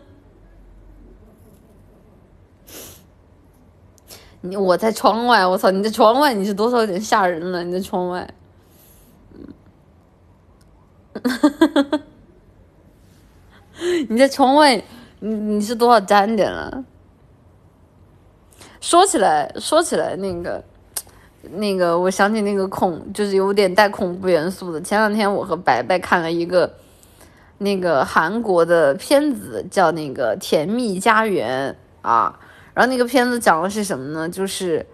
[4.42, 5.72] 你我在窗外，我操！
[5.72, 7.64] 你在窗外，你是多少有点吓人了？
[7.64, 8.34] 你在窗外，
[14.08, 14.84] 你在窗外，
[15.20, 16.84] 你你是多少沾点了？
[18.80, 20.64] 说起来，说起来，那个，
[21.54, 24.80] 那个，我想起那个恐，就是有点带恐怖元素的。
[24.80, 26.72] 前两天我和白白看了一个
[27.58, 31.76] 那个韩国的片子，叫那个《甜蜜家园》
[32.08, 32.40] 啊。
[32.76, 34.30] 然后那个片子讲的是什么呢？
[34.30, 34.86] 就是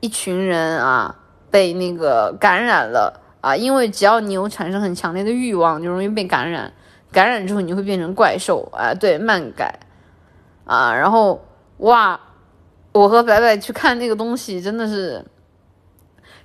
[0.00, 1.14] 一群人啊
[1.48, 6.72] 被那个感染了啊，因为只要你有产生很强烈的欲望，就容易被感染。
[7.12, 9.78] 感染之后你会变成怪兽啊，对，漫改
[10.64, 11.44] 啊，然后
[11.78, 12.20] 哇，
[12.92, 15.24] 我和白白去看那个东西，真的是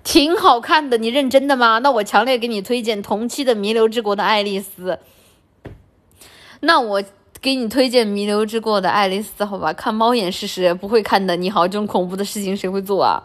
[0.04, 0.98] 挺好看的。
[0.98, 1.80] 你认真的吗？
[1.80, 4.92] 那我强烈给你推荐同期的《弥留之国的爱丽丝》。
[6.62, 7.04] 那我
[7.42, 9.72] 给你推荐《弥留之国的爱丽丝》，好吧？
[9.74, 11.36] 看猫眼试试，不会看的。
[11.36, 13.22] 你好，这种恐怖的事情谁会做啊？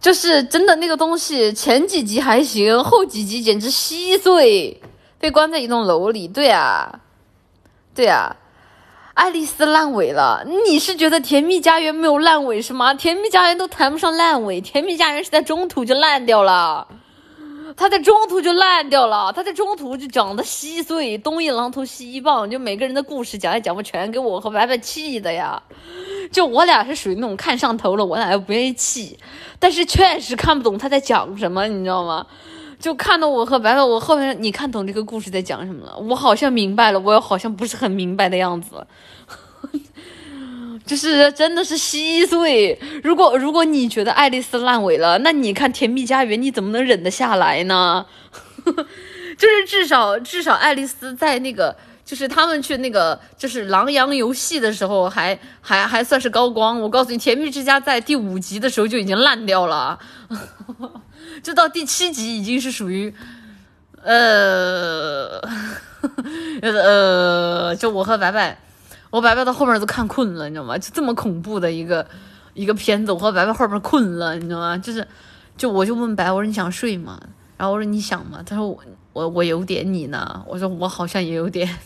[0.00, 4.80] 就是真的那个东西，前几集还行，后几集简直稀碎。
[5.22, 6.98] 被关在一栋楼里，对啊，
[7.94, 8.34] 对啊，
[9.14, 10.44] 爱丽丝烂尾了。
[10.66, 12.92] 你是觉得《甜蜜家园》没有烂尾是吗？
[12.96, 16.88] 《甜蜜家园》都谈不上烂尾，《甜蜜家园》是在中途就烂掉了，
[17.76, 25.62] 他在中途就烂掉了，他在中途就讲的稀碎，东一榔头西一棒，就每个人的故事讲也讲不全，给我和白白气的呀。
[26.32, 29.16] 就我俩是属于那种看上头了，我俩又不愿意气，
[29.60, 32.26] 但是确实看不懂他在讲什么，你知道吗？
[32.82, 35.96] 就看到我和白白，我后面你看懂这个故事在讲什么了？
[35.96, 38.84] 我好像明白了，我又好像不是很明白的样子，
[40.84, 42.76] 就是真的是稀碎。
[43.04, 48.04] 如果如果你觉得爱丽丝烂尾了，那你看《甜蜜家园》，你怎么能忍得下来呢？
[49.38, 56.80] 就是至少至少爱丽丝在那个，就是他们去那个就是狼羊游戏的时候，还还还算是高光。
[56.80, 59.96] 我告诉你，《甜蜜之家》在第五集的时候就已经烂掉了。
[61.42, 63.12] 就到第七集已经是属于，
[64.02, 65.40] 呃，
[66.62, 68.58] 呃，就我和白白，
[69.10, 70.78] 我白白到后面都看困了，你知道吗？
[70.78, 72.06] 就这么恐怖的一个
[72.54, 74.78] 一个片子，我和白白后面困了，你知道吗？
[74.78, 75.06] 就是，
[75.56, 77.20] 就我就问白，我说你想睡吗？
[77.56, 78.42] 然后我说你想吗？
[78.44, 78.80] 他说我
[79.12, 80.44] 我我有点，你呢？
[80.46, 81.78] 我说我好像也有点。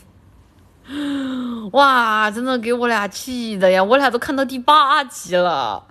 [1.73, 3.83] 哇，真的给我俩气的呀！
[3.83, 5.85] 我俩都看到第八集了，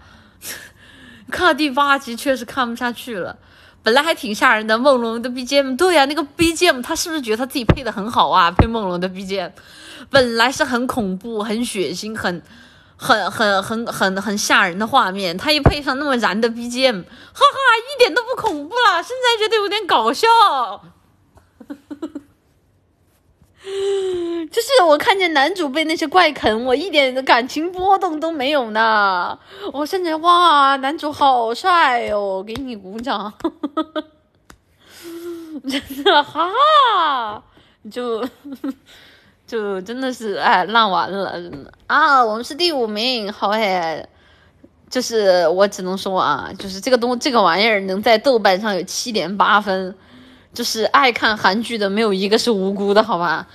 [1.30, 3.38] 看到第八集确实看不下去了。
[3.86, 8.50] 本来还挺吓人的，梦龙的 BGM，对呀，那个 BGM 他是不是觉得他自己配的很好啊？
[8.50, 9.52] 配梦龙的 BGM，
[10.10, 12.42] 本来是很恐怖、很血腥、很、
[12.98, 20.28] 很、很、很、很、很吓人的画面，他一配上那么燃的 BGM，哈哈，一点都不恐怖了，现在觉得有点搞笑。
[24.52, 29.38] 就是我看见男主被那些怪啃，我一点的感情波动都没有呢。
[29.74, 33.34] 我甚至哇，男主好帅哦，给你鼓掌，
[35.68, 36.52] 真的哈，
[37.92, 38.24] 就
[39.48, 41.34] 就真的是哎烂完了，
[41.88, 44.08] 啊，我们是第五名，好哎。
[44.88, 49.94] 就是我只能说啊，就是这个东这个玩意儿能在豆瓣上有七点八分，
[50.56, 53.46] 就是爱看韩剧的没有一个是无辜的，好吧？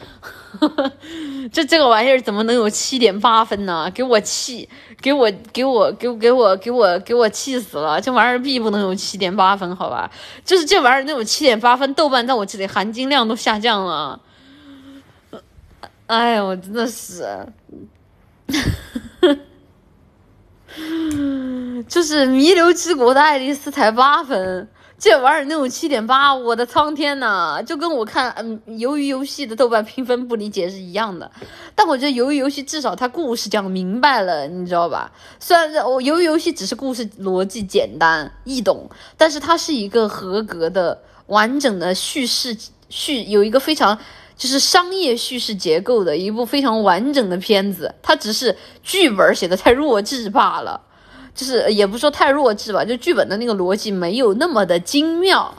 [1.52, 3.90] 这这个玩意儿怎么能有七点八分呢？
[3.94, 4.68] 给我气，
[5.00, 8.00] 给我给我给我给我给我给我气死了！
[8.00, 10.10] 这玩意儿必不能有七点八分，好吧？
[10.44, 14.20] 就是这玩意儿能有七点八分，豆瓣在我这里含金量都下降了。
[16.06, 17.46] 哎呀，我真的是。
[21.88, 24.68] 就是《弥留之国的爱丽丝》才八分，
[25.00, 27.62] 这玩意儿能有七点八，我的苍天呐！
[27.66, 31.30] 就跟我看嗯《鱿鱼游戏》的豆瓣评分不理解是一样的。
[31.74, 35.10] 但我觉得《鱿鱼游戏》至少它故事讲明白了，你知道吧？
[35.40, 42.54] 虽然我《鱿鱼游戏》只是故事逻辑简单易懂，但是它是一个合格的完整的叙事
[42.90, 43.98] 叙，有一个非常。
[44.36, 50.80] 就是商业叙事结构的一部非常完整的片子，它只是剧本写的太弱智罢了。
[51.34, 55.54] 就是也不说太弱智吧，就剧本的那个逻辑没有那么的精妙。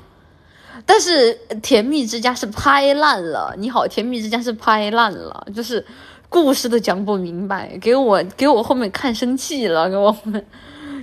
[0.86, 5.86] 但是《甜蜜之家》是拍烂了，你好，《甜蜜之家》是拍烂了，就是
[6.30, 10.46] 故事都讲不明白，给我给我后面看生气了，给我们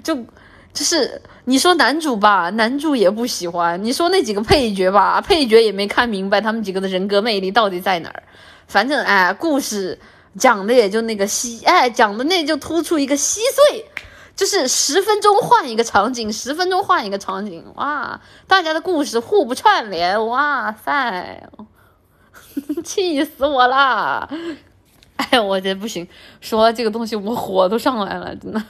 [0.03, 0.17] 就。
[0.71, 8.23] 就是你说男主吧，男主也不喜欢；你说那几个配角吧，配角也没看明白他们几个的人格魅力到底在哪儿。
[8.69, 9.99] 反正哎，故事
[10.39, 13.41] 讲的也就那个稀，哎，讲的那就突出一个稀
[13.71, 13.85] 碎，
[14.39, 21.51] 就是十分钟换一个场景，十分钟换一个场景，哇，大家的故事互不串联，哇塞，
[22.85, 24.31] 气死我啦！
[25.19, 26.07] 哎，我这不行，
[26.41, 28.63] 说这个东西我火都上来了，真的。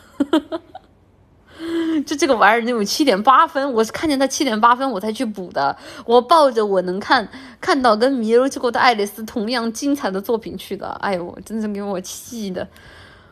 [2.06, 5.76] 就这个玩意儿能有七点八分，我是看见它七点八分我才去补的。
[6.06, 7.28] 我抱着我能看
[7.60, 10.88] 看到跟《迷留之国的爱丽丝》同样精彩的作品去的。
[11.02, 12.66] 哎呦，真是给我气的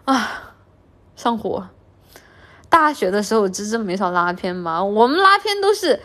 [0.04, 0.52] 啊！
[1.16, 1.68] 上火。
[2.68, 6.00] 大学的时候真真没少拉片嘛，我们拉片都是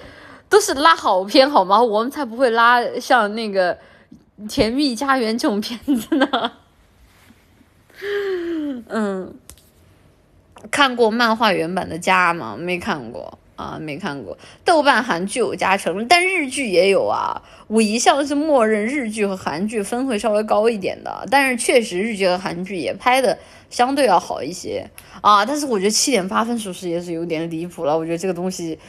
[0.49, 1.81] 都是拉好片好吗？
[1.81, 3.75] 我们才不会拉像那个
[4.47, 6.51] 《甜蜜家园》这种片子呢。
[8.89, 9.33] 嗯。
[10.69, 12.55] 看过漫画原版的家吗？
[12.55, 14.35] 没看过啊，没看过。
[14.65, 17.41] 豆瓣韩剧有加成，但日剧也有啊。
[17.67, 23.37] 我一向是默认日剧和韩剧分会稍微高一点的，但是确实日剧和韩剧也拍的
[23.69, 24.89] 相对要好一些
[25.21, 25.45] 啊。
[25.45, 27.95] 但是我觉得七点八分属实也是有点离谱了。
[27.97, 28.79] 我觉得这个东西，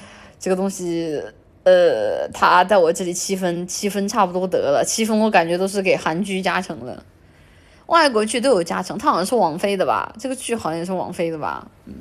[0.41, 1.23] 这个东西，
[1.65, 4.83] 呃，他在我这里七分，七分差不多得了。
[4.85, 7.05] 七分我感觉都是给韩剧加成了。
[7.87, 10.15] 外国剧都有加成，它好像是王菲的吧？
[10.19, 11.69] 这个剧好像也是王菲的吧？
[11.85, 11.95] 嗯，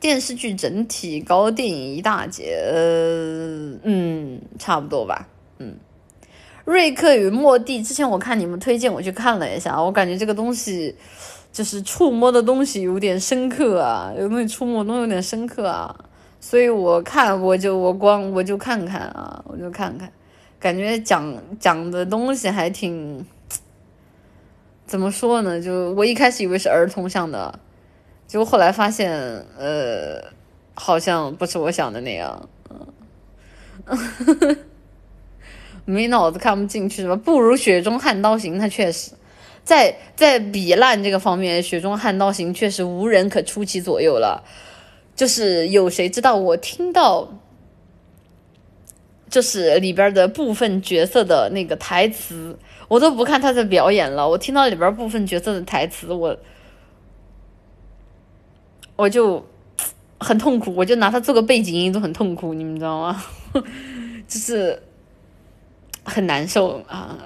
[0.00, 5.28] 电视剧整体高，电影一大截，呃，嗯，差不多吧。
[5.58, 5.74] 嗯，
[6.64, 10.94] 瑞克与莫蒂，之前我看你们推荐，我去看了一下，我感觉这个东西
[11.52, 15.94] 就是触摸的东西有点深刻啊，有东西触摸东西有点深刻啊，
[16.40, 20.12] 所以我看我就我光我就看看啊，我就看看，
[20.60, 23.24] 感觉讲讲的东西还挺。
[24.86, 25.60] 怎么说呢？
[25.60, 27.60] 就我一开始以为是儿童向的，
[28.28, 29.10] 结果后来发现，
[29.58, 30.22] 呃，
[30.74, 32.48] 好像不是我想的那样。
[32.70, 32.86] 嗯
[35.86, 37.16] 没脑子看不进去是吧？
[37.16, 39.12] 不如《雪中悍刀行》，它确实
[39.64, 44.44] 在在比烂这个方面，《雪中悍刀行》确实无人可出其左右了。
[45.16, 46.36] 就是有谁知道？
[46.36, 47.32] 我听到，
[49.30, 52.58] 就是里边的部分角色的那个台词。
[52.88, 56.36] 我都不看他的表演了，我听到里边部分角色的台词，我
[58.98, 59.46] 我就
[60.18, 63.24] 很痛苦，我就拿它做个背景音都很痛苦，你们知道吗？
[64.26, 64.82] 就是
[66.04, 67.16] 很难受啊！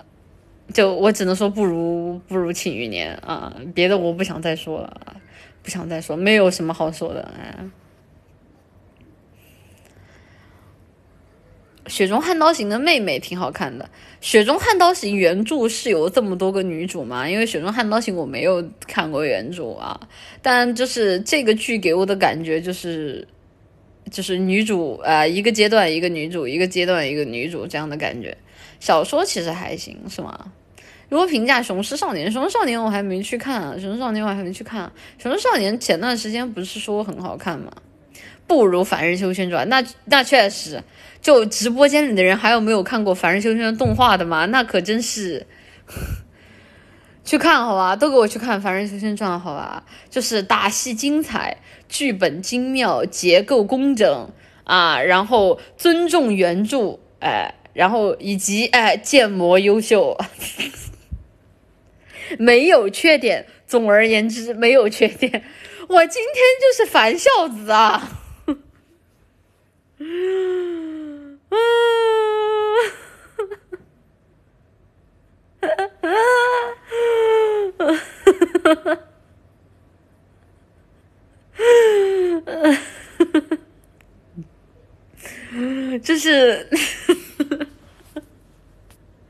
[0.75, 5.17] 就我只能说不如不如庆余年啊，别的我不想再说了，
[5.63, 7.57] 不想再说，没有什么好说的，哎。
[11.89, 13.85] 《雪中悍刀行》的妹妹挺好看的，
[14.21, 17.29] 《雪中悍刀行》原著是有这么多个女主吗？
[17.29, 20.01] 因为《雪中悍刀行》我没有看过原著啊，
[20.41, 23.27] 但就是这个剧给我的感觉就是，
[24.11, 28.37] 就是女主啊，一个阶段一个女主，一个阶段一个女主这样的感觉。
[28.79, 30.53] 小说其实还行，是吗？
[31.09, 34.91] 如果评价《雄狮少年》，《雄狮少年》我还没去看啊，《雄狮少年》我还没去看，
[35.23, 37.71] 《雄狮少年》前段时间不是说很好看吗？
[38.47, 39.67] 不如《凡人修仙传》。
[39.69, 40.83] 那那确实，
[41.23, 44.45] 就直播间里的人还有没有看过《凡人修仙传》动画的吗？
[44.47, 45.47] 那可真是。
[47.25, 51.57] 去看好吧，都给我去看《凡人修仙传》好吧，就是打戏精彩，
[51.89, 54.29] 剧本精妙，结构工整
[54.65, 60.19] 啊，然后尊重原著，哎，然后以及哎建模优秀，
[62.39, 63.47] 没有缺点。
[63.65, 65.45] 总而言之，没有缺点。
[65.89, 68.21] 我今天就是凡孝子啊！
[86.03, 86.67] 就是，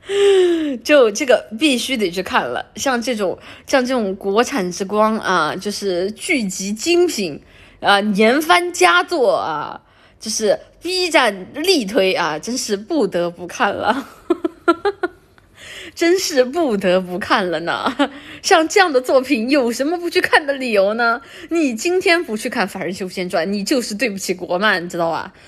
[0.83, 2.65] 就这个必须得去看了。
[2.75, 3.37] 像这种
[3.67, 7.39] 像这种国产之光啊，就是剧集精品
[7.79, 9.79] 啊，年番佳作啊，
[10.19, 14.09] 就是 B 站力推啊，真是不得不看了。
[15.95, 18.09] 真是不得不看了呢！
[18.41, 21.21] 像这样的作品，有什么不去看的理由呢？
[21.49, 25.33] 你今天不去看《凡人修仙传》，你就是对不起国漫，知道吧？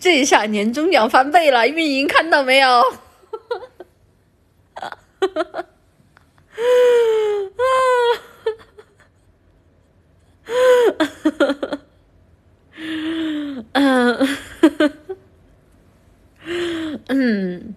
[0.00, 2.82] 这下年终奖翻倍了，运营看到没有？
[4.74, 5.64] 哈哈哈哈
[13.72, 14.28] 嗯，
[17.08, 17.74] 嗯，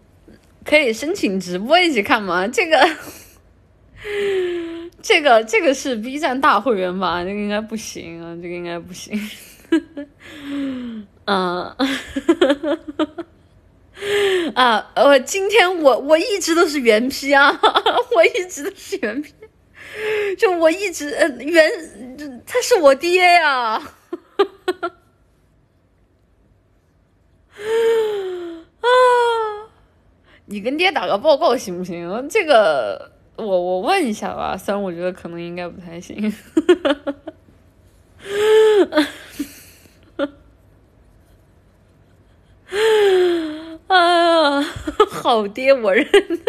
[0.66, 2.48] 可以申请直播一起看吗？
[2.48, 2.78] 这个，
[5.02, 7.24] 这个，这个是 B 站大会员吧？
[7.24, 9.20] 这个应该不行啊，这个应该不行。
[11.26, 11.76] 嗯，
[14.56, 17.60] 啊，我今天我我一直都是原批啊，
[18.15, 19.34] 我一直都是原批
[20.38, 21.69] 就我一直呃原，
[22.45, 23.82] 他是我爹呀。
[28.82, 28.88] 啊！
[30.45, 32.28] 你跟爹打个报告行不行？
[32.30, 36.34] 这个我我问一下吧，虽然我觉得可能应该不太行。
[43.91, 44.61] 哎呀，
[45.11, 46.07] 好爹我认。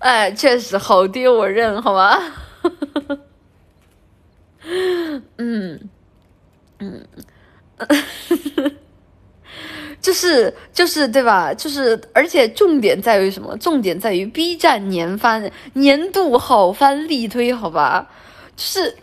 [0.00, 2.20] 哎，确实好爹我认，好吧。
[5.38, 5.88] 嗯。
[6.80, 7.06] 嗯，
[10.02, 11.54] 就是就是对吧？
[11.54, 13.56] 就是而且重点在于什么？
[13.58, 18.10] 重点在于 B 站年番年度好番力推，好吧？
[18.56, 18.96] 就是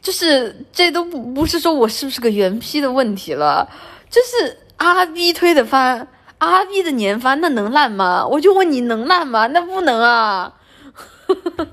[0.00, 3.68] 就是这都不不是说我是不是个原批的问题了，
[4.08, 6.06] 就是阿 B 推的番，
[6.38, 8.26] 阿 B 的年番，那能烂吗？
[8.26, 9.46] 我就问你能烂吗？
[9.48, 10.54] 那不能啊。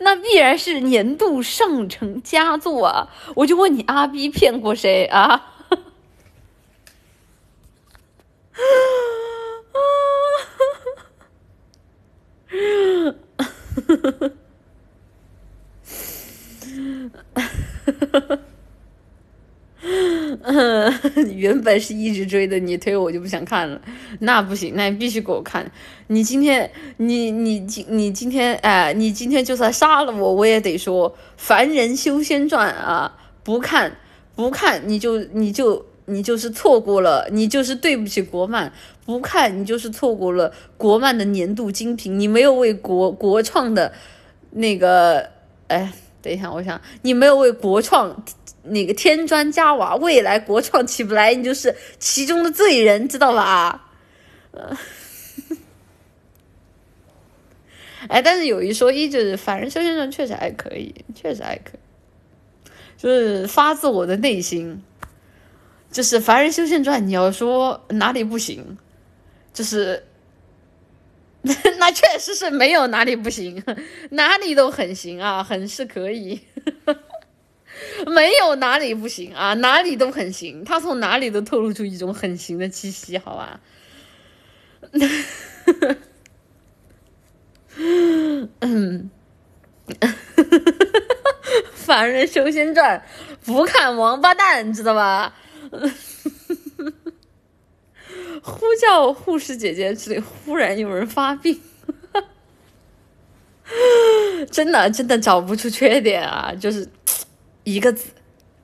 [0.00, 3.08] 那必然是年度上乘佳作啊！
[3.34, 5.54] 我就问你，阿 B 骗过谁啊？
[21.34, 23.80] 原本是一直追的，你推我就不想看了，
[24.20, 25.70] 那不行，那你必须给我看。
[26.08, 33.96] 你今天，你你今你今天，哎，你今天就算杀了我，我也得说《凡人修仙传》啊，不看
[34.34, 38.72] 不看，你就你就你就是错过了，你就是对不起国漫。
[39.06, 43.92] 不看你就是错过了国漫的年度精品，你没有为国国创的
[44.52, 45.30] 那个，
[45.66, 48.24] 哎，等一下，我想你没有为国创。
[48.62, 53.90] 那个添砖加瓦，未来国创起不来，你就是其中的罪人，知道吧？
[54.50, 54.76] 呃，
[58.06, 62.68] 哎，但是有一说一，就是《凡人修仙传》确实还可以，确实还可以，
[62.98, 64.82] 就是发自我的内心，
[65.90, 68.76] 就是《凡人修仙传》，你要说哪里不行，
[69.54, 70.04] 就是
[71.78, 73.62] 那确实是没有哪里不行，
[74.10, 76.38] 哪里都很行啊，很是可以。
[78.06, 80.62] 没有哪里不行啊，哪里都很行。
[80.64, 83.60] 他从哪里都透露出一种很行的气息，好吧？
[88.60, 89.10] 嗯，
[91.72, 93.02] 凡人修仙传
[93.46, 95.34] 不看王八蛋，知道吧？
[98.42, 101.60] 呼叫护士姐姐，这里忽然有人发病，
[104.50, 106.88] 真的真的找不出缺点啊，就是。
[107.62, 108.06] 一个字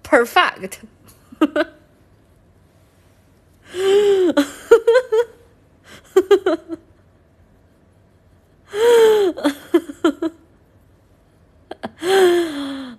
[0.03, 0.79] ，perfect。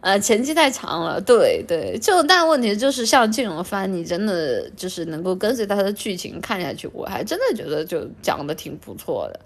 [0.08, 9.40] 呃，前期太长了，对对，就但问题就是像这种番，你真的就是能够跟随它的剧情看下去，我还真的觉得就讲的挺不错的。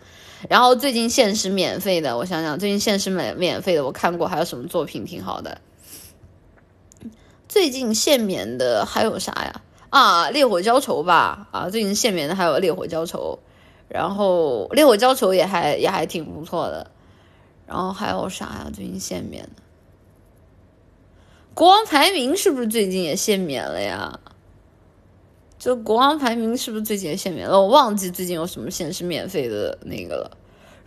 [0.48, 5.60] 然后最近限时免费的，我想想，最近限时免免费的我看过，还有什么作品挺好的？
[7.50, 9.62] 最近限免的还有啥呀？
[9.90, 13.40] 啊，烈火浇愁吧，啊，最近限免的还有烈火浇愁，
[13.88, 16.92] 然后烈火浇愁也还也还挺不错的。
[17.66, 18.72] 然后还有啥呀？
[18.72, 19.71] 最近限免的。
[21.54, 24.20] 国王排名是不是最近也限免了呀？
[25.60, 27.60] 就国王排名是不是最近也限免了？
[27.60, 30.38] 我忘记最近有什么限时免费的那个了。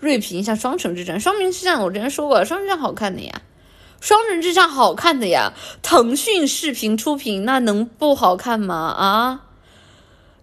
[0.01, 3.43] 锐评一下《双城之战》，《双城之战》我之前说过，《双城之战》好看的呀，
[4.07, 5.53] 《双城之战》好看的呀。
[5.81, 8.75] 腾讯视频出品，那能不好看吗？
[8.75, 9.47] 啊，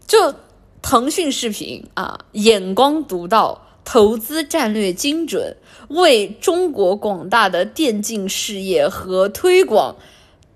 [0.07, 0.34] 就
[0.81, 5.57] 腾讯视频啊，眼光独到，投资战略精准，
[5.89, 9.95] 为中国广大的电竞事业和推广。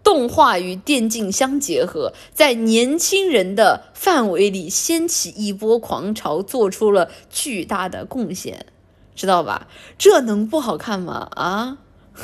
[0.04, 8.68] 动画与电竞相结合，在年轻人的范围里掀起一波狂潮，做出了巨大的贡献，
[9.16, 9.66] 知道吧？
[9.98, 11.28] 这能不好看吗？
[11.34, 11.80] 啊！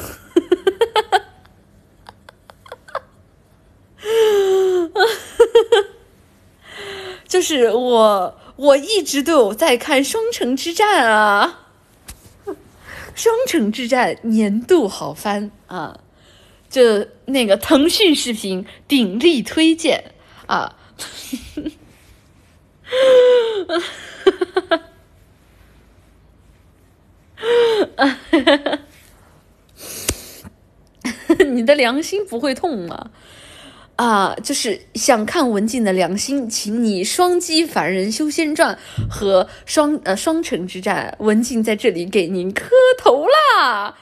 [7.28, 11.72] 就是我，我一直都有在看《双城之战》啊，
[13.16, 16.00] 《双城之战》年度好番啊。
[16.72, 20.14] 就那个腾讯视频鼎力推荐
[20.48, 20.78] 啊！
[31.48, 33.12] 你的良心不会痛吗？
[34.02, 38.76] 啊，就是想看文静的良心，请你双击《凡人修仙传》
[39.08, 43.96] 和双呃双城之战，文静在这里给您磕头啦！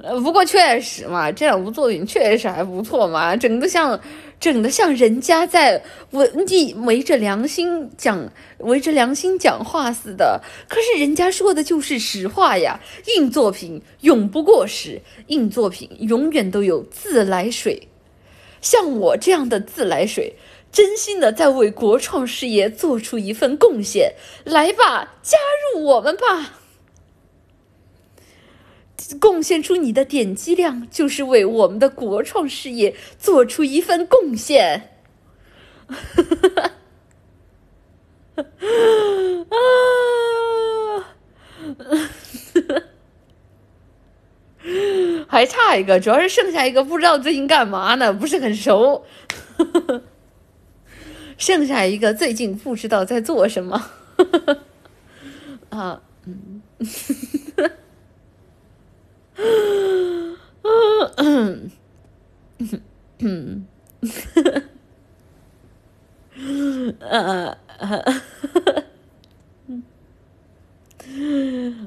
[0.04, 3.98] 啊， 不过确实嘛，这两部作品确实还不错嘛，整个像，
[4.40, 10.42] 整的像人家在文艺围着良心讲，围着良心讲话似的。
[10.68, 12.80] 可是人家说的就是实话呀，
[13.16, 17.88] 硬作品永不过时，硬作品永远都有自来水。
[18.62, 20.36] 像我这样的自来水。
[20.72, 24.14] 真心的在为国创事业做出一份贡献，
[24.44, 25.36] 来吧，加
[25.74, 26.59] 入我们吧！
[29.20, 34.92] 贡献出你的点击量，就是为我们的国创事业做出一份贡献。
[35.88, 35.96] 啊！
[45.28, 49.04] 还差一个，主要是剩下一个不知道最近干嘛呢，不是很熟。
[51.38, 53.92] 剩下一个最近不知道在做什么，
[55.70, 56.62] 啊，嗯，
[59.42, 60.38] 嗯，
[61.18, 61.72] 嗯，
[63.20, 63.66] 嗯，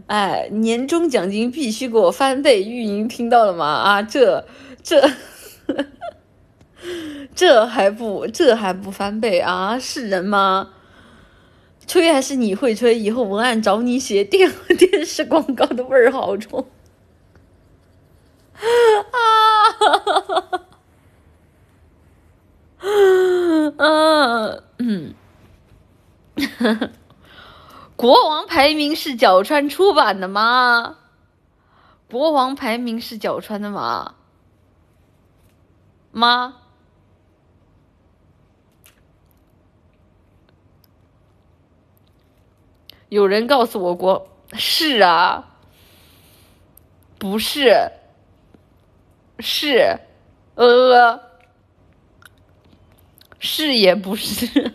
[0.06, 3.66] 哎，年终奖金必须给我翻倍，运营听到了吗？
[3.66, 4.46] 啊，这
[4.82, 5.10] 这。
[7.34, 9.78] 这还不这还不翻倍啊？
[9.78, 10.70] 是人吗？
[11.86, 12.98] 吹还是你会吹？
[12.98, 16.66] 以后文案找你写电 电视广告的味儿好重
[23.78, 24.62] 啊！
[24.78, 25.14] 嗯，
[27.96, 30.98] 国王排名是角川出版的吗？
[32.10, 34.14] 国王排名是角川的吗？
[36.12, 36.58] 吗？
[43.08, 45.56] 有人告诉我国，是啊，
[47.18, 47.90] 不是，
[49.42, 49.98] 是，
[50.54, 51.20] 呃，
[53.40, 54.72] 是也不是，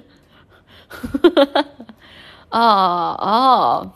[2.49, 3.93] 哦哦，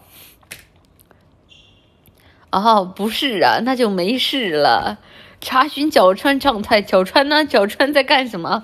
[2.51, 4.97] 哦，不是啊，那就没事了。
[5.41, 7.43] 查询角川状态，角川呢？
[7.43, 8.63] 角川在干什么？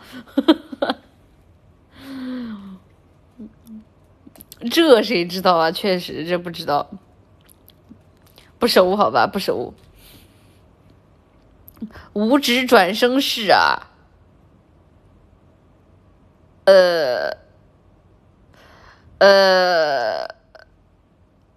[4.71, 5.71] 这谁知道啊？
[5.71, 6.89] 确实，这不知道，
[8.59, 9.27] 不熟好吧？
[9.27, 9.73] 不熟。
[12.13, 13.87] 五指转生式啊。
[16.67, 17.31] 呃
[19.19, 20.27] 呃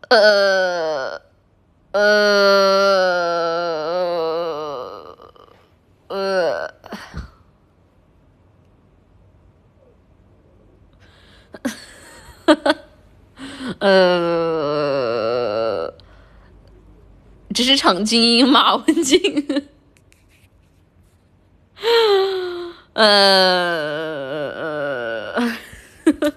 [0.09, 1.21] 呃
[1.93, 2.01] 呃
[6.07, 6.73] 呃
[12.47, 12.77] 呵呵
[13.81, 13.91] 呃
[17.53, 19.71] 职场精英马文静。
[22.94, 23.02] 呃，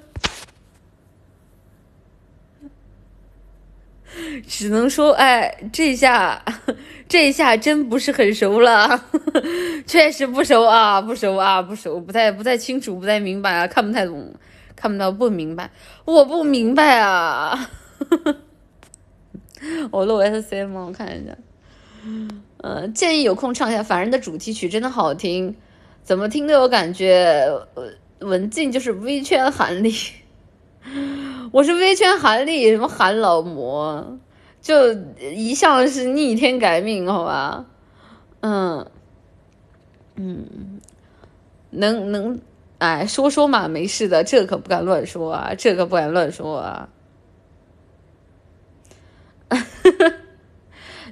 [4.48, 6.44] 只能说，哎，这下
[7.10, 9.06] 这下真不是很熟了，
[9.86, 14.34] 确实不熟啊，不熟啊，不熟，不太不太清楚，不太明白啊，看不太懂。
[14.76, 15.70] 看不到不明白，
[16.03, 17.70] 我不明白啊！
[19.91, 20.84] 我录 S C 吗？
[20.88, 21.34] 我看一下。
[22.64, 25.53] 嗯，建议有空唱一下《凡人》的主题曲，真的好听，
[26.02, 27.45] 怎么听都有感觉。
[28.19, 29.94] 文静就是微圈韩丽，
[31.52, 34.18] 我是微圈韩丽，什么韩老魔，
[34.61, 37.65] 就一向是逆天改命，好吧？
[38.40, 38.90] 嗯
[40.15, 40.80] 嗯，
[41.72, 42.40] 能能。
[42.77, 46.88] 哎，说说嘛，没事的，这可不敢乱说啊，这可不敢乱说啊。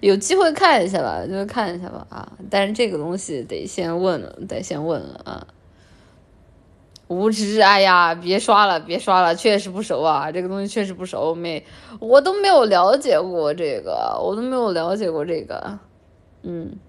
[0.01, 2.33] 有机会看一下吧，就看一下吧啊！
[2.49, 5.47] 但是这个东西得先问了，得先问了啊。
[7.07, 11.63] 无知，哎呀，别刷了，别刷了，确实不熟啊，这个东西确实不熟，没，
[11.99, 15.79] 我都没有了解过这个，我都没有了解过这个，
[16.43, 16.79] 嗯。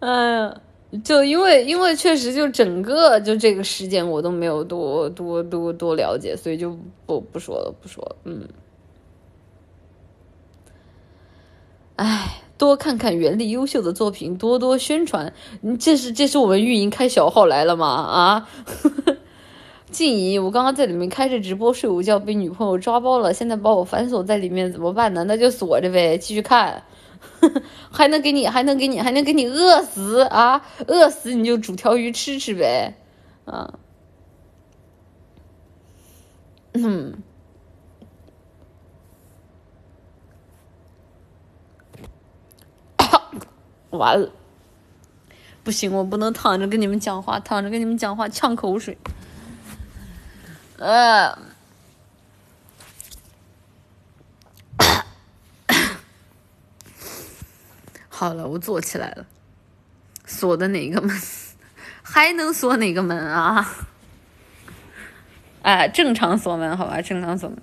[0.00, 0.08] 哎
[0.40, 0.60] 呀，
[1.02, 8.16] 就因为因为确实就整个就这个事件我都没有多多多多了解，所以就不不说了不说。
[8.24, 8.46] 嗯，
[11.96, 15.32] 哎，多看看原力优秀的作品，多多宣传。
[15.62, 17.86] 你这是这是我们运营开小号来了吗？
[17.86, 18.48] 啊，
[19.90, 25.24] 静怡，我刚刚在里面开着直播睡午觉，被女朋友抓包了，现在把我反锁在里面怎么办呢？
[25.24, 26.82] 那就锁着呗，继续看。
[27.92, 30.62] 还能给你，还能给你，还能给你饿死啊！
[30.86, 32.94] 饿死你就煮条鱼吃吃呗，
[33.44, 33.78] 啊，
[36.72, 37.22] 嗯，
[43.90, 44.30] 完了，
[45.62, 48.98] 不行，我不能躺着跟你们讲话，躺着跟你们讲话呛口水，
[50.78, 51.45] 呃。
[58.18, 59.26] 好了，我坐起来了。
[60.24, 61.14] 锁的哪个门？
[62.02, 63.76] 还能锁哪个门啊？
[65.60, 67.58] 哎，正常锁门，好吧，正常锁门。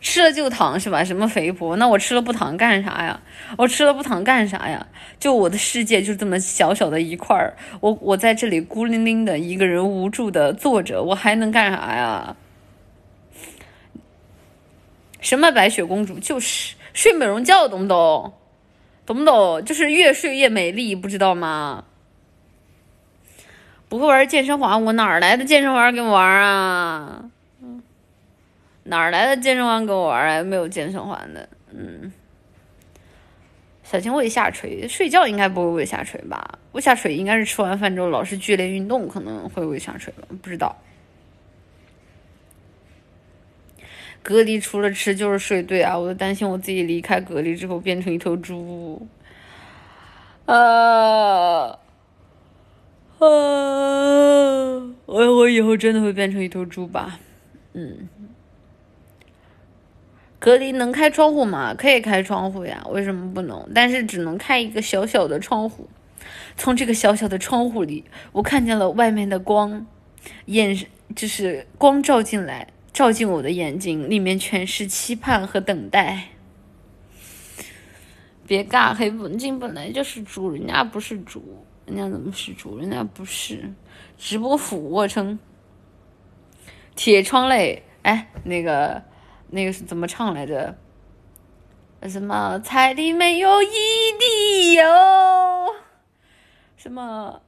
[0.00, 1.02] 吃了就躺是吧？
[1.02, 1.74] 什么肥婆？
[1.74, 3.20] 那我吃了不躺干啥呀？
[3.58, 4.86] 我吃了不躺干啥呀？
[5.18, 12.36] 就我的世界就这么小小的一块儿，我我在这里孤零零的一个人无助的坐着，我还能干啥呀？
[15.20, 16.20] 什么白雪公主？
[16.20, 18.32] 就是睡美容觉，懂不懂？
[19.06, 19.64] 懂不懂？
[19.64, 21.84] 就是越睡越美丽，不知道吗？
[23.88, 27.24] 不会玩健身环，我哪儿来的健身环跟我玩啊？
[28.82, 30.42] 哪儿来的健身环跟我玩啊？
[30.42, 32.12] 没有健身环的，嗯。
[33.84, 36.58] 小青胃下垂，睡觉应该不会胃下垂吧？
[36.72, 40.26] 胃下垂应该是吃完饭之后老是剧烈运动可能会胃下垂吧？
[40.42, 40.74] 不知道。
[44.26, 49.06] 隔离除了吃就是睡，对啊，我都担心我自己离开隔离之后变成一头猪，
[50.46, 50.56] 啊，
[51.68, 51.78] 啊，
[53.20, 57.20] 我我以后真的会变成一头猪吧？
[57.74, 58.08] 嗯，
[60.40, 61.72] 隔离能开窗户吗？
[61.72, 63.70] 可以开窗户呀，为什么不能？
[63.72, 65.88] 但是只能开一个小小的窗户，
[66.56, 69.86] 从这个小小的窗户里，我看见了外面的光，
[70.46, 70.76] 眼
[71.14, 72.66] 就是光照进来。
[72.96, 76.28] 照进我的眼睛，里面全是期盼和等待。
[78.46, 82.78] 别尬黑，文静本来就是猪，人家不是猪，人家怎么是猪？
[82.78, 83.70] 人家不是。
[84.16, 85.38] 直播俯卧撑，
[86.94, 87.82] 铁窗泪。
[88.00, 89.02] 哎，那个，
[89.50, 90.78] 那个是怎么唱来着？
[92.08, 93.68] 什么彩礼没有一
[94.18, 94.82] 滴油？
[96.78, 97.42] 什么？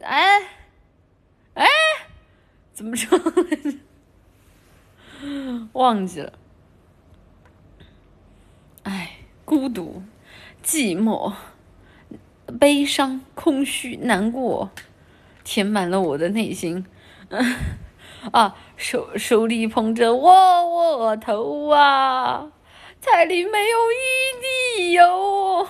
[0.00, 0.40] 哎，
[1.54, 1.64] 哎，
[2.72, 3.72] 怎么唱来着？
[5.72, 6.32] 忘记了，
[8.82, 10.02] 哎，孤独、
[10.62, 11.32] 寂寞、
[12.60, 14.70] 悲伤、空虚、难过，
[15.42, 16.84] 填满了我的内心。
[18.32, 22.50] 啊，手手里捧着窝窝头啊，
[23.00, 25.68] 彩礼没有一滴油，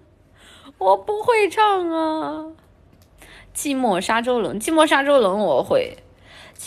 [0.78, 2.52] 我不会唱啊。
[3.54, 5.96] 寂寞沙洲冷，寂寞沙洲冷，我会。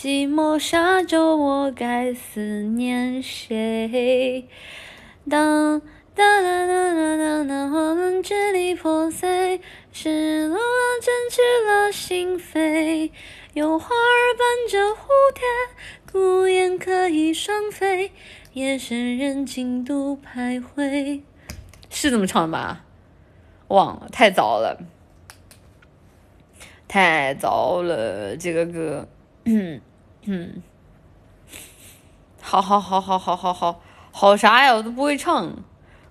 [0.02, 4.48] 寂寞沙洲，我该思念谁？
[5.28, 5.82] 当
[6.14, 9.60] 当当当当当当，我们支离破碎，
[9.92, 10.56] 失落
[11.02, 13.10] 占据了心扉，
[13.52, 15.04] 有花儿伴着蝴
[15.34, 15.42] 蝶，
[16.10, 18.10] 孤雁可以双飞，
[18.54, 21.20] 夜深人静独徘徊。
[21.90, 22.86] 是这么唱的吧？
[23.68, 24.80] 忘了，太早了，
[26.88, 29.06] 太早了，这个歌，
[29.44, 29.78] 嗯
[30.24, 30.62] 嗯，
[32.40, 33.80] 好好好好好好好
[34.12, 34.74] 好啥呀？
[34.74, 35.50] 我都不会唱，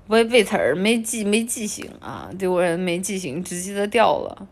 [0.07, 2.29] 不会背词儿，没记没记性啊！
[2.37, 4.47] 对我人没记性，只记得调了。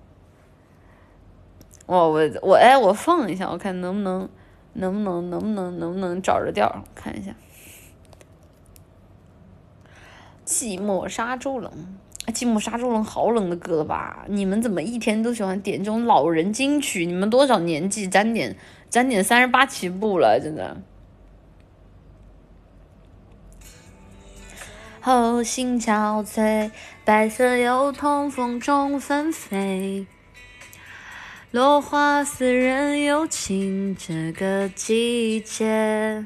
[1.88, 4.30] 我我我哎，我放一下，我看能不能
[4.74, 7.34] 能不能能不能能不能找着调，看一下。
[10.46, 11.72] 寂寞沙洲冷，
[12.28, 14.26] 寂寞沙洲冷好冷的歌吧？
[14.28, 17.06] 你们怎么一天都喜欢点这种老人金曲？
[17.06, 18.08] 你们多少年纪？
[18.08, 18.56] 沾点
[18.90, 20.82] 沾点三十八起步了，真的。
[25.02, 26.72] 后心憔悴，
[27.06, 30.06] 白色油桐风中纷飞，
[31.52, 36.26] 落花似人有情，这个季节。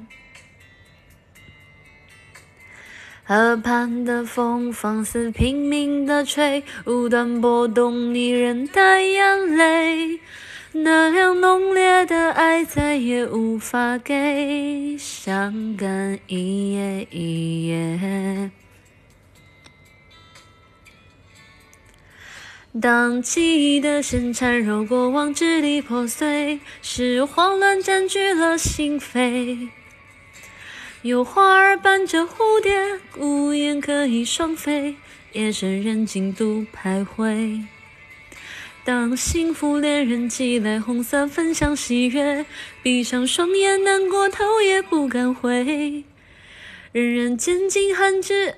[3.24, 10.20] 河畔的风放肆拼命的吹，无端拨动，你人的眼泪。
[10.74, 18.52] 那样浓烈的爱再也无法给，伤感一夜一夜。
[22.82, 29.68] 当记忆的线缠绕过往，支离破碎，是慌乱占据了心扉。
[31.02, 34.96] 有花儿伴着蝴蝶，孤雁可以双飞，
[35.34, 37.66] 夜深人静独徘徊。
[38.84, 42.46] 当幸福恋人寄来红色分享喜悦，
[42.82, 46.04] 闭上双眼难过头也不敢回。
[46.92, 48.56] 人人渐进寒枝，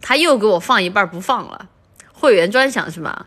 [0.00, 1.68] 他又给我放一半不放了，
[2.10, 3.26] 会员专享是吗？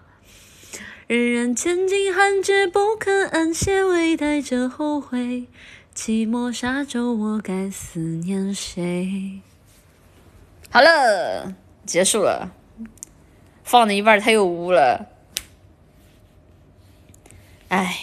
[1.06, 5.46] 人人渐进寒枝不肯安歇，微带着后悔。
[5.94, 9.42] 寂寞沙洲，我该思念谁？
[10.72, 11.54] 好了，
[11.86, 12.50] 结束了。
[13.64, 15.13] 放了一半，他又污了。
[17.74, 17.96] 哎，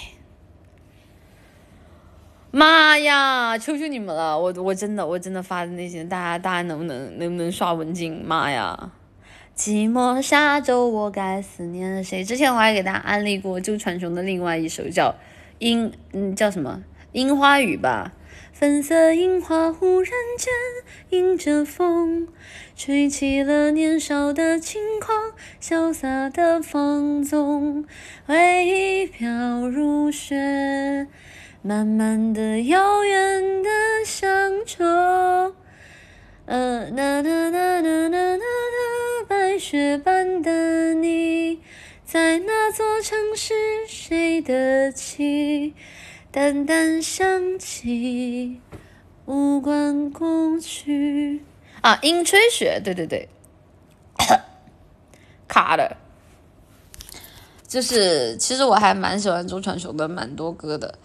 [2.51, 3.57] 妈呀！
[3.57, 8.21] 求求你们了，我我真的我真的发自内心，大家大家能不能能不能刷文静？
[8.27, 8.91] 妈呀！
[9.55, 12.25] 寂寞沙洲，我该思念谁？
[12.25, 15.11] 之前我还给大家安利过周传雄的另外一首叫
[15.61, 16.83] 《樱》，嗯，叫什么？
[17.13, 18.11] 樱花雨吧，
[18.61, 20.53] 粉色樱花忽然间
[21.19, 22.29] 迎着风，
[22.77, 25.33] 吹起了年少的轻狂，
[25.63, 27.87] 潇洒的放纵，
[28.27, 31.07] 回忆飘如雪，
[31.63, 33.71] 慢慢的遥远的
[34.05, 34.85] 乡愁，
[36.45, 38.45] 呃，呐呐呐呐呐呐，
[39.27, 41.63] 白雪般的你，
[42.05, 43.55] 在那座城市
[43.89, 45.73] 谁的起？
[46.33, 48.61] 淡淡想起，
[49.27, 51.43] 无关过去。
[51.81, 53.29] 啊，樱吹雪，对对对，
[55.49, 55.97] 卡的。
[57.67, 60.97] 就是其实我还蛮喜欢周传雄的，蛮多歌的。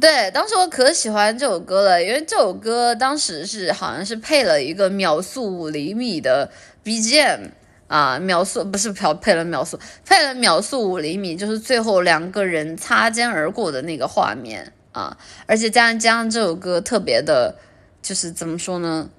[0.00, 6.50] 对，当时我可喜欢这首歌了，因为这首歌当时是好像是配了一个秒速五厘米的
[6.84, 7.50] BGM。
[7.92, 15.14] 啊，秒速不是配配了秒速，配了秒速五厘米，就是最后两个人擦肩而过的那个画面啊！
[15.44, 17.54] 而且加上加上这首歌特别的，
[18.00, 19.10] 就是怎么说呢，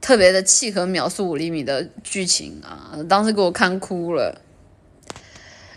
[0.00, 2.98] 特别的契合秒速五厘米的剧情啊！
[3.08, 4.40] 当时给我看哭了。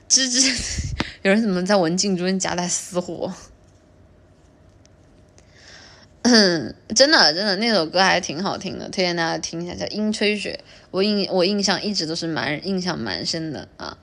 [0.10, 0.92] 吱吱，
[1.22, 3.32] 有人怎么在文静中夹带私货？
[6.30, 10.60] 嗯， 真的真的，那首歌还挺好听的，推荐大家听一下，叫《樱吹雪》。
[10.92, 13.98] 我印我印象一直都是蛮印象蛮深的啊。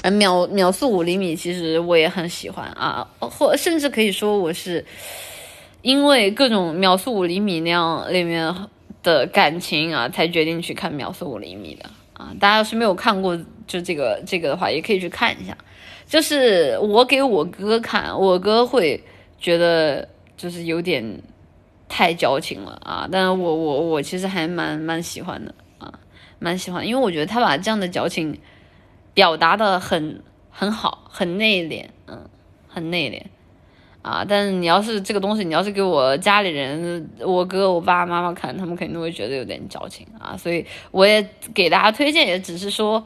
[0.00, 4.84] 而秒秒速五厘米，其实我也很喜欢啊，或甚至可以说我是
[5.82, 8.54] 因为各种秒速五厘米那样里面
[9.02, 12.32] 的感情啊，才决定去看秒速五厘米的啊。
[12.38, 13.36] 大家要是没有看过
[13.66, 15.58] 就这个这个的话，也可以去看一下。
[16.06, 19.02] 就是我给我哥看，我哥会
[19.40, 20.08] 觉得。
[20.38, 21.20] 就是有点
[21.88, 23.08] 太矫情了啊！
[23.10, 25.92] 但是我我我其实还蛮蛮喜欢的啊，
[26.38, 28.38] 蛮喜欢，因为我觉得他把这样的矫情
[29.12, 32.30] 表达的很很好，很内敛，嗯，
[32.68, 33.20] 很内敛
[34.08, 34.24] 啊。
[34.26, 40.36] 但是你要是这个东西，你要是给我家里人，我哥、我爸、妈妈看，他们肯定会觉得有点矫情啊。
[40.36, 43.04] 所以我也给大家推荐，也只是说。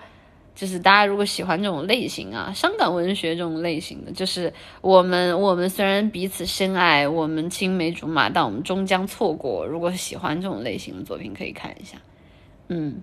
[0.55, 9.66] 就是大家如果喜欢这种类型啊，伤感文学这种类型的，就是我们我们虽然彼此深爱，我们青梅竹马，但我们终将错过。
[9.66, 11.97] 如果喜欢这种类型的作品，可以看一下。
[12.69, 13.03] 嗯，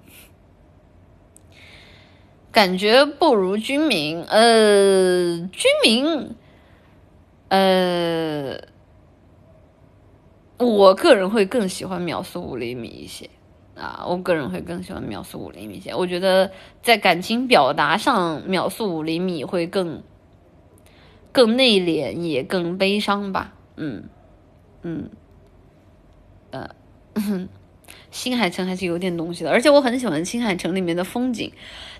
[2.51, 6.35] 感觉不如军民，呃，军民，
[7.49, 8.59] 呃，
[10.57, 13.29] 我个人会更喜欢秒速五厘米一些
[13.79, 15.95] 啊，我个人会更喜欢秒速五厘米一些。
[15.95, 16.51] 我觉得
[16.83, 20.03] 在感情表达上，秒速五厘米会更
[21.31, 23.53] 更内敛，也更悲伤吧。
[23.77, 24.03] 嗯
[24.83, 25.09] 嗯，
[26.51, 26.69] 呃，
[28.11, 31.51] 新海诚还是有点东西的，而且我很喜欢新海诚里面的风景，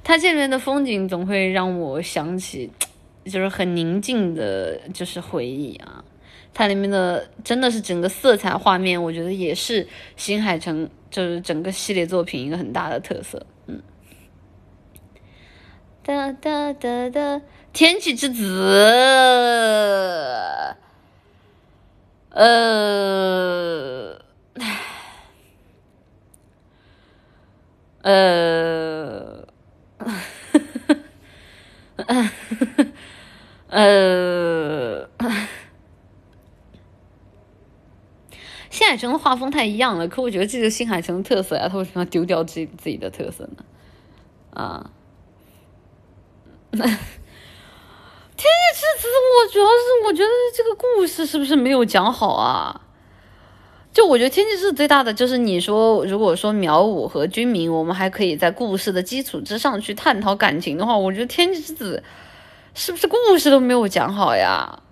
[0.04, 2.72] 它这里面的风景总会让我想起。
[3.26, 6.04] 就是很宁静的，就是回忆啊。
[6.54, 13.46] 它里面的真的是整个色彩画面，我觉得也是新海诚就是整个系列作品一个很大的特色。
[13.68, 13.82] 嗯，
[16.04, 18.44] 哒哒哒哒，天气之子，
[22.32, 24.22] 呃，
[28.02, 29.48] 呃。
[33.72, 35.08] 呃，
[38.80, 43.66] 新海诚的画风太一样了，可我觉得这个新海诚的特色呀，他为什么要丢掉自己自己的特色呢？
[44.54, 44.90] 啊，
[46.72, 46.88] 天气
[48.38, 52.80] 之子，我主要是我觉得这个故事是不是没有讲好啊？
[53.92, 62.02] 就我觉得天气之子最大的就是你说，如果说苗五和君明，我们还可以在故事的基础之上去探讨感情的话，我觉得天气之子。
[62.74, 64.84] 是不是故事都没有讲好呀？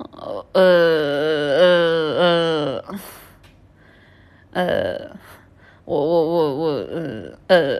[0.00, 2.84] 呃呃呃
[4.52, 5.16] 呃，
[5.84, 7.78] 我我我我呃呃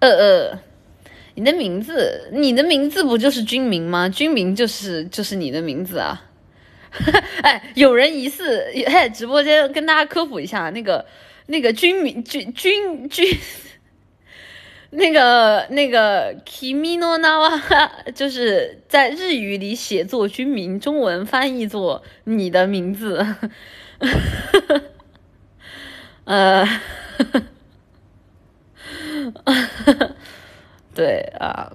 [0.00, 0.58] 呃呃，
[1.34, 4.08] 你的名字，你的名字不就是君名吗？
[4.08, 6.22] 君名就是就是你的名字啊！
[7.42, 11.04] 哎，有人疑似，哎，直播间跟大家科普一下，那个
[11.46, 13.26] 那个君名君君君。
[14.94, 17.60] 那个那个 Kimi n a w
[18.14, 23.26] 就是在日语里写作军名，中文翻译作你的名字。
[26.24, 26.66] 呃，
[30.94, 31.72] 对啊，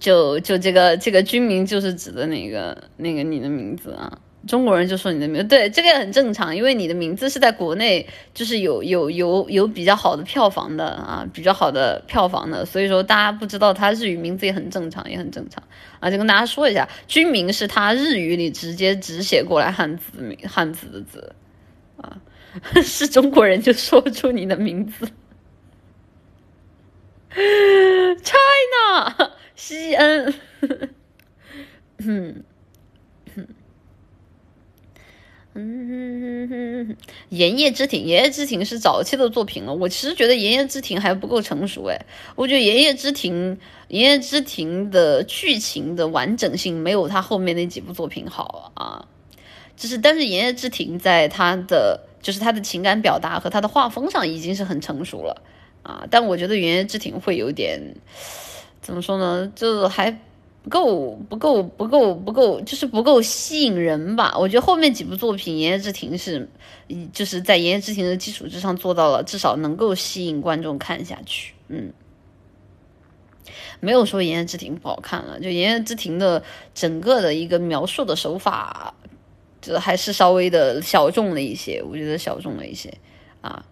[0.00, 4.18] 就就这个这个军名就是指的那个那个你的名字啊。
[4.46, 15.62] 中国人就说你的名字，对这个也很正常，因为你的名字是在国内就是有有有有比较好的票房的啊，比较好的票房的，所以说大家不知道他日语名字也很正常，也很正常。
[16.00, 21.32] 啊，就跟大家说一下，军名是他日语里直接只写过来汉字名汉字的字
[21.96, 22.18] 啊，
[22.82, 25.06] 是中国人就说出你的名字，
[28.24, 30.34] China 西恩，
[32.04, 32.42] 嗯。
[35.54, 36.96] 嗯，
[37.28, 39.74] 炎夜之庭，炎夜之庭是早期的作品了。
[39.74, 42.06] 我其实觉得炎夜之庭还不够成熟哎，
[42.36, 43.58] 我觉得炎夜之庭，
[43.88, 49.06] 炎夜之庭的剧情的完整性没有他后面那几部作品好啊。
[49.76, 55.42] 就是，但是炎夜之庭在他的就是他的情感表达和他的画风上已经是很成熟了
[55.82, 56.06] 啊。
[56.10, 57.94] 但我觉得炎夜之庭会有点
[58.80, 59.52] 怎么说呢？
[59.54, 60.18] 就还。
[60.62, 64.32] 不够，不够，不够，不够，就是不够吸引人吧？
[64.38, 66.48] 我觉得后面几部作品，《炎夜之庭》是，
[67.12, 71.54] 就是在《炎夜之庭》的基础之上做到了，至少能够吸引观众看下去。
[71.66, 71.92] 嗯，
[73.80, 76.40] 没有说《炎夜之庭》不好看了，就《炎夜之庭》的
[76.72, 78.94] 整个的一个描述的手法，
[79.60, 82.92] 就还是稍微的小众了一些，我觉得小众了一些
[83.40, 83.64] 啊。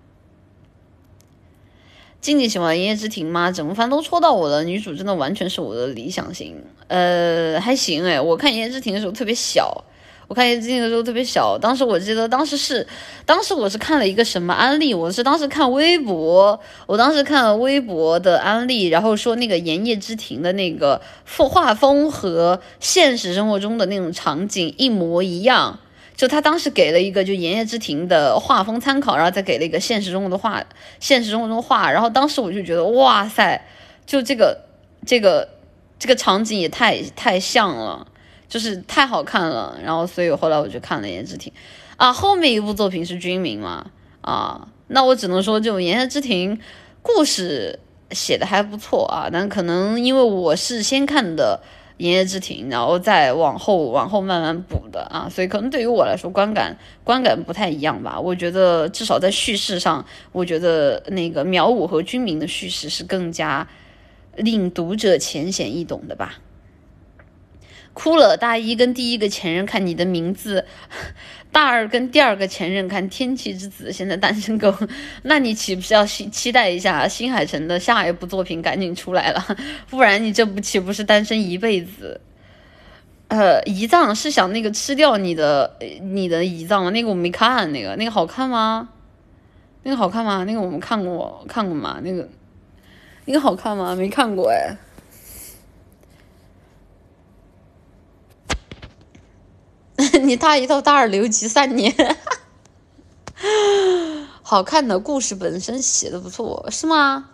[2.20, 3.50] 静静喜欢《一夜之庭》吗？
[3.50, 6.54] 整部番都戳到我了，女主真的完全是我的理想型。
[6.88, 9.82] 呃，还行哎，我看《一夜之庭》的时候特别小，
[10.28, 11.56] 我看《一夜之庭》的时候特别小。
[11.58, 12.86] 当时我记得，当时是，
[13.24, 14.92] 当时我是看了一个什么安利？
[14.92, 25.78] 我是当时看微博，我当时看了微博的安利，然后说那个《炎夜之庭》的那个画风和现实生活中的那种场景一模一样。
[26.20, 30.62] 就他当时给了一个就《炎夜之庭》的画风参考，然后再给了一个现实中的画，
[30.98, 33.66] 现实生活中画，然后当时我就觉得哇塞，
[34.04, 34.66] 就这个
[35.06, 35.48] 这个
[35.98, 38.06] 这个场景也太太像了，
[38.50, 39.80] 就是太好看了。
[39.82, 41.50] 然后所以后来我就看了《炎夜之庭》，
[41.96, 43.86] 啊，后面一部作品是《君民》嘛，
[44.20, 46.54] 啊，那我只能说这种《炎夜之庭》
[47.00, 47.78] 故事
[48.10, 51.62] 写的还不错啊，但可能因为我是先看的。
[52.00, 58.18] 言叶之庭，然后再往后往后慢慢补的啊，所以可能对于我来说观感观感不太一样吧。
[58.18, 63.68] 我觉得至少在叙事上，我觉得那个苗五和君明的叙事是更加
[64.34, 66.38] 令读者浅显易懂的吧。
[67.92, 70.64] 哭了，大一跟第一个前任看你的名字。
[71.52, 74.72] 大二跟第二个前任看《天气之子》，现在单身狗，
[75.22, 79.44] 那你岂不是要期期待一下新海诚的下一部作品赶紧出来了？
[79.90, 82.20] 不然你这不岂不是单身一辈子？
[83.28, 86.90] 呃，胰脏是想那个吃掉你的你的胰脏吗？
[86.90, 88.88] 那个我没看，那个那个好看吗？
[89.82, 90.44] 那个好看吗？
[90.44, 92.00] 那个我们看过看过吗？
[92.02, 92.28] 那个
[93.24, 93.94] 那个好看吗？
[93.96, 94.76] 没看过哎。
[100.22, 101.94] 你大一到大二留级三年，
[104.42, 107.30] 好看的故事本身写的不错，是吗？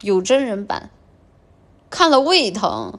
[0.00, 0.90] 有真人版，
[1.88, 2.98] 看了胃疼。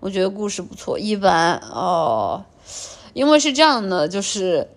[0.00, 2.44] 我觉得故事不错，一般哦，
[3.14, 4.68] 因为是这样的，就是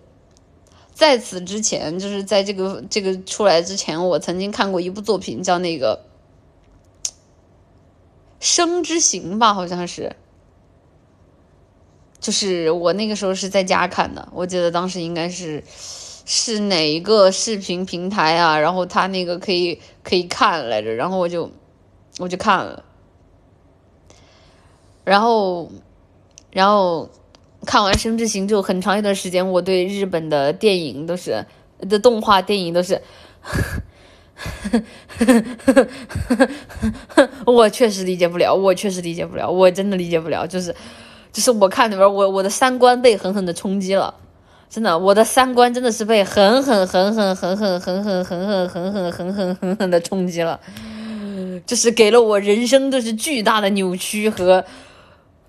[0.94, 6.02] 在此之前，就是在这个这个出来之前，我曾经看过一部作品，叫那个
[8.40, 10.16] 《生之行》吧，好像是，
[12.20, 15.62] 就是我那个时候是在家看的，我记得当时应该是
[16.24, 21.50] 是哪一个视频平台啊，然后他那个可以可以看来着，然后我就
[22.18, 22.84] 我就看了。
[25.04, 25.70] 然后，
[26.50, 27.08] 然后
[27.64, 31.46] 看完《生之行》就很长一段时间，我对日本的电影都是
[31.78, 33.00] 的动画电影都是，
[37.46, 40.74] 我确实理解不了，我确实理解不了，我真的理解不了，就是
[41.32, 44.14] 就是我看里边，我我的三观被狠狠的冲击了，
[44.68, 50.60] 真的，我的三观真的是被狠狠狠狠狠狠狠狠狠狠狠狠狠狠狠狠的冲击了，
[51.66, 54.64] 就是给了我人生都是巨大的扭曲和。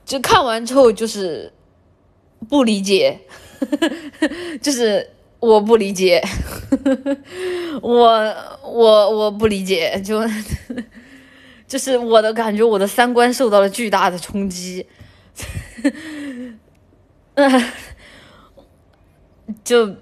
[0.05, 1.53] 就看完之后就是
[2.49, 3.19] 不理解，
[4.59, 5.07] 就是
[5.39, 6.19] 我不理解，
[7.79, 10.19] 我我我不理解，就
[11.67, 14.83] 就是我的感觉，我的三观受到了巨大的冲击，
[17.35, 17.35] 嗯
[19.63, 19.95] 就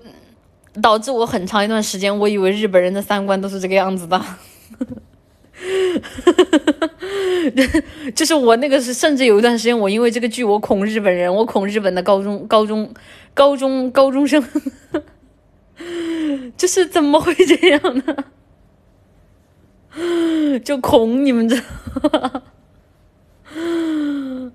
[0.81, 4.21] 导致我很长一段时间，我以为日本人的三观都是这个样子的。
[8.13, 12.93] 就是我那个是，甚至有一段时间，我因为这个剧，我恐日本人，我恐日本的高中、高中、
[13.33, 14.43] 高中、高中生，
[16.57, 18.15] 就是怎么会这样呢？
[20.63, 21.57] 就恐你们这，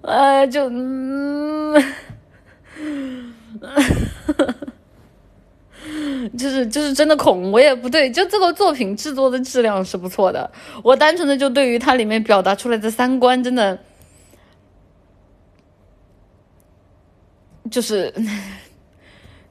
[0.02, 1.74] 哎，就嗯。
[6.38, 10.50] 就是就是真的恐，我也不对，就这个作品制作的质量是不错的，
[10.82, 13.78] 我单纯的就对于它里面表达出来的三观，真的
[17.70, 18.12] 就是。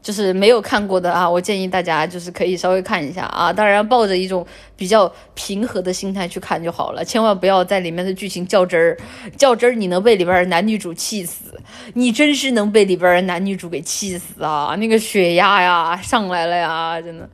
[0.01, 4.43] 就是没有看过的啊，我建议大家就是可以稍微看一下啊，当然抱着一种
[4.75, 8.97] 比较平和的心态去看就好了，千万不要在里面的剧情较真儿，
[9.37, 11.61] 较真儿你能被里边男女主气死，
[11.93, 14.75] 你真是能被里边男女主给气死啊！
[14.79, 17.29] 那个血压呀上来了呀，真的，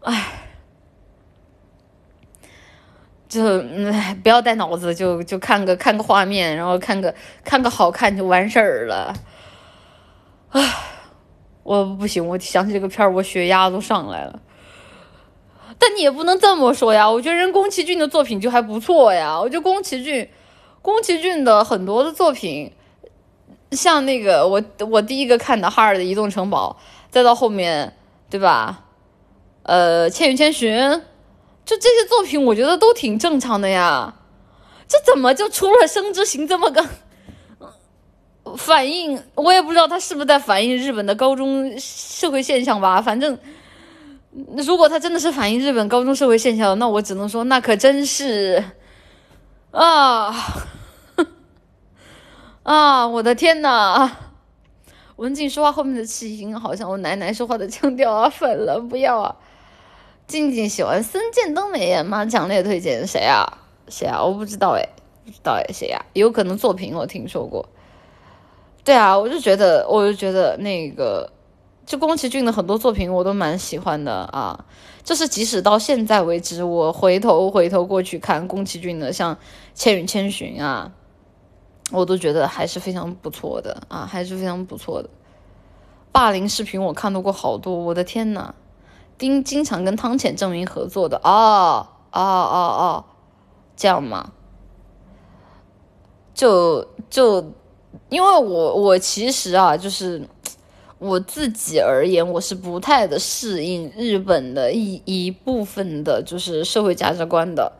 [0.00, 0.22] 唉，
[3.26, 9.14] 就嗯不要带脑子，就就看个看个画面，然后看个看个好看就完事儿了，
[10.50, 10.60] 唉。
[11.64, 14.40] 我不行，我想起这个片儿，我血压都上来了。
[15.76, 19.40] 但你也不能这么说呀，我觉得人宫崎骏的作品就还不错呀。
[19.40, 20.28] 我觉得宫崎骏，
[20.80, 22.70] 宫崎骏的很多的作品，
[23.72, 26.76] 像那个我我第一个看的哈尔的移动城堡，
[27.10, 27.96] 再到后面，
[28.30, 28.84] 对吧？
[29.64, 30.78] 呃，千与千寻，
[31.64, 34.14] 就这些作品，我觉得都挺正常的呀。
[34.86, 36.86] 这怎么就出了生之行这么个？
[38.56, 43.00] 反映我也不知道他是不是在反映日本的高中社会现象吧。
[43.02, 43.38] 反正，
[44.56, 48.64] 如果他真的是反映日本高中社会现象，那我只能说那可真是
[49.70, 50.34] 啊
[52.62, 53.06] 啊！
[53.06, 54.10] 我的天呐！
[55.16, 59.36] 文静说话后面的气音好像我奶奶说话的腔调啊，粉了不要啊！
[60.26, 62.24] 静静喜欢森见登美演吗？
[62.24, 63.58] 强烈推荐谁啊？
[63.88, 64.22] 谁啊？
[64.24, 64.88] 我不知道哎，
[65.24, 66.04] 不知道哎，谁呀？
[66.14, 67.68] 有可能作品我听说过。
[68.84, 71.32] 对啊，我就觉得，我就觉得那个，
[71.86, 74.62] 就宫崎骏的很多作品我都蛮喜欢的啊。
[75.02, 79.34] 就是即使到现在为止，我回头回头过去看宫崎骏的，像
[79.74, 80.92] 《千与千寻》啊，
[81.92, 85.08] 我都觉得还是非常不错的啊，还是非常不错的。
[86.12, 88.54] 霸凌视频我看到过好多，我的天呐，
[89.16, 93.04] 丁经常跟汤浅证明合作的哦哦哦哦，
[93.76, 94.32] 这样吗？
[96.34, 97.52] 就就。
[98.14, 100.22] 因为我我其实啊，就是
[100.98, 107.72] 我自己而言，我是不太的适应日本的一一部分的，就是社会价值观的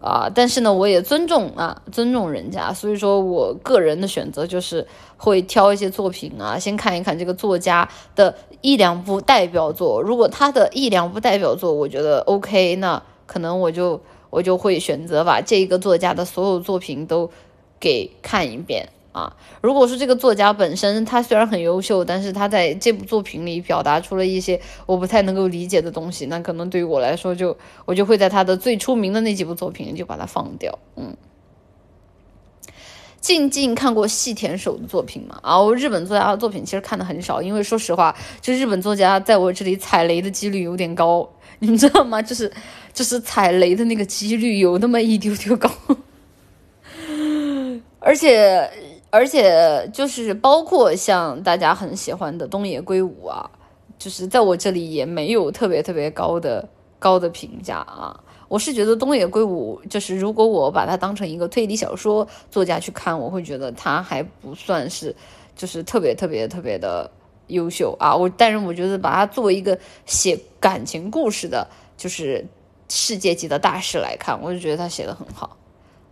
[0.00, 0.30] 啊。
[0.34, 2.72] 但是呢，我也尊重啊，尊重人家。
[2.72, 4.86] 所以说我个人的选择就是
[5.18, 10.00] 会挑一些作品啊，先看一看这个作家的一两部代表作。
[10.00, 17.30] 如果他的一两部代表作我觉得 OK，那可能我就我就会选择把这个作家的所有作品都
[17.78, 18.88] 给看一遍。
[19.12, 19.36] 啊。
[19.60, 30.78] 如果说这个作家本身他虽然很优秀，但是他在这部作品里表达出了一些我不太能够理解的东西，那可能对于我来说就我就会在他的最出名的那几部作品就把它放掉。
[30.96, 31.16] 嗯。
[33.20, 35.38] 静静看过细田守的作品吗？
[35.42, 42.22] 啊，我日本作家的作品其实看的很少，因为说实话，就日本作家在我这里踩雷的几率有点高，你们知道吗？
[42.22, 42.50] 就是
[42.94, 45.70] 就是踩雷的那个几率有那么一丢丢高，
[48.00, 48.70] 而且
[49.10, 53.50] 而且就是包括像大家很喜欢的东野圭吾啊，
[53.98, 58.18] 就是在我这里也没有特别特别高的高的评价啊。
[58.48, 65.14] 我是觉得东野圭吾，就是如果我把他当成一个推理小说作家去看，我会觉得他还不算是，
[65.54, 67.08] 就是特别特别特别的
[67.46, 68.14] 优秀啊。
[68.16, 72.44] 我但是我觉得把他作为一个写感情故事的，就是
[72.88, 75.56] 世界级的大师来看，我就觉得他写的很好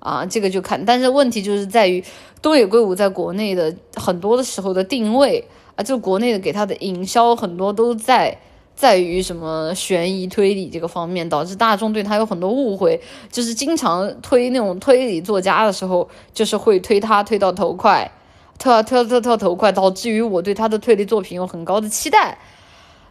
[0.08, 0.26] 啊。
[0.26, 2.02] 这个就看，但是问题就是在于
[2.40, 5.44] 东野圭吾在国内的很多的时候的定位
[5.76, 8.38] 啊，就国内的给他的营销很多都在。
[8.78, 18.08] 在于什么悬疑推理这个方面，导致大众对他有很多误会，就是经常推那种推理作家的时候，就是会推他推到头快，
[18.56, 22.38] 推啊推推推到头快，导致于我对他的推理作品有很高的期待。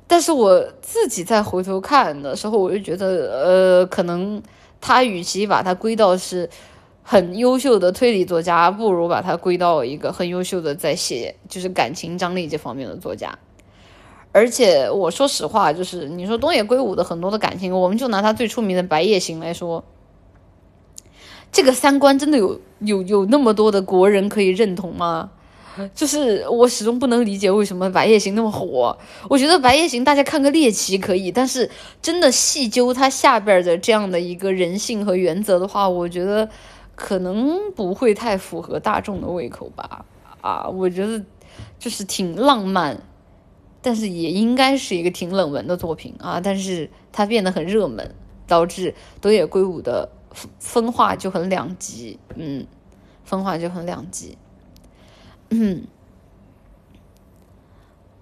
[0.07, 4.41] 但是我自己再回头看的时候，我就觉得，呃，可能
[4.79, 6.49] 他与其把他归到是
[7.09, 13.33] 很优秀的推理作家，不如把他归到一个很优秀的在写就是感情张力这方面的作家。
[14.33, 19.85] 而且我说实话，就是你说东野圭吾的很多的感情，我们就拿他最出名的《白夜行》来说，
[21.49, 25.31] 这个三观真的有有有那么多的国人可以认同吗？
[25.95, 28.97] 就是我始终不能理解为什么《白夜行》那么火。
[29.29, 31.71] 我觉得《白夜行》大家看个猎奇可以，但是
[32.01, 36.49] 真的细究它下边的这样的一个人性和原则的话，我觉得
[36.97, 40.05] 可能不会太符合大众的胃口吧。
[40.41, 41.23] 啊，我觉得
[41.79, 43.01] 就是挺浪漫。
[43.79, 48.13] 但是也应该是一个挺冷门的作品啊，但是它变得很热门，
[48.45, 50.09] 导致东野圭吾的
[50.59, 52.67] 分化就很两极，嗯，
[53.23, 54.37] 分化就很两极，
[55.51, 55.83] 嗯，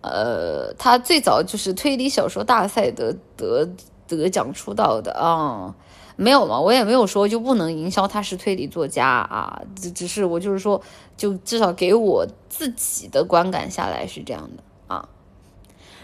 [0.02, 3.68] 呃，他最早就是推理小说大赛得得
[4.08, 5.74] 得奖出道的啊，
[6.18, 10.82] 没有嘛，我也没有说就不能营销他是推理作家啊，只只是我就是说，
[11.18, 14.64] 就至少给我自己的观感下来是这样的
[14.94, 15.10] 啊。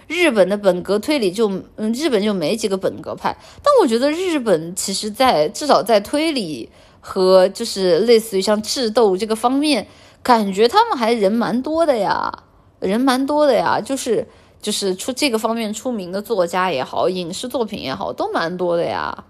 [0.08, 9.88] 日本的本格推理就，嗯，日本就没几个本格派，但我觉得日本其实，在至少在推理和就是类似于像智斗这个方面，
[10.22, 12.44] 感觉他们还人蛮多的呀，
[12.82, 14.28] 人蛮多的呀，就是
[14.62, 19.24] 就是出这个方面出名的作家也好，影视作品也好，都蛮多的呀。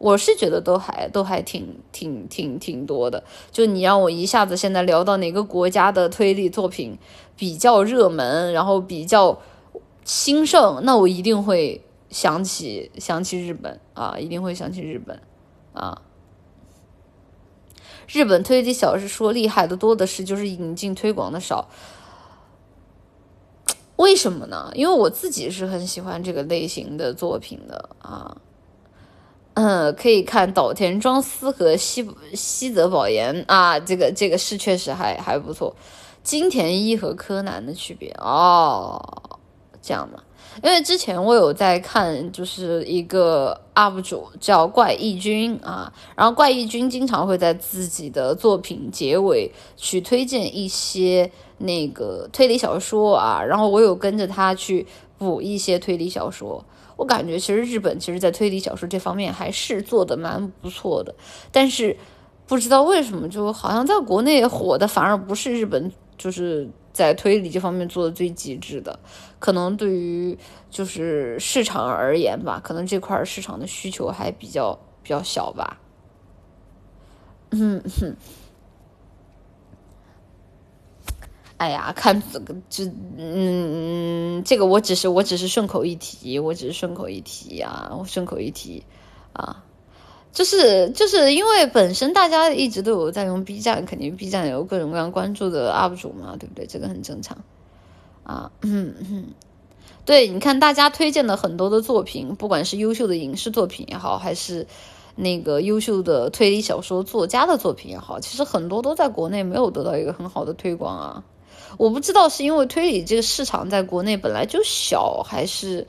[0.00, 3.22] 我是觉得都还都还挺挺挺挺多的。
[3.52, 6.98] 就你让我一下子现在聊到哪个国家的推理作品
[7.36, 9.38] 比较热门，然后比较。
[10.02, 15.20] 兴盛，那我一定会想起想起日本啊，一定会想起日本
[15.72, 16.02] 啊。
[18.08, 21.68] 日本推理小说厉害的多的是，就是引进推广的少。
[23.96, 24.72] 为什么呢？
[24.74, 28.38] 因为我自己是很喜欢这个类型的作品的啊。
[29.62, 35.76] 嗯，可以看岛田庄司和西西泽保研啊，这个这个是确实还还不错。
[36.22, 38.98] 金田一和柯南的区别哦。
[39.82, 40.22] 这样的，
[40.62, 56.62] 因为之前我有在看，就是一个 UP 主叫怪异君啊，然后怪异君经常会在自己的作品结尾去推荐一些那个推理小说啊，然后我有跟着他去补一些推理小说，
[57.00, 61.14] 我感觉其实日本其实在推理小说这方面还是做的蛮不错的，
[61.50, 61.96] 但是
[62.46, 66.68] 不知道为什么，就好像在国内火的反而不是日本，就是。
[66.92, 68.98] 在推理这方面做的最极致的，
[69.38, 70.36] 可能对于
[70.68, 75.78] 就是市场而言吧，可能这块市场的需求还比较比较小吧。
[77.50, 78.16] 嗯哼，
[81.60, 88.82] 哎呀，看这个这嗯，这个我只是我只是顺口一提，我只是顺口一提啊，我顺口一提
[89.34, 89.62] 啊。
[90.32, 96.66] 就是就是因为本身大家一直都有在用 B 站，肯定 B 站有各种各样关注的 UP 主嘛，对不对？
[96.66, 97.36] 这个很正常
[98.22, 98.50] 啊。
[98.62, 99.26] 嗯嗯，
[100.06, 104.66] 对，你看大家推荐的很多的作品，不管是优秀的影视作品也好，还是
[105.14, 111.24] 那个优秀的推理小说作家的作品也好，其实很多都在国内没有得到一个很好的推广啊。
[111.76, 115.86] 我不知道是因为推理这个市场在国内本来就小，还是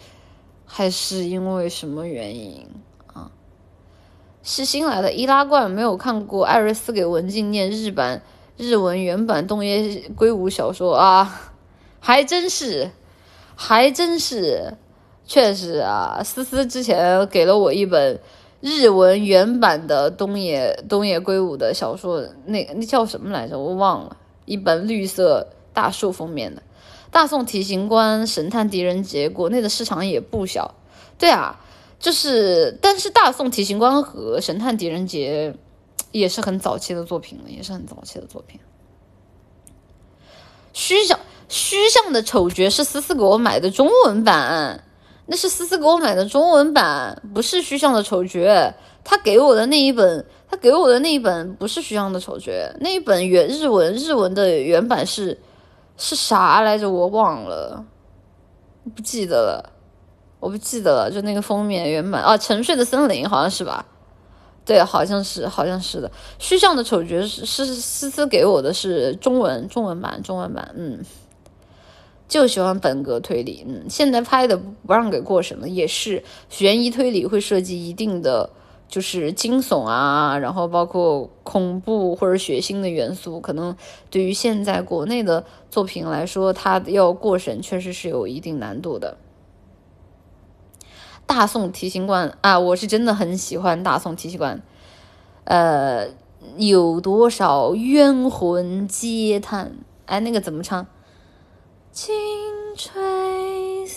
[0.65, 2.65] 还是因为什么原因
[3.13, 3.31] 啊？
[4.43, 8.21] 是新来的易拉罐没有看过艾瑞斯给文静念日版
[8.57, 11.51] 日文原版东野圭吾小说啊，
[11.99, 12.91] 还真是，
[13.55, 14.77] 还真是，
[15.25, 18.19] 确实啊，思思之前给了我一本
[18.59, 23.57] 日文原版的东野东野圭吾的小说，那那叫什么来着？
[23.57, 26.63] 我忘了，一本绿色大树封面的。
[27.11, 30.75] 大宋提刑官神探狄仁杰，国内的市场也不小。
[31.19, 31.59] 对啊，
[31.99, 35.53] 就是，但是大宋提刑官和神探狄仁杰
[36.13, 38.61] 也是很早期的作品了，也是很早期的作品。
[40.71, 41.19] 虚像
[41.49, 44.81] 虚像的丑角是思思给我买的中文版，
[45.25, 48.73] 那是思思给我买的中文版，不是虚像的丑角。
[49.03, 55.37] 他给我的那一本，他给我的那一本不是虚像的丑角，那一本原日文日文的原版是。
[56.03, 56.89] 是啥来着？
[56.89, 57.85] 我忘了，
[58.95, 59.69] 不记得了，
[60.39, 61.11] 我不记得了。
[61.11, 63.85] 就那个封面原版啊，《沉睡的森林》好像是吧？
[64.65, 66.11] 对，好像是，好像是的。
[66.39, 71.05] 虚像的丑角是是思思给我的是中文中文版中文版，嗯，
[72.27, 78.49] 就喜欢本格推理，嗯，现在拍的不让给过审了，也是悬疑推理会涉及一定的。
[78.91, 83.73] 就是惊悚啊，然后包括恐怖或者血腥的元素，可能
[84.09, 89.17] 对于现在国内的作品来说，它要过审确实是有一定难度的。
[91.25, 94.61] 大宋提刑官啊，我是真的很喜欢大宋提刑官，
[95.45, 96.09] 呃，
[96.57, 99.77] 有多少冤魂嗟叹？
[100.05, 100.85] 哎，那个怎么唱？
[101.93, 102.13] 青
[102.75, 103.87] 吹，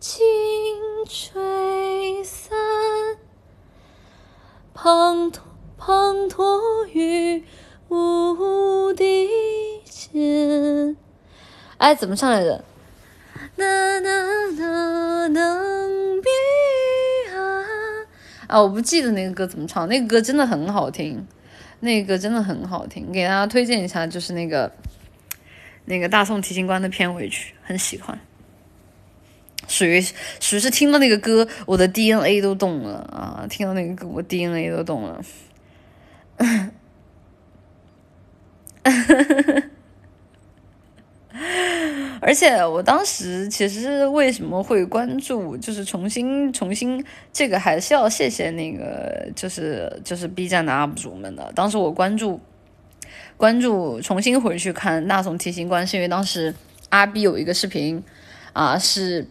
[0.00, 0.24] 轻
[1.06, 2.56] 吹散。
[4.74, 5.40] 滂沱
[5.78, 7.44] 滂沱于
[7.88, 9.28] 无底
[9.84, 10.96] 间。
[11.76, 12.64] 哎，怎么唱来着？
[13.56, 16.28] 呐呐呐能比
[17.34, 17.64] 啊！
[18.48, 21.26] 啊，我不记得那个歌怎么唱，那个歌真的很好听，
[21.80, 24.72] 那个歌真的很好听，给大家推荐一下，就是那个
[25.84, 28.18] 那个大宋提刑官的片尾曲，很喜欢。
[29.70, 30.02] 属于
[30.40, 33.46] 属于是听到那个歌，我的 DNA 都动了啊！
[33.48, 35.22] 听到那个歌，我 DNA 都动了。
[42.20, 51.52] 而且我当时其实为什么会关注，就是重新重新这个还是要谢谢那个就是就是 B 站的 UP 主们的。
[51.54, 52.40] 当时我关注
[53.36, 56.52] 关注重新回去看《大宋提刑官》，是因为当时
[56.88, 58.02] 阿 B 有一个视频
[58.52, 59.28] 啊是。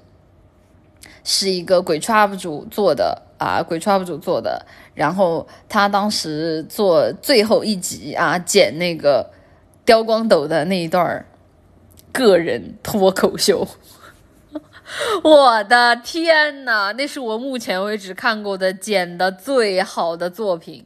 [1.23, 4.65] 是一个鬼畜 UP 主做的啊，鬼畜 UP 主做的。
[4.93, 9.29] 然后他当时做最后一集啊，剪那个
[9.85, 11.25] 刁光斗的那一段
[12.11, 13.67] 个人脱口秀。
[15.23, 20.85] 我的天呐，那是我目前为止看过的剪的最好的作品。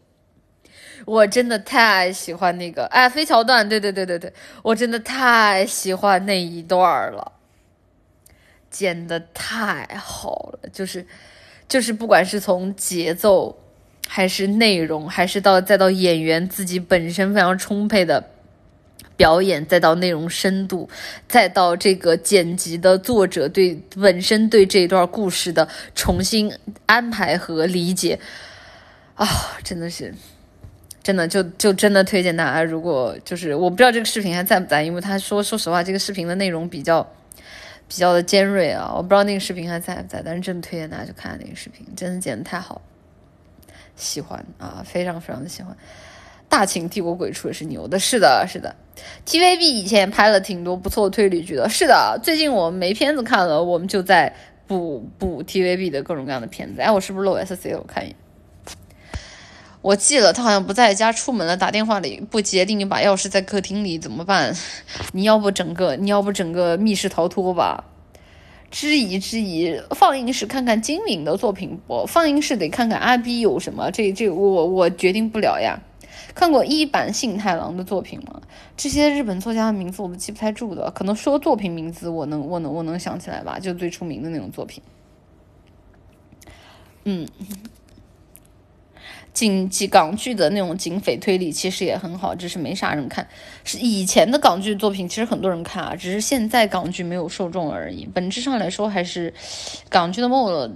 [1.06, 7.33] 我真的太喜欢那个哎，飞桥段，对对对对对，我真的太喜欢那一段了。
[8.74, 11.06] 剪的太好了，就是，
[11.70, 13.56] 就是不管是从节奏，
[14.08, 18.32] 还是内容，还是到再到演员自己本身非常充沛的
[19.16, 20.90] 表演，再到内容深度，
[21.28, 26.52] 再到这个剪辑的作者对本身对这段故事的重新
[26.88, 28.20] 安排和理解，
[29.14, 29.28] 啊，
[29.64, 30.12] 真的是，
[31.04, 37.08] 真的就就真的推荐大家，如果就是我不知道这个视频还在不在，因为他说说实话，这个视频的内容比较。
[37.88, 42.82] 比较的尖锐啊，我不知道那个视频还在不在，但是真的推荐大家去看那个视频，真的剪的太好，
[43.96, 45.76] 喜欢啊，非常非常的喜欢。
[46.50, 48.76] 大秦帝国鬼畜也是牛的，是的，是的。
[49.26, 52.20] TVB 以前拍了挺多不错的推理剧的，是的。
[52.22, 54.36] 最近我们没片子看了，我们就在
[54.68, 56.82] 补补 TVB 的各种各样的片子。
[56.82, 58.16] 哎，我是不是漏 SC 了我看一眼。
[59.84, 64.56] 我记了，他好像不在家，出门了，打电话里不接，令你把钥匙在客厅里，怎么办？
[65.12, 67.84] 你要不整个，你要不整个密室逃脱吧？
[68.72, 72.06] 质疑质疑，放映室看看精明的作品不？
[72.08, 73.92] 放映室得看看阿 B 有什么？
[73.92, 75.78] 这这我我决定不了呀。
[76.34, 78.42] 看过一版信太郎的作品吗？
[78.78, 84.82] 这些日本作家的名字我都记不太住的，可能说作品名字我能我能我能想起来吧，就最出名的那种作品。
[87.04, 87.28] 嗯。
[89.34, 93.28] 警警港剧的那种警匪推理其实也很好，只是没啥人看。
[93.64, 98.08] 是以前的港剧作品，其实很多人看啊，只是现在港剧没有受众而已。
[98.14, 99.34] 本质上来说，还是
[99.90, 100.70] 港剧的没落，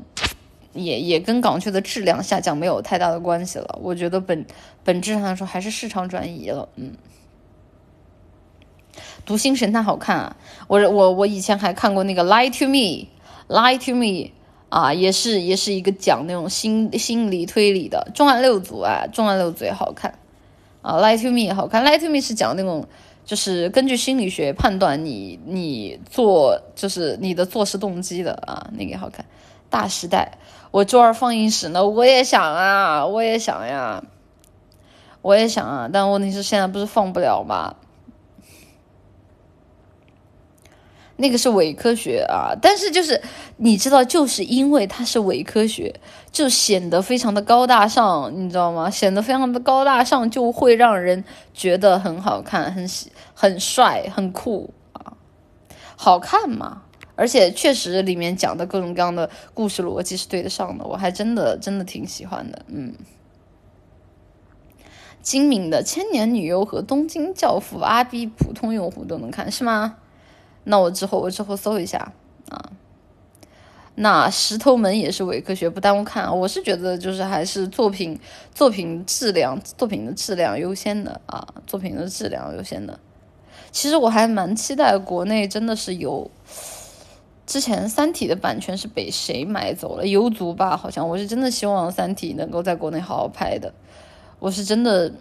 [0.74, 3.80] 也也跟港剧的质量下降没有太大的关系了。
[3.82, 4.44] 我觉得本
[4.84, 6.68] 本质上来说，还是市场转移了。
[6.77, 6.94] 嗯，
[9.24, 10.36] 读心神探好看啊！
[10.68, 12.74] 我我我以前还看过那个《Lie to Me》，
[13.48, 14.06] 《Lie to Me》。
[14.70, 20.14] 啊，也是也是一个讲那种心心理推理的《重案六组》啊，《重案六组》也好看，
[20.82, 22.86] 啊，Lie to Me 也好看，Lie to Me 是讲那种
[23.26, 29.26] 就是根据心理学判断你你做就是你的做事动机的啊，那个也好看。
[29.70, 30.38] 大时代，
[30.72, 34.04] 我周二放映室呢，我也想啊，我也想呀，
[35.22, 37.76] 我也想啊，但问题是现在不是放不了吗？
[41.18, 43.22] 那个是伪科学啊，但是就是
[43.58, 45.94] 你知道，就是因为它是伪科学，
[46.32, 48.90] 就显得非常的高大上，你知道吗？
[48.90, 51.24] 显得非常的高大上，就会让人
[51.54, 55.14] 觉得很好看、很喜、很帅、很酷啊，
[55.96, 56.84] 好看嘛。
[57.16, 62.94] 而且确实里面讲的各种各样的故事逻辑是对得上的，我还真的真的挺喜欢的，嗯。
[65.24, 69.98] 精明的千年女优和东京教父阿 B 普通用户都能看是吗？
[70.70, 72.12] 那我之后我之后搜一下
[72.50, 72.70] 啊。
[73.96, 76.32] 那石头门也是伪科学，不耽误看啊。
[76.32, 78.20] 我是觉得就是还是作品
[78.54, 83.00] 作品质量作品的质量优先的啊，作品的质量优先的。
[83.72, 86.30] 其实我还蛮期待国内真的是有，
[87.46, 90.06] 之前《三体》的版权是被谁买走了？
[90.06, 91.08] 游族吧，好像。
[91.08, 93.74] 我是真的希望《三体》能够在国内好好拍的，
[94.40, 95.12] 我是真的。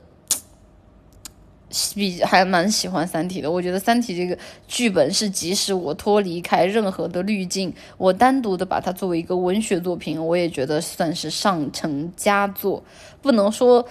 [1.95, 12.83] 比还蛮喜欢《三体》的，我觉得《三体》这个剧本是，即使我脱离开任何的滤镜，我单独的把它作为一个文学作品，我也觉得算是上乘佳作。
[13.21, 13.85] 不能说，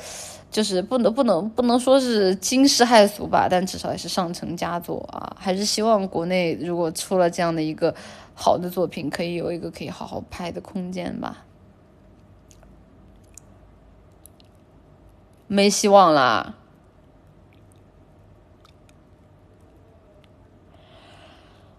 [0.49, 5.35] 就是不能不能不能说是惊世骇俗吧，但至少也是上乘佳作啊！
[5.37, 7.93] 还是希望国内如果出了这样的一个
[8.33, 11.43] 好的作品，可以有一个可以好好拍的空间吧。
[15.47, 16.55] 没希望啦。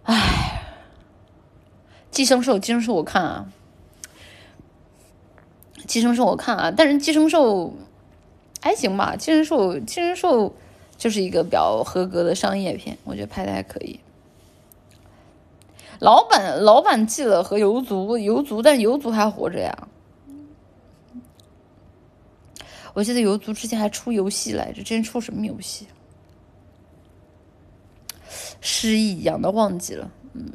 [0.06, 0.62] 唉，
[2.10, 3.52] 寄生兽，寄生兽我看啊，
[5.86, 7.74] 寄生兽我看啊，但是寄生兽
[8.60, 10.54] 还行吧，寄生兽，寄生兽
[10.96, 13.98] 就是一个比较合格的商业片，我觉得拍的还可以。
[15.98, 19.88] 老板，老板寄了和游族，游族，但游族还活着呀。
[22.94, 25.88] 我记得游族之前还出游戏来着，之前出什么游戏？
[28.60, 30.52] 失忆一样的忘记了，嗯，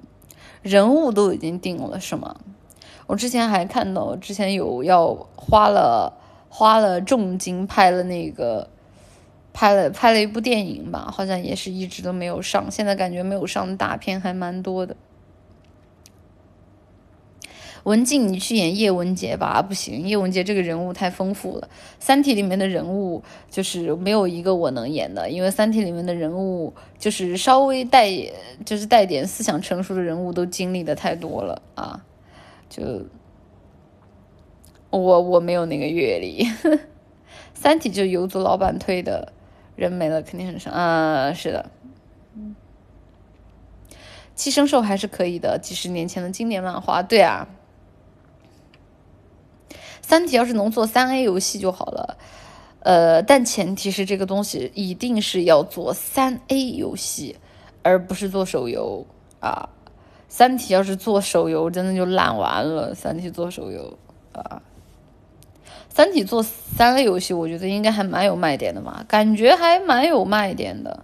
[0.62, 2.36] 人物都已经定了是吗？
[3.08, 6.14] 我之前还看到，之前有要花了
[6.50, 8.70] 花了重金拍了那个，
[9.54, 14.96] 拍了拍了一部电影吧，好像也是一直都没有上，现在感觉没有上大片还蛮多的。
[17.84, 21.68] 文静，你去演叶文洁吧，不行，叶文洁这个人物太丰富了，
[22.00, 28.08] 《三体》里面的人物就是没有一个我能演的，因为《三体》里面的人物就是稍微带，
[28.64, 32.04] 就是带点思想成熟的人物都经历的太多了啊，
[32.70, 32.84] 就
[34.92, 36.46] 我我没有那个阅历，
[37.56, 39.34] 《三体》就游族老板推的，
[39.76, 41.72] 人没了肯定很伤啊，是的，
[44.36, 47.48] 寄生兽还是可以的，几十年前的经典漫画，对啊。
[50.02, 52.18] 三体要是能做三 A 游戏就好了，
[52.82, 57.38] 呃，但前提是这个东西一定是要做三 A 游戏，
[57.84, 59.06] 而不是做手游
[59.40, 59.70] 啊。
[60.28, 62.96] 三体要是做手游，真的就烂完了。
[62.96, 63.98] 三体做手游
[64.34, 64.62] 啊，
[65.90, 71.04] 三体做三 A 游戏，我觉得应该还蛮有卖点的嘛，感觉还蛮有卖点的。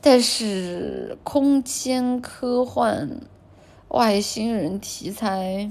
[0.00, 3.20] 但是空间科幻、
[3.88, 5.70] 外星人题材。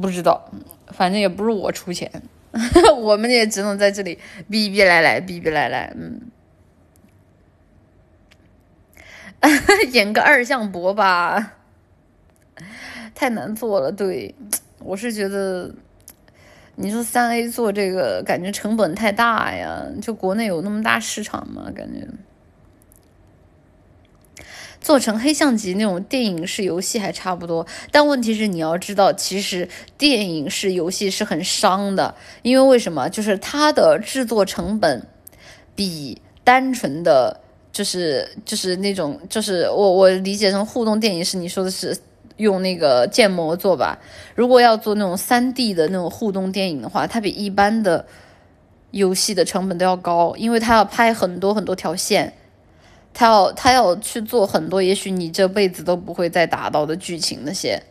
[0.00, 0.50] 不知道，
[0.88, 2.10] 反正也不是我出钱，
[2.96, 6.20] 我们也只能在这里逼逼赖赖，逼逼赖赖，嗯，
[9.92, 11.54] 演个二向箔吧，
[13.14, 13.90] 太难做了。
[13.90, 14.34] 对，
[14.78, 15.74] 我是觉得，
[16.76, 21.70] 你说三 A 做这个，感觉成本太大呀，就国内有那么大市场吗？
[21.74, 22.06] 感觉。
[24.82, 33.08] 做成黑象级那种电影式游戏还差不多，但问题是你要知道，其实电影式游戏是很伤的，因为为什么？
[33.08, 35.06] 就是它的制作成本
[35.76, 37.40] 比单纯的
[37.72, 41.96] 就是就是那种就是我我理解成互动电影是你说的是
[42.38, 43.96] 用那个建模做吧？
[44.34, 48.04] 如果要做那种三 D 的那种互动电影的话，它比一般的
[48.90, 52.34] 游戏的成本都要高，因为它要拍很多很多条线。
[53.14, 57.82] 他要他要去做很多，也许你这辈子都不会再达到的剧情，那些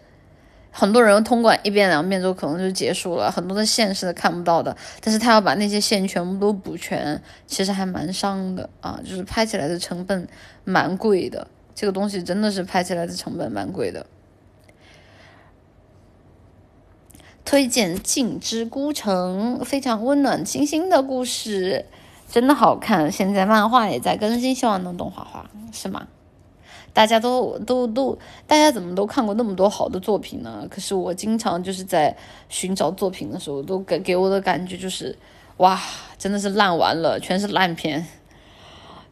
[0.72, 4.76] 很多人通关一遍两遍之后可能就结束了，很多的线是看不到的。
[5.02, 10.28] 但是他要把那些线全部都补全，其实还蛮伤的啊，就是拍起来的成本
[10.64, 11.48] 蛮贵的。
[11.76, 14.06] 这个东西真的是拍起来的成本蛮贵的。
[17.44, 21.86] 推荐《镜之孤城》，非常温暖清新的故事，
[22.32, 23.12] 真的好看。
[23.12, 26.08] 现在漫画也在更新，希望能动画化，是吗？
[26.94, 30.66] 大家都都都，大家怎么都看过那么多好的作品呢？
[30.70, 32.16] 可是我经常就是在
[32.48, 35.18] 寻找作品的时候，都给给我的感觉就是，
[35.58, 35.78] 哇，
[36.18, 38.06] 真的是烂完了，全是烂片，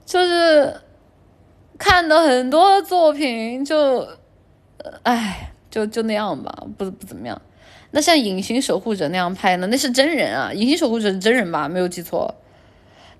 [0.06, 0.80] 就是
[1.78, 4.08] 看的很多作品就，
[5.04, 7.42] 唉，就就那样吧，不不怎么样。
[7.92, 11.68] 那像《隐形守护者》那样拍的，那是真人啊，《隐形守护者》是真人吧？
[11.68, 12.36] 没有记错。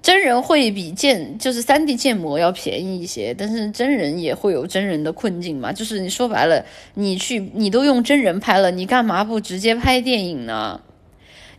[0.02, 5.74] 真人会比建就是三 D 建模要便宜一些，但是真人也会有真人的困境嘛。
[5.74, 10.82] 就是你说白了，你去你都用真人拍了，你干嘛不直接拍电影呢？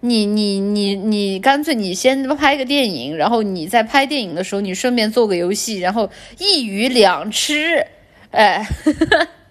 [0.03, 7.85] 你你你你干脆你先拍个电影，然后你在拍电影的时候，你顺便做个游戏，然后一鱼两吃，
[8.31, 8.67] 哎，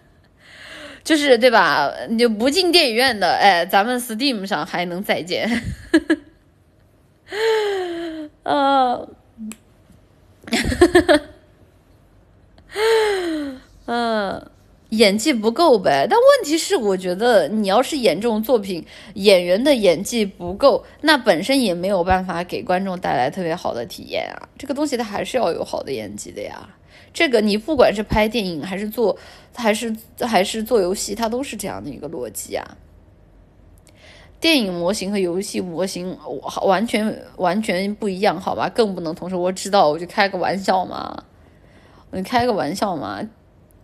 [1.06, 1.93] 就是对吧？
[2.09, 5.48] 你就不进电影院的，哎，咱们 Steam 上还能再见。
[8.43, 9.08] 呃，
[13.85, 14.50] 嗯，
[14.90, 16.08] 演技不够呗。
[16.09, 18.84] 但问题是，我觉得你要是演这种作品，
[19.16, 24.50] 演员的演技不够，那本身也没有办法给观众带来特别好的体验啊。
[24.58, 26.69] 这个东西它还是要有好的演技的呀。
[27.14, 29.18] 这个你不管是拍电影还是做，
[29.56, 32.77] 还是还是做游戏，它都是这样的一个逻辑啊。
[34.40, 36.18] 电影模型和游戏模型
[36.64, 38.69] 完全完全不一样，好吧？
[38.69, 39.35] 更不能同时。
[39.35, 41.26] 我知道，我就开个玩笑嘛，
[42.11, 43.22] 你开个玩笑嘛，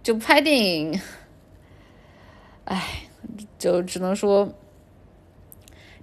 [0.01, 1.01] 就拍电影，
[2.63, 3.03] 哎，
[3.59, 4.53] 就只能说，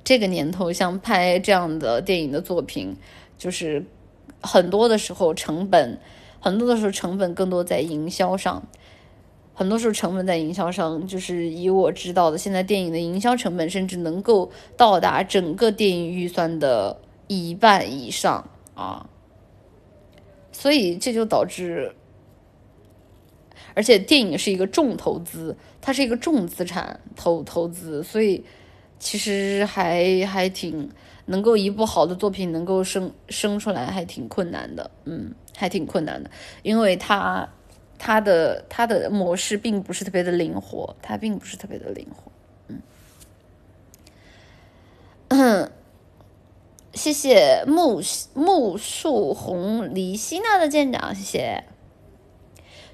[0.04, 2.96] 这个年头像拍这样的电影的作品，
[3.38, 3.86] 就是
[4.42, 5.98] 很多的时候成本，
[6.40, 8.62] 很多的时候成本更多在营销上。
[9.62, 19.08] 很多时候成本在营销上，就是以我知道的，现在电影的营销成本甚至能够到达整个电影预算的一半以上啊！
[20.50, 21.94] 所以这就导致，
[23.74, 28.44] 而且电影是一个重投资，它是一个重资产投投资，所以
[28.98, 30.90] 其实还还挺
[31.26, 36.28] 能够一部好的作品能够生生出来，还挺困难的，嗯，还挺困难的，
[36.64, 37.48] 因为它。
[38.04, 42.32] 它的它的模式并不是特别的灵活，它并不是特别的灵活，
[45.28, 45.70] 嗯，
[46.94, 48.02] 谢谢木
[48.34, 51.62] 木树红梨希娜的舰长，谢谢。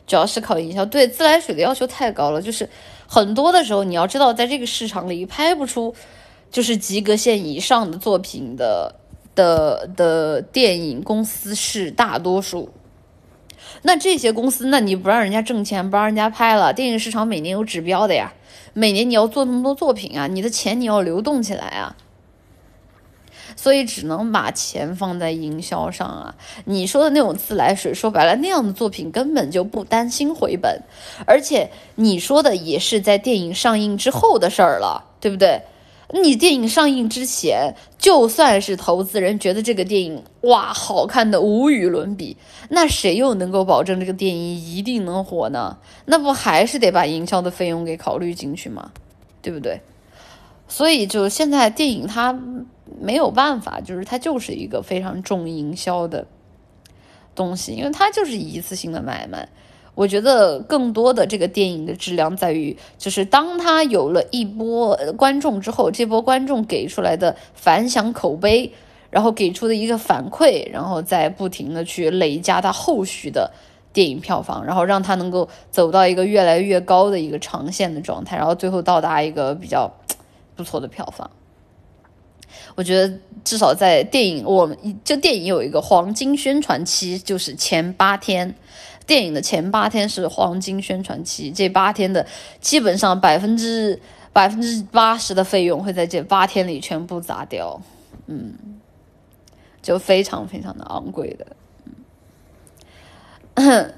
[0.07, 2.69] 主要是考营销，对自来水的要求太高了，就是
[3.07, 5.95] 很多的时候你要知道，在这个市场里拍不出
[6.51, 8.95] 就是及格线以上的作品的
[9.35, 12.69] 的的电影公司是大多数。
[13.82, 18.32] 那这些公司，那你不让人家挣钱，不让人家拍了，电影市场每年有指标的呀，
[18.74, 21.97] 每年你要做那么多作品啊，你的钱你要流动起来啊，
[23.57, 26.34] 所以只能把钱放在营销上啊。
[26.65, 30.82] 你说的那种自来水，说白了那样的作品根本就不担心回本，
[31.26, 35.62] 而且你说的也是在电影上映之后的事儿了，对不对？
[36.15, 42.39] 你电影上映之前，就算是投资人觉得这个电影哇好看的无与伦比，
[42.70, 45.77] 那谁又能够保证这个电影一定能火呢？
[46.07, 48.91] 那不还是得把营销的费用给考虑进去吗？
[49.43, 49.83] 对不对？
[50.67, 52.39] 所以就现在电影它
[53.01, 56.27] 没有办法，就是它就是一个非常重营销的
[57.35, 59.49] 东西，因为它就是一次性的买卖。
[59.99, 68.73] 我觉得更多的这个电影的质量在于，就是当他有了一波观众之后，这波观众给出来的反响口碑，
[69.10, 73.51] 然后给出的一个反馈，然后再不停的去累加他后续的
[73.93, 79.93] 电影票房，然后让他能够走到一个越来越高的一个长线的状态，然后最后到达一个比较
[80.55, 81.28] 不错的票房。
[82.77, 88.55] 我觉得至少在电影，我们就电影有一个黄金宣传期，就是前八天。
[89.09, 92.27] 电影的前八天是黄金宣传期，这八天的
[92.61, 93.99] 基本上百分之
[94.35, 97.81] 百分之八十的费用会在这八天里全部砸掉，
[98.27, 98.55] 嗯，
[99.81, 101.47] 就非常非常的昂贵的。
[103.55, 103.95] 嗯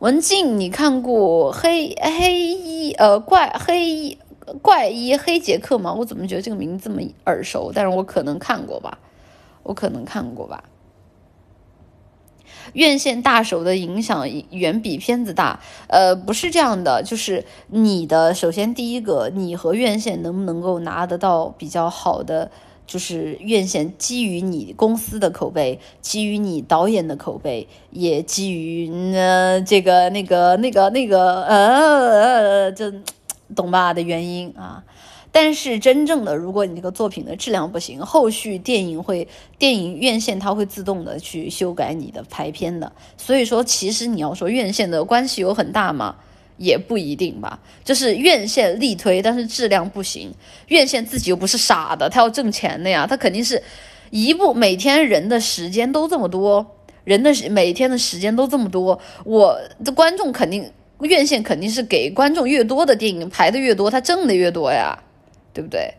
[0.00, 4.18] 文静，你看过黑黑衣呃怪黑衣
[4.60, 5.94] 怪医黑杰克吗？
[5.94, 7.70] 我怎么觉得这个名字这么耳熟？
[7.72, 8.98] 但是我可能看过吧，
[9.62, 10.64] 我可能看过吧。
[12.72, 22.50] 院线大手的影响远比片子大，呃，不是这样的，就是你的首先第一个，你和院线能不能够拿得到比较好的，
[22.86, 32.92] 就是院线基于你公司的口碑，基于你导演的口碑，也基于呃这个那个那个那个呃，这
[33.54, 34.82] 懂吧的原因啊。
[35.40, 42.90] 但是真正的，如果你这个作品的质量不行，后续电影会电影院线它会自动的去修改你的排片的。
[43.16, 46.16] 所以说，其实你要说院线的关系有很大吗？
[46.56, 47.60] 也不一定吧。
[47.84, 50.34] 就是院线力推，但是质量不行，
[50.66, 53.62] 院线自己又不是傻的，他要挣钱的呀，他肯定是
[54.10, 56.66] 一部每天人的时间都这么多，
[57.04, 60.68] 人的每天的时间都这么多，我的观众肯定
[61.02, 64.98] 院线肯定是给观众越多的电影排的越多，他挣的越多呀。
[65.58, 65.92] 对不对？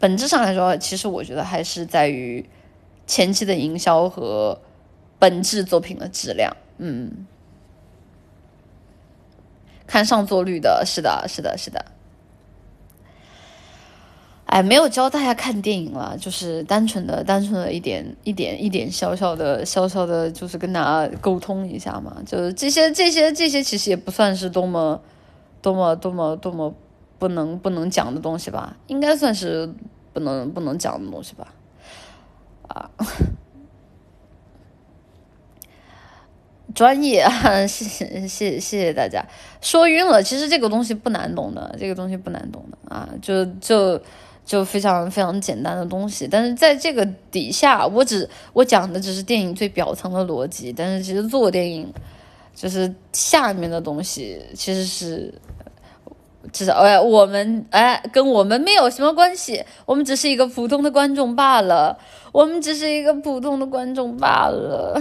[0.00, 2.48] 本质上来说，其实我觉得还是在于
[3.06, 4.58] 前期的营销和
[5.18, 6.56] 本质作品的质量。
[6.78, 7.26] 嗯，
[9.86, 11.84] 看上座率的，是的，是的，是的。
[14.46, 22.16] 哎，没有教大家看电影了，就是单纯的、单纯的一点、一点、一点小小的、小小的，就是跟大家沟通一下嘛。
[22.24, 24.98] 就是这些、这些、这些，其实也不算是多么、
[25.60, 26.74] 多么、多么、多么。
[27.22, 29.72] 不能不能讲的东西吧，应该算是
[30.12, 31.54] 不能不能讲的东西吧，
[32.66, 32.90] 啊，
[36.74, 37.24] 专业，
[37.68, 39.24] 谢谢谢谢谢谢大家。
[39.60, 44.02] 说晕了，其实这个东西不难懂的，这个东西不难懂的啊，就就
[44.44, 46.26] 就非常非常简单的东西。
[46.26, 51.94] 但是在这个底下，我只我讲的只是电影最表层的逻辑，但是其实做电影
[52.52, 55.32] 就是下面的东西，其实是。
[56.50, 61.98] 至少哎，我们哎，跟我们没有什么关系，我们只是一个普通的观众罢了。
[62.32, 65.00] 我们只是一个普通的观众罢了。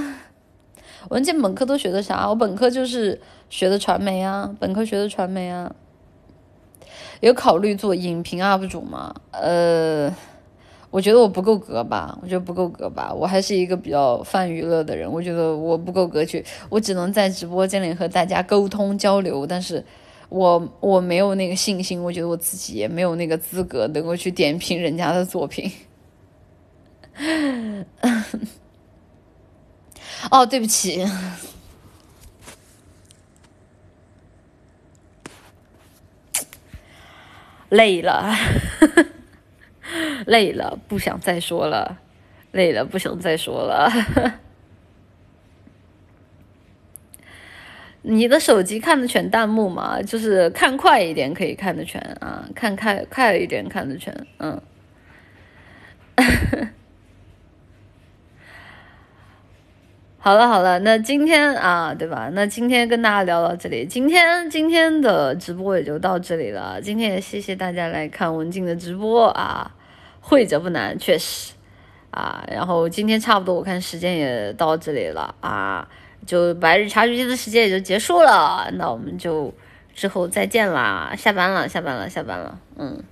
[1.10, 2.30] 文建本科都学的啥？
[2.30, 5.74] 我本科就是学的传媒啊，本科学的传媒啊。
[7.22, 9.14] 有考虑做影评 UP 主吗？
[9.32, 10.14] 呃，
[10.90, 13.12] 我觉得我不够格吧，我觉得不够格吧。
[13.14, 19.84] 我还是一个比较泛娱乐的人，我觉得我不够格去，我只能在直播间里和大家沟通交流，但是。
[20.32, 25.70] 我我没有那个信心，我觉得我自己也没有那个资格能够去点评人家的作品。
[30.32, 31.06] 哦，对不起，
[37.68, 38.34] 累了，
[40.28, 41.98] 累了，不想再说了，
[42.54, 43.92] 累了，不想再说了。
[48.04, 50.02] 你的手机看得全弹幕吗？
[50.02, 54.62] 就是看快一点可以看得全啊，看快快一点看得全，嗯。
[60.24, 62.30] 好了好了，那今天啊，对吧？
[62.34, 66.80] 那今天跟大家聊到这里，今天今天的直播也就到这里了。
[66.80, 69.74] 今天也谢谢大家来看文静的直播啊，
[70.20, 71.54] 会者不难，确实
[72.12, 72.44] 啊。
[72.52, 75.88] 然后今天差不多，我看时间也到这里了啊。
[76.26, 79.54] 就白日茶水间的时间也就结束了，那我们就
[79.94, 81.14] 之后再见啦！
[81.18, 83.04] 下班了，下班了，下班了，嗯，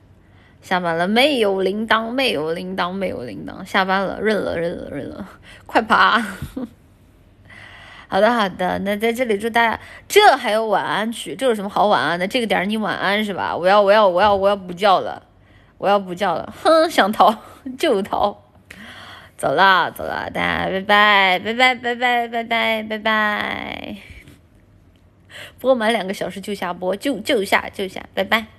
[0.62, 5.28] 下班了，没有铃铛，没有铃铛，没有铃铛，下班了，认了，认了，认了，
[5.66, 6.24] 快爬！
[8.08, 12.28] 好的，好的，那在这里祝大家，这还有晚安曲，这有什么好晚安的？
[12.28, 13.56] 这个点儿你晚安是吧？
[13.56, 15.22] 我要，我要，我要，我要补觉了，
[15.78, 17.36] 我要补觉了，哼，想逃
[17.78, 18.49] 就逃。
[19.40, 23.96] 走了，走了，大家拜拜，拜拜，拜拜，拜拜，拜拜。
[25.60, 28.59] 播满两个小时就下播，就就下就下，拜拜。